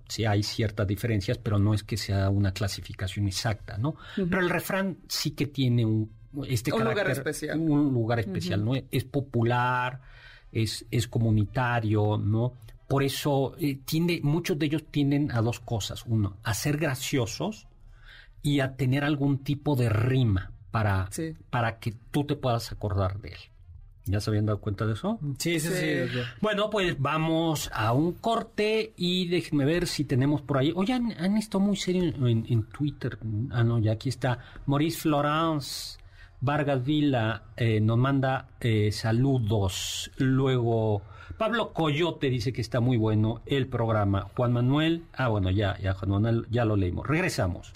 sí 0.08 0.26
hay 0.26 0.44
ciertas 0.44 0.88
diferencias, 0.88 1.38
pero 1.38 1.60
no 1.60 1.74
es 1.74 1.84
que 1.84 1.96
sea 1.96 2.30
una 2.30 2.52
clasificación 2.52 3.28
exacta, 3.28 3.78
¿no? 3.78 3.96
Pero 4.16 4.40
el 4.40 4.50
refrán 4.50 4.98
sí 5.08 5.32
que 5.32 5.48
tiene 5.48 5.86
un 5.86 6.10
este 6.48 6.74
un 6.74 6.84
lugar 6.84 7.10
especial. 7.10 7.60
Un 7.60 7.94
lugar 7.94 8.20
especial, 8.20 8.64
¿no? 8.64 8.74
Es 8.92 9.04
popular, 9.06 10.02
es, 10.52 10.86
es 10.92 11.08
comunitario, 11.08 12.18
¿no? 12.18 12.54
Por 12.88 13.04
eso 13.04 13.56
eh, 13.60 13.80
tiende, 13.86 14.20
muchos 14.24 14.58
de 14.58 14.68
ellos 14.68 14.86
tienden 14.92 15.32
a 15.32 15.42
dos 15.42 15.60
cosas. 15.60 16.06
Uno, 16.06 16.38
a 16.44 16.54
ser 16.54 16.78
graciosos 16.78 17.68
y 18.48 18.62
a 18.62 18.78
tener 18.78 19.04
algún 19.04 19.40
tipo 19.40 19.76
de 19.76 19.90
rima 19.90 20.52
para, 20.72 21.10
para 21.50 21.80
que 21.80 21.94
tú 22.12 22.24
te 22.24 22.38
puedas 22.38 22.72
acordar 22.72 23.20
de 23.20 23.30
él. 23.30 23.40
¿Ya 24.06 24.22
se 24.22 24.30
habían 24.30 24.46
dado 24.46 24.62
cuenta 24.62 24.86
de 24.86 24.94
eso? 24.94 25.20
Sí, 25.38 25.60
sí, 25.60 25.68
sí. 25.68 26.20
Bueno, 26.40 26.70
pues 26.70 26.98
vamos 26.98 27.70
a 27.74 27.92
un 27.92 28.14
corte 28.14 28.94
y 28.96 29.28
déjenme 29.28 29.66
ver 29.66 29.86
si 29.86 30.06
tenemos 30.06 30.42
por 30.42 30.60
ahí. 30.60 30.72
Oye, 30.74 30.94
han, 30.94 31.36
estado 31.36 31.60
muy 31.60 31.76
serios 31.76 32.16
en, 32.16 32.46
en, 32.48 32.64
Twitter. 32.64 33.20
Ah, 33.52 33.66
no, 33.66 33.80
ya 33.80 33.92
aquí 33.92 34.08
está. 34.08 34.40
Maurice 34.66 35.02
Florence 35.02 35.98
Vargas 36.40 36.86
Vila 36.86 37.44
eh, 37.58 37.82
nos 37.82 37.98
manda 37.98 38.48
eh, 38.62 38.94
saludos. 38.94 40.10
Luego, 40.16 41.02
Pablo 41.38 41.74
Coyote 41.74 42.30
dice 42.30 42.54
que 42.54 42.62
está 42.62 42.80
muy 42.80 42.96
bueno 42.96 43.42
el 43.46 43.68
programa. 43.68 44.30
Juan 44.38 44.54
Manuel, 44.54 45.04
ah, 45.18 45.28
bueno, 45.28 45.52
ya, 45.52 45.78
ya, 45.80 45.94
Juan 45.96 46.12
Manuel, 46.12 46.48
ya 46.50 46.64
lo 46.64 46.78
leímos. 46.78 47.06
Regresamos. 47.06 47.74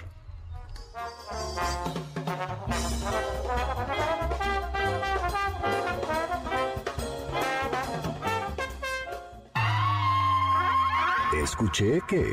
Escuché 11.34 12.02
que... 12.08 12.26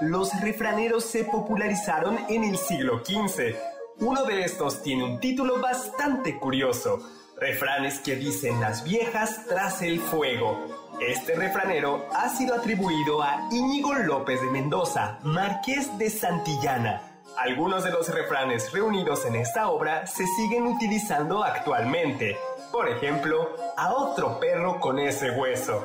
Los 0.00 0.40
refraneros 0.40 1.04
se 1.04 1.24
popularizaron 1.24 2.18
en 2.28 2.44
el 2.44 2.56
siglo 2.56 3.02
XV. 3.04 3.56
Uno 3.98 4.24
de 4.24 4.44
estos 4.44 4.82
tiene 4.82 5.02
un 5.02 5.18
título 5.18 5.60
bastante 5.60 6.38
curioso 6.38 7.00
refranes 7.40 8.00
que 8.00 8.16
dicen 8.16 8.60
las 8.60 8.84
viejas 8.84 9.46
tras 9.48 9.82
el 9.82 9.98
fuego. 9.98 10.56
Este 11.00 11.34
refranero 11.34 12.06
ha 12.14 12.28
sido 12.28 12.54
atribuido 12.54 13.22
a 13.22 13.48
Íñigo 13.50 13.94
López 13.94 14.40
de 14.40 14.50
Mendoza, 14.50 15.18
marqués 15.22 15.96
de 15.98 16.10
Santillana. 16.10 17.02
Algunos 17.38 17.82
de 17.82 17.90
los 17.90 18.08
refranes 18.14 18.70
reunidos 18.72 19.24
en 19.24 19.36
esta 19.36 19.70
obra 19.70 20.06
se 20.06 20.26
siguen 20.26 20.66
utilizando 20.66 21.42
actualmente. 21.42 22.36
Por 22.70 22.88
ejemplo, 22.88 23.56
a 23.76 23.94
otro 23.94 24.38
perro 24.38 24.78
con 24.78 24.98
ese 24.98 25.30
hueso. 25.30 25.82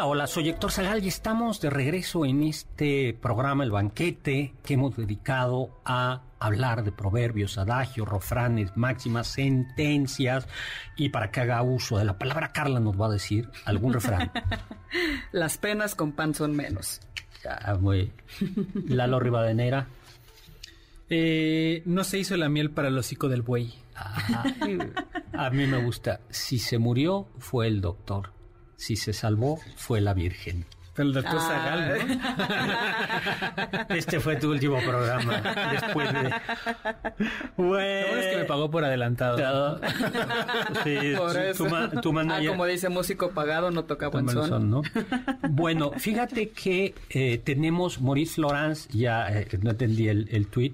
Hola, 0.00 0.08
hola, 0.08 0.26
soy 0.26 0.48
Héctor 0.48 0.72
Zagal 0.72 1.04
y 1.04 1.08
estamos 1.08 1.60
de 1.60 1.68
regreso 1.68 2.24
en 2.24 2.42
este 2.42 3.12
programa 3.20 3.64
El 3.64 3.70
Banquete 3.70 4.54
que 4.64 4.72
hemos 4.72 4.96
dedicado 4.96 5.78
a 5.84 6.22
hablar 6.38 6.84
de 6.84 6.90
proverbios, 6.90 7.58
adagios, 7.58 8.08
refranes, 8.08 8.74
máximas, 8.78 9.26
sentencias 9.26 10.48
y 10.96 11.10
para 11.10 11.30
que 11.30 11.40
haga 11.40 11.60
uso 11.60 11.98
de 11.98 12.06
la 12.06 12.16
palabra 12.16 12.50
Carla 12.50 12.80
nos 12.80 12.98
va 12.98 13.08
a 13.08 13.10
decir 13.10 13.50
algún 13.66 13.92
refrán. 13.92 14.32
Las 15.32 15.58
penas 15.58 15.94
con 15.94 16.12
pan 16.12 16.34
son 16.34 16.56
menos. 16.56 17.02
Ya, 17.44 17.76
muy. 17.78 18.10
Lalo 18.88 19.20
Rivadeneira. 19.20 19.86
Eh, 21.10 21.82
no 21.84 22.04
se 22.04 22.18
hizo 22.18 22.38
la 22.38 22.48
miel 22.48 22.70
para 22.70 22.88
el 22.88 22.96
hocico 22.96 23.28
del 23.28 23.42
buey. 23.42 23.74
Ay, 23.94 24.78
a 25.34 25.50
mí 25.50 25.66
me 25.66 25.84
gusta. 25.84 26.20
Si 26.30 26.58
se 26.58 26.78
murió, 26.78 27.28
fue 27.38 27.66
el 27.66 27.82
doctor 27.82 28.39
si 28.80 28.96
se 28.96 29.12
salvó 29.12 29.60
fue 29.76 30.00
la 30.00 30.14
Virgen. 30.14 30.64
Pero 30.94 31.08
el 31.10 31.14
doctor 31.14 31.38
Zagal, 31.38 31.98
¿no? 31.98 33.94
Este 33.94 34.18
fue 34.18 34.36
tu 34.36 34.50
último 34.50 34.78
programa. 34.80 35.40
Después 35.70 36.12
de. 36.12 36.32
Bueno. 37.56 38.16
es 38.16 38.26
que 38.26 38.36
me 38.38 38.44
pagó 38.44 38.70
por 38.70 38.84
adelantado. 38.84 39.78
Sí, 40.82 41.14
por 41.16 41.36
eso. 41.36 41.66
Tu, 42.00 42.18
ah, 42.18 42.40
como 42.48 42.64
dice 42.64 42.88
músico 42.88 43.30
pagado, 43.30 43.70
no 43.70 43.84
toca 43.84 44.08
buen 44.08 44.28
son. 44.28 44.70
¿no? 44.70 44.82
Bueno, 45.50 45.92
fíjate 45.92 46.48
que 46.50 46.94
eh, 47.10 47.38
tenemos 47.38 48.00
Maurice 48.00 48.36
Florence, 48.36 48.88
ya 48.92 49.28
eh, 49.28 49.46
no 49.60 49.70
entendí 49.70 50.08
el, 50.08 50.26
el 50.32 50.46
tweet, 50.48 50.72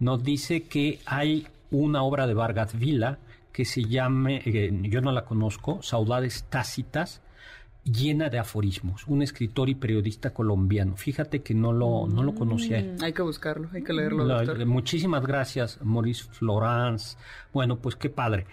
nos 0.00 0.24
dice 0.24 0.62
que 0.62 1.00
hay 1.04 1.46
una 1.70 2.02
obra 2.02 2.26
de 2.26 2.34
Vargas 2.34 2.78
Vila 2.78 3.18
que 3.52 3.64
se 3.64 3.84
llame, 3.84 4.42
eh, 4.44 4.70
yo 4.84 5.00
no 5.02 5.12
la 5.12 5.24
conozco, 5.24 5.82
Saudades 5.82 6.44
Tácitas, 6.48 7.20
llena 7.84 8.28
de 8.28 8.38
aforismos, 8.38 9.06
un 9.06 9.22
escritor 9.22 9.68
y 9.68 9.74
periodista 9.74 10.32
colombiano. 10.32 10.96
Fíjate 10.96 11.42
que 11.42 11.54
no 11.54 11.72
lo, 11.72 12.06
no 12.06 12.22
lo 12.22 12.34
conocía 12.34 12.80
mm, 12.80 13.02
Hay 13.02 13.12
que 13.12 13.22
buscarlo, 13.22 13.68
hay 13.72 13.82
que 13.82 13.92
leerlo. 13.92 14.24
doctor. 14.24 14.64
Muchísimas 14.66 15.26
gracias, 15.26 15.78
Maurice 15.82 16.24
Florence. 16.30 17.16
Bueno, 17.52 17.78
pues 17.78 17.96
qué 17.96 18.08
padre. 18.08 18.46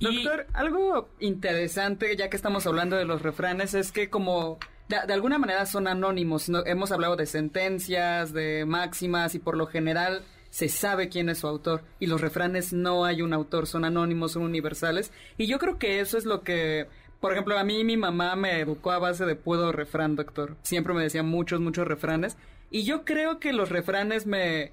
Doctor, 0.00 0.46
algo 0.52 1.08
interesante, 1.20 2.14
ya 2.16 2.28
que 2.28 2.36
estamos 2.36 2.66
hablando 2.66 2.96
de 2.96 3.04
los 3.04 3.22
refranes, 3.22 3.74
es 3.74 3.92
que 3.92 4.10
como 4.10 4.58
de, 4.88 4.96
alguna 4.96 5.38
manera 5.38 5.64
son 5.66 5.86
anónimos. 5.88 6.50
hemos 6.66 6.92
hablado 6.92 7.16
de 7.16 7.26
sentencias, 7.26 8.32
de 8.32 8.64
máximas 8.66 9.34
y 9.34 9.38
por 9.38 9.56
lo 9.56 9.66
general 9.66 10.22
se 10.50 10.68
sabe 10.68 11.08
quién 11.08 11.28
es 11.28 11.38
su 11.38 11.48
autor. 11.48 11.82
Y 12.00 12.06
los 12.06 12.20
refranes 12.20 12.72
no 12.72 13.04
hay 13.04 13.22
un 13.22 13.32
autor, 13.32 13.66
son 13.66 13.84
anónimos, 13.84 14.32
son 14.32 14.42
universales. 14.42 15.12
Y 15.38 15.46
yo 15.46 15.58
creo 15.58 15.78
que 15.78 16.00
eso 16.00 16.18
es 16.18 16.26
lo 16.26 16.42
que 16.42 16.86
por 17.24 17.32
ejemplo, 17.32 17.58
a 17.58 17.64
mí 17.64 17.84
mi 17.84 17.96
mamá 17.96 18.36
me 18.36 18.60
educó 18.60 18.90
a 18.90 18.98
base 18.98 19.24
de 19.24 19.34
puedo 19.34 19.72
refrán, 19.72 20.14
doctor. 20.14 20.58
Siempre 20.60 20.92
me 20.92 21.02
decía 21.02 21.22
muchos, 21.22 21.58
muchos 21.58 21.88
refranes. 21.88 22.36
Y 22.70 22.84
yo 22.84 23.06
creo 23.06 23.40
que 23.40 23.54
los 23.54 23.70
refranes 23.70 24.26
me, 24.26 24.72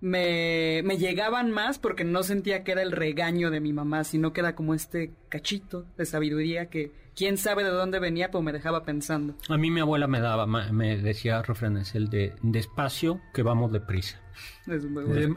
me, 0.00 0.82
me 0.84 0.96
llegaban 0.96 1.50
más 1.50 1.80
porque 1.80 2.04
no 2.04 2.22
sentía 2.22 2.62
que 2.62 2.70
era 2.70 2.82
el 2.82 2.92
regaño 2.92 3.50
de 3.50 3.58
mi 3.58 3.72
mamá, 3.72 4.04
sino 4.04 4.32
que 4.32 4.42
era 4.42 4.54
como 4.54 4.74
este 4.74 5.10
cachito 5.28 5.86
de 5.96 6.06
sabiduría 6.06 6.66
que 6.66 6.92
quién 7.16 7.36
sabe 7.36 7.64
de 7.64 7.70
dónde 7.70 7.98
venía, 7.98 8.30
pues 8.30 8.44
me 8.44 8.52
dejaba 8.52 8.84
pensando. 8.84 9.34
A 9.48 9.56
mí 9.56 9.72
mi 9.72 9.80
abuela 9.80 10.06
me 10.06 10.20
daba, 10.20 10.46
me 10.46 10.98
decía 10.98 11.42
refranes, 11.42 11.96
el 11.96 12.10
de 12.10 12.32
despacio 12.42 13.20
que 13.34 13.42
vamos 13.42 13.72
deprisa. 13.72 14.20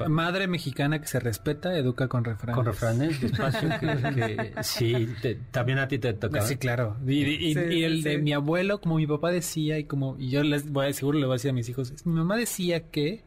Madre 0.10 0.48
mexicana 0.48 1.00
que 1.00 1.08
se 1.08 1.20
respeta, 1.20 1.78
educa 1.78 2.08
con 2.08 2.24
refranes. 2.24 2.56
Con 2.56 2.66
refranes, 2.66 3.22
despacio. 3.22 3.70
que, 3.80 4.54
sí, 4.64 5.08
también 5.52 5.80
a 5.80 5.88
ti 5.88 6.00
te 6.00 6.14
toca. 6.14 6.42
Sí, 6.42 6.58
claro. 6.58 6.98
Y, 7.06 7.84
el 7.84 8.04
de 8.04 8.18
mi 8.18 8.34
abuelo, 8.34 8.82
como 8.82 8.96
mi 8.96 9.08
papá 9.08 9.32
decía, 9.32 9.80
y 9.80 9.86
como 9.86 10.18
y 10.20 10.30
yo 10.30 10.44
les 10.44 10.72
voy 10.72 10.88
a 10.88 10.94
seguro 10.94 11.20
le 11.20 11.26
voy 11.26 11.34
a 11.34 11.36
decir 11.36 11.52
a 11.52 11.54
mis 11.54 11.70
hijos, 11.70 11.94
mi 12.06 12.14
mamá 12.14 12.38
decía 12.38 12.90
que 12.90 13.24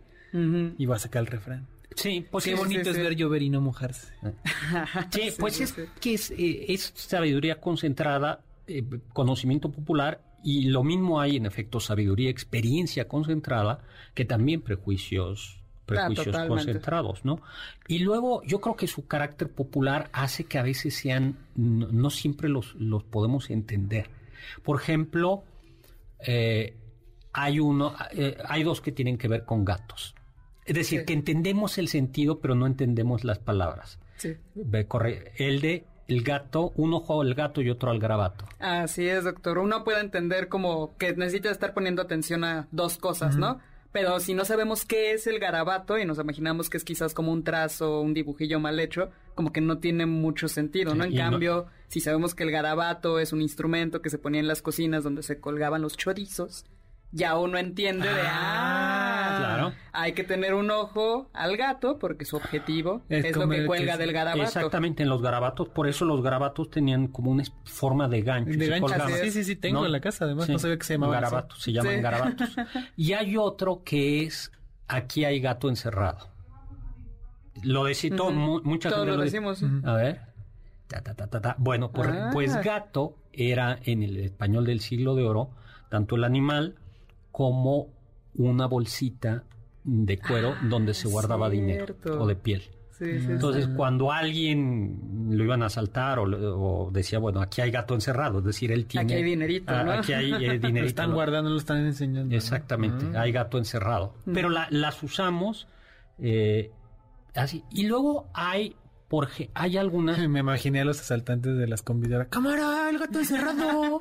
iba 0.79 0.97
a 0.97 0.99
sacar 0.99 1.23
el 1.23 1.27
refrán. 1.29 1.67
Sí, 1.97 2.27
pues 2.29 2.45
qué 2.45 2.55
bonito 2.55 2.91
es 2.91 2.97
ver 2.97 3.15
llover 3.15 3.43
y 3.43 3.51
no 3.51 3.61
mojarse. 3.61 4.13
sí, 5.11 5.33
pues 5.39 5.61
es 5.61 5.75
que 6.01 6.15
es, 6.15 6.31
eh, 6.33 6.67
es 6.69 6.93
sabiduría 6.95 7.61
concentrada, 7.61 8.43
eh, 8.67 8.85
conocimiento 9.13 9.71
popular 9.71 10.21
y 10.43 10.69
lo 10.69 10.85
mismo 10.85 11.21
hay 11.21 11.37
en 11.37 11.47
efecto 11.47 11.81
sabiduría, 11.81 12.31
experiencia 12.31 13.09
concentrada, 13.09 13.83
que 14.15 14.25
también 14.25 14.61
prejuicios 14.61 15.64
prejuicios 15.87 16.37
concentrados, 16.49 17.25
¿no? 17.25 17.41
Y 17.89 18.01
luego 18.01 18.43
yo 18.45 18.61
creo 18.61 18.77
que 18.77 18.87
su 18.87 19.07
carácter 19.07 19.51
popular 19.51 20.09
hace 20.13 20.45
que 20.45 20.59
a 20.59 20.63
veces 20.63 20.95
sean, 20.95 21.37
no, 21.55 22.11
siempre 22.11 22.49
los, 22.49 22.75
los 22.77 23.05
podemos 23.05 23.51
entender. 23.51 24.09
Por 24.63 24.81
ejemplo, 24.81 25.45
eh, 26.21 26.77
hay 27.33 27.61
uno, 27.61 27.95
eh, 28.13 28.37
hay 28.47 28.63
dos 28.63 28.81
que 28.81 28.93
tienen 28.93 29.19
que 29.19 29.29
ver 29.29 29.45
con 29.45 29.65
gatos. 29.65 30.15
Es 30.65 30.75
decir, 30.75 31.05
que 31.05 31.13
entendemos 31.13 31.77
el 31.77 31.89
sentido, 31.89 32.41
pero 32.41 32.55
no 32.55 32.67
entendemos 32.67 33.25
las 33.25 33.39
palabras. 33.39 33.99
Sí. 34.17 34.37
Corre, 34.89 35.33
el 35.37 35.61
de 35.61 35.85
el 36.07 36.23
gato, 36.23 36.73
un 36.77 36.95
ojo 36.95 37.21
al 37.21 37.35
gato 37.35 37.61
y 37.63 37.71
otro 37.71 37.91
al 37.91 37.99
garabato. 37.99 38.47
Así 38.59 39.09
es, 39.09 39.25
doctor. 39.25 39.59
Uno 39.59 39.85
puede 39.85 40.01
entender 40.01 40.49
como 40.49 40.97
que 40.97 41.15
necesita 41.17 41.51
estar 41.51 41.75
poniendo 41.75 42.03
atención 42.03 42.45
a 42.45 42.69
dos 42.73 42.99
cosas, 42.99 43.37
¿no? 43.37 43.61
Pero 43.95 44.19
si 44.19 44.35
no 44.35 44.45
sabemos 44.45 44.85
qué 44.85 45.13
es 45.13 45.29
el 45.29 45.39
garabato 45.39 45.97
y 45.99 46.05
nos 46.05 46.19
imaginamos 46.19 46.69
que 46.69 46.79
es 46.79 46.83
quizás 46.83 47.15
como 47.15 47.31
un 47.31 47.45
trazo, 47.45 48.01
un 48.01 48.13
dibujillo 48.13 48.59
mal 48.59 48.81
hecho, 48.81 49.13
como 49.37 49.53
que 49.53 49.61
no 49.61 49.79
tiene 49.79 50.05
mucho 50.05 50.49
sentido, 50.49 50.97
¿no? 50.97 51.05
En 51.05 51.15
cambio, 51.15 51.67
si 51.87 52.01
sabemos 52.01 52.35
que 52.35 52.43
el 52.43 52.51
garabato 52.51 53.21
es 53.21 53.33
un 53.33 53.41
instrumento 53.41 54.03
que 54.03 54.11
se 54.11 54.19
ponía 54.19 54.41
en 54.41 54.49
las 54.49 54.63
cocinas 54.63 55.05
donde 55.05 55.23
se 55.23 55.39
colgaban 55.39 55.81
los 55.81 55.97
chorizos, 55.97 56.65
ya 57.13 57.39
uno 57.39 57.57
entiende 57.57 58.09
de, 58.09 58.21
ah, 58.25 59.04
claro. 59.71 59.83
hay 59.93 60.13
que 60.13 60.25
tener 60.25 60.55
un 60.55 60.71
ojo 60.71 61.29
al 61.33 61.57
gato 61.57 61.99
porque 61.99 62.25
su 62.25 62.37
objetivo 62.37 63.03
es, 63.09 63.37
lo 63.37 63.49
que 63.49 63.67
cuelga 63.67 63.97
del 63.97 64.13
garabato. 64.13 64.43
Exactamente, 64.43 65.03
en 65.03 65.09
los 65.09 65.23
garabatos, 65.23 65.69
por 65.69 65.89
eso 65.89 66.05
los 66.05 66.23
garabatos 66.23 66.71
tenían 66.71 67.09
como 67.09 67.31
una 67.31 67.45
forma 67.65 68.09
de 68.09 68.23
gancho. 68.23 68.59
De 68.59 68.69
gancho, 68.69 68.95
sí, 69.23 69.31
sí, 69.31 69.45
sí, 69.45 69.57
tengo 69.57 69.85
en 69.87 69.93
la 69.93 70.01
casa, 70.01 70.25
además, 70.25 70.49
no 70.49 70.59
sabía 70.59 70.79
que 70.79 70.85
se 70.85 70.95
llamaba 70.95 71.15
Garabatos, 71.15 71.63
se 71.63 71.73
llaman 71.73 72.03
garabatos. 72.03 72.49
Y 72.97 73.13
hay 73.13 73.37
otro 73.37 73.83
que 73.85 74.23
es, 74.23 74.53
aquí 74.89 75.25
hay 75.25 75.41
gato 75.41 75.69
encerrado. 75.69 76.29
Lo 77.63 77.85
decito, 77.85 78.29
uh 78.29 78.79
Todos 78.79 79.07
lo, 79.07 79.17
decimos. 79.17 79.63
A 79.85 79.95
ver. 79.95 80.21
bueno, 81.59 81.91
ah. 81.95 82.31
pues 82.33 82.57
gato 82.63 83.17
era 83.33 83.79
en 83.85 84.03
el 84.03 84.17
español 84.19 84.65
del 84.65 84.81
siglo 84.81 85.15
de 85.15 85.25
oro, 85.25 85.51
tanto 85.89 86.17
el 86.17 86.25
animal 86.25 86.77
como 87.31 87.89
una 88.35 88.67
bolsita 88.67 89.45
de 89.85 90.19
cuero 90.19 90.55
ah, 90.57 90.67
donde 90.69 90.95
se 90.95 91.09
guardaba 91.09 91.49
dinero 91.51 91.95
o 92.19 92.27
de 92.27 92.37
piel. 92.37 92.63
Entonces, 93.01 93.69
cuando 93.69 94.13
alguien 94.13 95.29
lo 95.31 95.43
iban 95.45 95.63
a 95.63 95.67
asaltar 95.67 96.19
o, 96.21 96.91
decía, 96.93 97.19
bueno, 97.19 97.41
aquí 97.41 97.61
hay 97.61 97.71
gato 97.71 97.95
encerrado, 97.95 98.39
es 98.39 98.45
decir, 98.45 98.71
él 98.71 98.87
tiene... 98.87 99.05
Aquí 99.05 99.15
hay 99.15 99.23
dinerito, 99.25 99.73
ah, 99.75 99.83
¿no? 99.83 99.93
Aquí 99.93 100.13
hay 100.13 100.33
eh, 100.33 100.39
dinerito. 100.59 100.81
lo 100.81 100.87
están 100.87 101.13
guardando, 101.13 101.51
lo 101.51 101.59
están 101.59 101.79
enseñando. 101.79 102.35
Exactamente, 102.35 103.07
ah. 103.15 103.23
hay 103.23 103.33
gato 103.33 103.59
encerrado. 103.59 104.15
Pero 104.33 104.49
las 104.49 105.03
usamos 105.03 105.67
eh, 106.19 106.71
así. 107.35 107.65
Y 107.71 107.87
luego 107.87 108.29
hay 108.33 108.77
porque 109.15 109.49
hay 109.55 109.77
algunas. 109.77 110.19
Me 110.29 110.41
imaginé 110.41 110.81
a 110.81 110.85
los 110.85 111.01
asaltantes 111.01 111.57
de 111.57 111.69
las 111.69 111.83
convidadas. 111.83 112.27
¡Cámara! 112.31 112.91
¡El 112.91 112.99
gato 112.99 113.21
encerrado! 113.21 114.01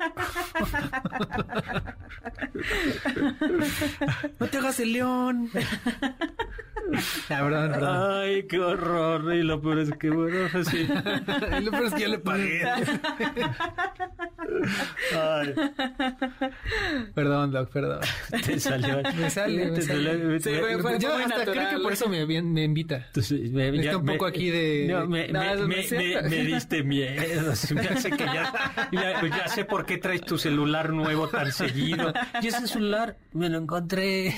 ¡No 4.40 4.46
te 4.48 4.58
hagas 4.58 4.80
el 4.80 4.92
león! 4.92 5.50
Ay, 7.28 8.46
qué 8.46 8.58
horror. 8.58 9.34
Y 9.34 9.42
lo 9.42 9.60
peor 9.60 9.78
es 9.78 9.90
que, 9.92 10.10
bueno, 10.10 10.48
sí. 10.64 10.86
y 11.58 11.64
lo 11.64 11.70
peor 11.70 11.84
es 11.86 11.94
que 11.94 12.00
ya 12.00 12.08
le 12.08 12.18
pagué. 12.18 12.62
Ay. 15.12 15.54
Perdón, 17.14 17.52
Doc, 17.52 17.70
perdón. 17.70 18.00
Te 18.44 18.60
salió. 18.60 19.02
Me 19.16 19.30
sale, 19.30 19.70
me 19.70 19.80
sale. 19.80 20.98
Yo 20.98 21.16
hasta 21.16 21.44
creo 21.44 21.70
que 21.70 21.78
por 21.82 21.92
eso 21.92 22.08
me, 22.08 22.26
me 22.26 22.64
invita. 22.64 23.06
Entonces, 23.06 23.50
me, 23.50 23.68
Está 23.80 23.96
un 23.98 24.06
poco 24.06 24.26
aquí 24.26 24.50
de... 24.50 24.86
No, 24.88 25.03
me, 25.08 25.28
no, 25.28 25.66
me, 25.66 25.84
me, 26.28 26.44
diste 26.44 26.82
miedo. 26.82 27.52
Me 27.74 27.80
hace 27.88 28.10
que 28.10 28.24
ya, 28.24 28.52
ya, 28.92 29.48
sé 29.48 29.64
por 29.64 29.86
qué 29.86 29.98
traes 29.98 30.22
tu 30.22 30.38
celular 30.38 30.92
nuevo 30.92 31.28
tan 31.28 31.52
seguido. 31.52 32.12
Y 32.42 32.48
ese 32.48 32.66
celular 32.66 33.18
me 33.32 33.48
lo 33.48 33.58
encontré. 33.58 34.34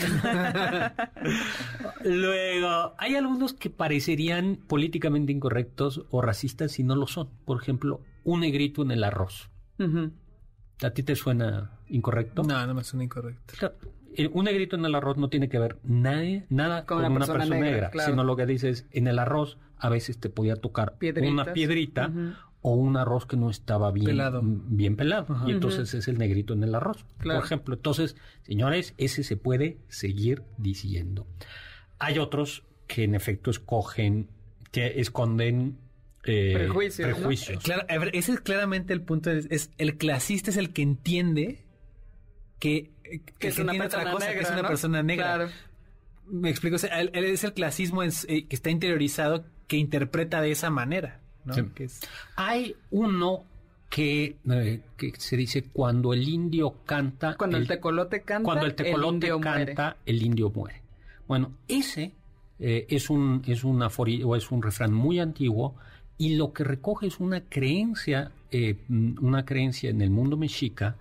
Luego, 2.05 2.95
hay 2.99 3.17
algunos 3.17 3.53
que 3.53 3.71
parecerían 3.71 4.57
políticamente 4.67 5.33
incorrectos 5.33 6.05
o 6.11 6.23
racistas 6.23 6.73
si 6.73 6.85
no 6.85 6.97
lo 6.97 7.07
son. 7.07 7.29
Por 7.45 7.61
ejemplo, 7.61 8.01
un 8.25 8.41
negrito 8.41 8.83
en 8.83 8.91
el 8.91 9.05
arroz. 9.05 9.51
¿A 10.83 10.91
ti 10.91 11.03
te 11.03 11.14
suena 11.17 11.79
incorrecto? 11.89 12.43
No, 12.43 12.67
no 12.67 12.75
me 12.75 12.85
suena 12.85 13.05
incorrecto. 13.05 13.73
Un 14.33 14.45
negrito 14.45 14.77
en 14.77 14.85
el 14.85 14.95
arroz 14.95 15.19
no 15.19 15.29
tiene 15.29 15.49
que 15.49 15.59
ver 15.59 15.79
nadie, 15.83 16.47
nada 16.49 16.87
con, 16.87 17.05
una 17.05 17.27
persona, 17.27 17.45
negra, 17.45 17.91
sino 18.05 18.25
lo 18.25 18.35
que 18.37 18.47
dices, 18.47 18.87
en 18.93 19.09
el 19.09 19.19
arroz 19.19 19.59
a 19.79 19.89
veces 19.89 20.18
te 20.18 20.29
podía 20.29 20.57
tocar 20.57 20.97
una 21.22 21.53
piedrita 21.53 22.11
o 22.62 22.74
un 22.74 22.97
arroz 22.97 23.27
que 23.27 23.37
no 23.37 23.49
estaba 23.49 23.93
bien 23.93 24.07
pelado. 24.07 24.41
Bien 24.45 24.97
pelado 24.97 25.37
y 25.47 25.53
entonces 25.53 25.95
es 25.95 26.09
el 26.09 26.18
negrito 26.18 26.53
en 26.53 26.64
el 26.64 26.74
arroz, 26.74 27.05
por 27.22 27.37
ejemplo. 27.37 27.74
Entonces, 27.77 28.16
señores, 28.43 28.95
ese 28.99 29.22
se 29.22 29.37
puede 29.37 29.79
seguir 29.89 30.43
diciendo. 30.59 31.27
Hay 31.99 32.18
otros 32.18 32.64
que 32.87 33.05
en 33.05 33.14
efecto 33.14 33.51
escogen, 33.51 34.29
que 34.72 35.01
esconden 35.01 35.79
eh, 36.24 36.53
prejuicios. 36.55 37.62
Claro, 37.62 37.87
ese 38.12 38.33
es 38.33 38.41
claramente 38.41 38.93
el 38.93 39.03
punto. 39.03 39.31
Es, 39.31 39.70
el 39.79 39.97
clasista 39.97 40.51
es 40.51 40.57
el 40.57 40.72
que 40.72 40.83
entiende 40.83 41.64
que, 42.59 42.91
es, 43.39 43.59
una 43.59 43.74
persona 43.74 44.12
negra, 44.12 44.35
que 44.35 44.41
es 44.41 44.51
una 44.51 44.66
persona 44.66 45.03
negra. 45.03 45.49
Me 46.27 46.51
explico, 46.51 46.77
él, 46.77 47.11
es 47.14 47.45
el 47.45 47.53
clasismo 47.53 48.03
eh, 48.03 48.11
que 48.27 48.57
está 48.57 48.70
interiorizado 48.70 49.45
que 49.67 49.77
interpreta 49.77 50.41
de 50.41 50.51
esa 50.53 50.71
manera. 50.71 51.21
Hay 52.37 52.75
uno 52.91 53.45
que, 53.89 54.37
eh, 54.51 54.81
que, 54.97 55.12
se 55.17 55.37
dice 55.37 55.64
cuando 55.73 56.12
el 56.12 56.29
indio 56.29 56.75
canta. 56.85 57.37
Cuando 57.37 57.57
el, 57.57 57.69
tecolote 57.69 58.23
canta. 58.23 58.45
Cuando 58.45 58.67
el 58.67 58.75
tecolote 58.75 59.33
canta, 59.41 59.97
el 60.05 60.23
indio 60.23 60.51
muere. 60.51 60.83
Bueno, 61.29 61.53
ese 61.69 62.12
eh, 62.59 62.87
es 62.89 63.11
un 63.11 63.43
es 63.47 63.64
una 63.64 63.89
o 63.89 64.37
es 64.37 64.51
un 64.51 64.62
refrán 64.62 64.93
muy 64.93 65.19
antiguo 65.19 65.75
y 66.19 66.37
lo 66.37 66.53
que 66.53 66.64
recoge 66.64 67.07
es 67.07 67.21
una 67.21 67.43
creencia 67.43 68.31
eh, 68.51 68.77
una 68.89 69.45
creencia 69.45 69.91
en 69.91 70.01
el 70.01 70.11
mundo 70.11 70.37
mexica 70.37 70.97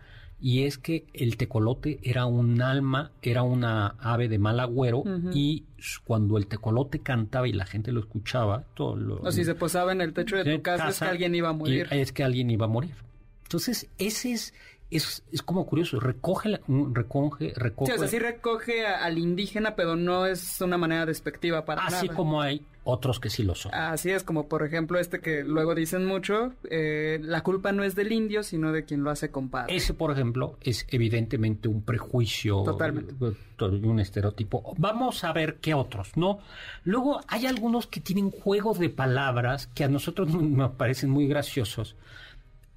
y 0.46 0.66
es 0.66 0.78
que 0.78 1.08
el 1.14 1.38
tecolote 1.38 1.98
era 2.04 2.28
un 2.28 2.62
alma, 2.62 3.12
era 3.24 3.42
una 3.42 3.96
ave 4.00 4.30
de 4.30 4.38
mal 4.38 4.60
agüero 4.60 5.04
y 5.34 5.64
cuando 6.04 6.38
el 6.38 6.46
tecolote 6.46 7.00
cantaba 7.00 7.48
y 7.48 7.52
la 7.52 7.66
gente 7.66 7.92
lo 7.92 8.02
escuchaba, 8.02 8.64
todo 8.76 8.96
lo, 8.96 9.16
o 9.24 9.32
si 9.32 9.44
se 9.44 9.56
posaba 9.56 9.92
en 9.92 10.02
el 10.02 10.14
techo 10.14 10.36
de 10.36 10.58
tu 10.58 10.62
casa, 10.62 10.90
es 10.90 11.00
que 11.00 11.06
alguien 11.06 11.34
iba 11.34 11.50
a 11.50 11.54
morir. 11.54 11.88
Es 11.90 12.12
que 12.12 12.24
alguien 12.24 12.52
iba 12.52 12.66
a 12.66 12.70
morir. 12.70 12.94
Entonces, 13.42 13.90
ese 13.98 14.34
es 14.34 14.54
es, 14.92 15.24
es 15.32 15.42
como 15.42 15.66
curioso, 15.66 16.00
recoge, 16.00 16.62
recoge, 16.68 17.54
recoge. 17.56 17.92
Sí, 17.92 17.96
o 17.96 18.00
sea, 18.00 18.08
sí 18.08 18.20
recoge 18.20 18.86
al 18.86 19.18
indígena, 19.18 19.76
pero 19.76 19.96
no 19.96 20.26
es 20.26 20.62
una 20.62 20.78
manera 20.78 21.06
despectiva 21.06 21.66
para 21.66 21.86
Así 21.86 22.08
como 22.10 22.42
hay 22.42 22.66
otros 22.84 23.20
que 23.20 23.32
sí 23.32 23.44
lo 23.44 23.56
son. 23.56 23.74
Así 23.74 24.12
es, 24.12 24.24
como 24.24 24.48
por 24.48 24.64
ejemplo 24.64 25.00
este 25.00 25.20
que 25.20 25.44
luego 25.44 25.74
dicen 25.74 26.06
mucho, 26.06 26.54
eh, 26.70 27.20
la 27.24 27.42
culpa 27.42 27.72
no 27.72 27.84
es 27.84 27.96
del 27.96 28.12
indio, 28.12 28.44
sino 28.44 28.72
de 28.72 28.86
quien 28.86 29.04
lo 29.04 29.10
hace 29.10 29.32
compadre. 29.32 29.76
Ese, 29.76 29.96
por 29.96 30.12
ejemplo, 30.12 30.58
es 30.62 30.86
evidentemente 30.90 31.68
un 31.68 31.82
prejuicio. 31.82 32.62
Totalmente. 32.64 33.16
Un 33.60 34.00
estereotipo. 34.00 34.76
Vamos 34.78 35.24
a 35.24 35.34
ver 35.34 35.56
qué 35.56 35.74
otros, 35.74 36.16
¿no? 36.16 36.40
Luego 36.84 37.22
hay 37.28 37.48
algunos 37.48 37.88
que 37.88 38.02
tienen 38.02 38.30
juegos 38.30 38.78
de 38.78 38.90
palabras 38.90 39.68
que 39.68 39.84
a 39.84 39.88
nosotros 39.88 40.30
nos 40.34 40.74
parecen 40.74 41.10
muy 41.10 41.28
graciosos 41.28 41.96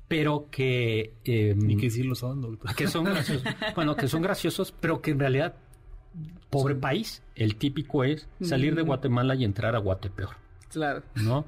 pero 0.08 0.48
que... 0.50 1.12
Eh, 1.24 1.54
y 1.56 1.76
que 1.76 1.90
sí 1.90 2.02
lo 2.02 2.14
son, 2.14 2.58
Que 2.76 2.88
son 2.88 3.04
graciosos. 3.04 3.44
bueno, 3.76 3.94
que 3.94 4.08
son 4.08 4.22
graciosos, 4.22 4.72
pero 4.72 5.00
que 5.00 5.12
en 5.12 5.20
realidad, 5.20 5.54
pobre 6.50 6.74
país, 6.74 7.22
el 7.36 7.56
típico 7.56 8.04
es 8.04 8.26
salir 8.40 8.74
de 8.74 8.82
Guatemala 8.82 9.34
y 9.34 9.44
entrar 9.44 9.76
a 9.76 9.78
Guatepeor. 9.78 10.30
Claro. 10.70 11.02
¿No? 11.14 11.44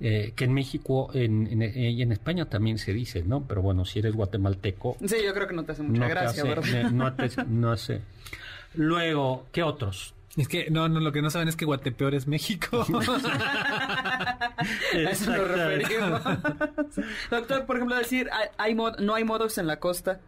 Eh, 0.00 0.32
que 0.34 0.44
en 0.44 0.52
México 0.52 1.10
en, 1.14 1.46
en, 1.46 1.62
y 1.62 2.02
en 2.02 2.12
España 2.12 2.46
también 2.46 2.78
se 2.78 2.92
dice, 2.92 3.22
¿no? 3.22 3.44
Pero 3.46 3.62
bueno, 3.62 3.84
si 3.84 4.00
eres 4.00 4.14
guatemalteco... 4.14 4.96
Sí, 5.06 5.16
yo 5.24 5.32
creo 5.32 5.46
que 5.46 5.54
no 5.54 5.64
te 5.64 5.72
hace 5.72 5.82
mucha 5.82 6.08
gracia, 6.08 6.42
¿verdad? 6.42 6.90
No, 6.90 7.12
te, 7.14 7.30
no 7.48 7.70
hace. 7.70 8.00
Luego, 8.74 9.46
¿qué 9.52 9.62
otros? 9.62 10.14
Es 10.36 10.48
que, 10.48 10.68
no, 10.70 10.88
no, 10.88 11.00
lo 11.00 11.12
que 11.12 11.22
no 11.22 11.30
saben 11.30 11.48
es 11.48 11.56
que 11.56 11.64
Guatepeor 11.64 12.14
es 12.14 12.26
México. 12.26 12.84
a 12.92 14.50
eso 14.92 15.30
nos 15.30 15.48
referimos. 15.48 16.22
Doctor, 17.30 17.66
por 17.66 17.76
ejemplo, 17.76 17.96
decir, 17.96 18.28
hay, 18.58 18.74
no 18.74 19.14
hay 19.14 19.24
modos 19.24 19.58
en 19.58 19.66
la 19.66 19.78
costa. 19.78 20.20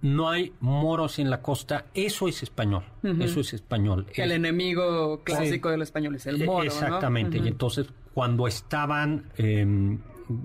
No 0.00 0.30
hay 0.30 0.52
moros 0.60 1.18
en 1.18 1.28
la 1.28 1.42
costa, 1.42 1.86
eso 1.92 2.28
es 2.28 2.44
español, 2.44 2.84
eso 3.02 3.40
es 3.40 3.52
español. 3.52 4.06
El 4.14 4.30
enemigo 4.30 5.22
clásico 5.24 5.70
del 5.70 5.82
español 5.82 6.14
es 6.14 6.26
el 6.26 6.46
moro. 6.46 6.64
Exactamente, 6.64 7.38
y 7.38 7.48
entonces 7.48 7.88
cuando 8.14 8.46
estaban 8.46 9.24
em, 9.36 9.98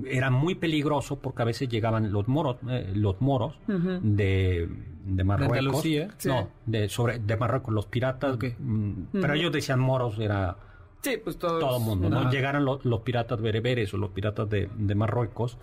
era 0.06 0.32
muy 0.32 0.56
peligroso 0.56 1.20
porque 1.20 1.44
a 1.44 1.46
veces 1.46 1.70
llegaban 1.70 2.12
los 2.12 2.28
moros, 2.28 2.58
eh, 2.68 2.94
los 2.96 3.22
moros 3.22 3.56
de, 3.68 4.68
de, 5.04 5.24
Marruecos. 5.24 5.86
No, 6.26 6.50
de, 6.66 6.90
sobre, 6.90 7.20
de 7.20 7.38
Marruecos, 7.38 7.74
los 7.74 7.86
piratas. 7.86 8.38
Mm, 8.60 9.04
pero 9.12 9.34
ellos 9.34 9.52
decían 9.52 9.80
moros, 9.80 10.18
era 10.20 10.58
Sí, 11.04 11.18
pues 11.22 11.38
todo 11.38 11.78
el 11.78 11.84
mundo, 11.84 12.10
¿no? 12.10 12.32
Llegaron 12.32 12.64
los 12.66 13.02
piratas 13.02 13.42
bereberes 13.42 13.94
o 13.94 13.98
los 13.98 14.12
piratas 14.12 14.50
de, 14.50 14.96
Marruecos 14.96 15.58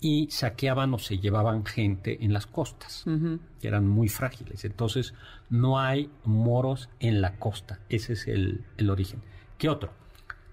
y 0.00 0.28
saqueaban 0.30 0.94
o 0.94 0.98
se 0.98 1.18
llevaban 1.18 1.66
gente 1.66 2.24
en 2.24 2.32
las 2.32 2.46
costas, 2.46 3.04
que 3.60 3.68
eran 3.68 3.86
muy 3.86 4.08
frágiles. 4.08 4.64
Entonces, 4.64 5.12
no 5.50 5.78
hay 5.78 6.10
moros 6.24 6.88
en 6.98 7.20
la 7.20 7.36
costa. 7.36 7.80
Ese 7.90 8.14
es 8.14 8.26
el, 8.26 8.64
origen. 8.88 9.20
¿Qué 9.58 9.68
otro? 9.68 9.90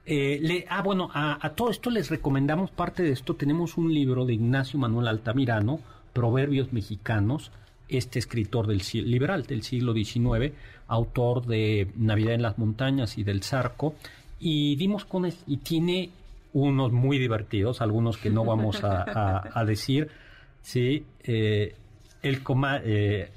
Eh, 0.05 0.39
le, 0.41 0.65
ah, 0.69 0.81
bueno, 0.81 1.09
a, 1.13 1.49
todo 1.55 1.69
esto 1.69 1.89
les 1.89 2.09
recomendamos 2.09 2.69
parte 2.69 3.01
de 3.01 3.11
esto. 3.11 3.35
Tenemos 3.35 3.77
un 3.77 3.93
libro 3.93 4.25
de 4.25 4.33
Ignacio 4.33 4.77
Manuel 4.77 5.07
Altamirano, 5.07 5.79
Proverbios 6.11 6.73
Mexicanos, 6.73 7.53
este 7.89 8.19
escritor 8.19 8.67
del 8.67 8.81
liberal 9.05 9.43
del 9.43 9.63
siglo 9.63 9.93
XIX, 9.93 10.53
autor 10.87 11.45
de 11.45 11.87
Navidad 11.95 12.33
en 12.33 12.41
las 12.41 12.57
montañas 12.57 13.17
y 13.17 13.23
del 13.23 13.43
Zarco, 13.43 13.95
y 14.39 14.75
dimos 14.75 15.05
con 15.05 15.29
y 15.47 15.57
tiene 15.57 16.09
unos 16.53 16.91
muy 16.91 17.17
divertidos, 17.17 17.81
algunos 17.81 18.17
que 18.17 18.29
no 18.29 18.45
vamos 18.45 18.81
a, 18.83 19.63
decir, 19.65 20.09
sí, 20.61 21.05
eh, 21.23 21.75
el 22.21 22.43
coma, 22.43 22.79
eh, 22.83 23.31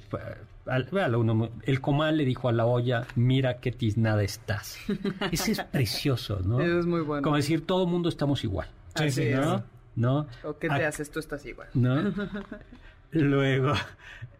el 1.65 1.81
comal 1.81 2.17
le 2.17 2.25
dijo 2.25 2.49
a 2.49 2.53
la 2.53 2.67
olla, 2.67 3.07
mira 3.15 3.59
qué 3.59 3.73
tiznada 3.73 4.23
estás. 4.23 4.79
Ese 5.33 5.53
es 5.53 5.61
precioso, 5.61 6.41
¿no? 6.45 6.61
Es 6.61 6.87
muy 6.87 7.01
bueno. 7.01 7.23
Como 7.23 7.37
decir, 7.37 7.65
todo 7.67 7.85
el 7.85 7.91
mundo 7.91 8.09
estamos 8.09 8.45
igual. 8.45 8.69
Sí, 9.09 9.31
¿no? 9.31 9.63
¿No? 9.95 10.27
¿O 10.45 10.59
qué 10.59 10.69
te 10.69 10.85
haces? 10.85 11.11
Tú 11.11 11.21
estás 11.21 11.45
igual. 11.47 11.69
¿No? 11.75 12.13
Luego, 13.13 13.73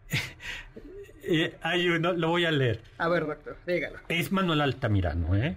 eh, 1.23 1.57
hay 1.61 1.87
uno, 1.89 2.13
lo 2.13 2.29
voy 2.29 2.45
a 2.45 2.51
leer. 2.51 2.81
A 2.97 3.07
ver, 3.07 3.27
doctor, 3.27 3.57
dígalo. 3.65 3.99
Es 4.07 4.31
Manuel 4.31 4.61
Altamirano, 4.61 5.35
¿eh? 5.35 5.55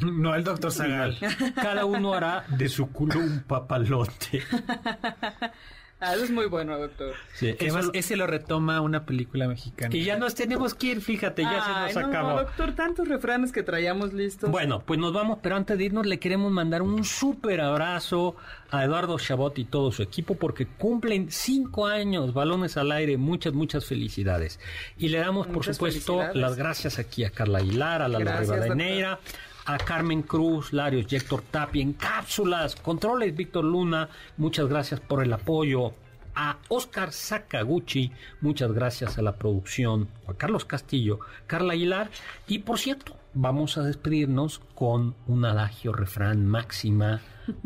No, 0.00 0.34
el 0.34 0.42
doctor 0.42 0.72
Zagal. 0.72 1.18
Cada 1.54 1.84
uno 1.84 2.14
hará 2.14 2.44
de 2.48 2.68
su 2.68 2.90
culo 2.90 3.20
un 3.20 3.40
papalote. 3.40 4.42
Ah, 6.04 6.14
eso 6.14 6.24
es 6.24 6.32
muy 6.32 6.46
bueno, 6.46 6.76
doctor. 6.76 7.14
Sí, 7.34 7.54
además, 7.60 7.88
ese 7.92 8.16
lo 8.16 8.26
retoma 8.26 8.80
una 8.80 9.06
película 9.06 9.46
mexicana. 9.46 9.94
Y 9.94 10.02
ya 10.02 10.16
nos 10.16 10.34
tenemos 10.34 10.74
que 10.74 10.88
ir, 10.88 11.00
fíjate, 11.00 11.42
ya 11.42 11.62
se 11.62 12.00
nos 12.00 12.08
acabó. 12.08 12.30
No, 12.30 12.36
doctor, 12.38 12.74
tantos 12.74 13.06
refranes 13.06 13.52
que 13.52 13.62
traíamos 13.62 14.12
listos. 14.12 14.50
Bueno, 14.50 14.82
pues 14.84 14.98
nos 14.98 15.12
vamos, 15.12 15.38
pero 15.40 15.54
antes 15.54 15.78
de 15.78 15.84
irnos 15.84 16.04
le 16.04 16.18
queremos 16.18 16.50
mandar 16.50 16.82
un 16.82 17.04
súper 17.04 17.60
abrazo 17.60 18.34
a 18.72 18.82
Eduardo 18.82 19.16
Chabot 19.16 19.56
y 19.58 19.64
todo 19.64 19.92
su 19.92 20.02
equipo 20.02 20.34
porque 20.34 20.66
cumplen 20.66 21.30
cinco 21.30 21.86
años, 21.86 22.34
balones 22.34 22.76
al 22.76 22.90
aire, 22.90 23.16
muchas, 23.16 23.52
muchas 23.52 23.84
felicidades. 23.84 24.58
Y 24.98 25.08
le 25.08 25.18
damos, 25.18 25.46
por 25.46 25.64
supuesto, 25.64 26.20
las 26.34 26.56
gracias 26.56 26.98
aquí 26.98 27.22
a 27.22 27.30
Carla 27.30 27.58
Aguilar, 27.58 28.02
a 28.02 28.08
la 28.08 28.18
Rivadeneira, 28.18 29.20
a 29.64 29.78
Carmen 29.78 30.22
Cruz, 30.22 30.72
Larios, 30.72 31.12
Héctor 31.12 31.42
Tapia 31.50 31.82
en 31.82 31.92
cápsulas, 31.92 32.76
controles 32.76 33.34
Víctor 33.34 33.64
Luna, 33.64 34.08
muchas 34.36 34.68
gracias 34.68 35.00
por 35.00 35.22
el 35.22 35.32
apoyo. 35.32 35.92
A 36.34 36.56
Oscar 36.68 37.12
Sakaguchi, 37.12 38.10
muchas 38.40 38.72
gracias 38.72 39.18
a 39.18 39.22
la 39.22 39.36
producción, 39.36 40.08
a 40.26 40.32
Carlos 40.32 40.64
Castillo, 40.64 41.20
Carla 41.46 41.74
Aguilar. 41.74 42.10
Y 42.46 42.60
por 42.60 42.78
cierto, 42.78 43.16
vamos 43.34 43.76
a 43.76 43.82
despedirnos 43.82 44.60
con 44.74 45.14
un 45.26 45.44
adagio, 45.44 45.92
refrán 45.92 46.46
máxima 46.46 47.20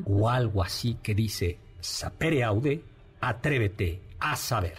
o 0.05 0.28
algo 0.28 0.64
así 0.64 0.99
que 1.01 1.14
dice: 1.14 1.61
Sapere 1.78 2.42
aude, 2.42 2.82
atrévete 3.20 4.01
a 4.18 4.34
saber. 4.34 4.78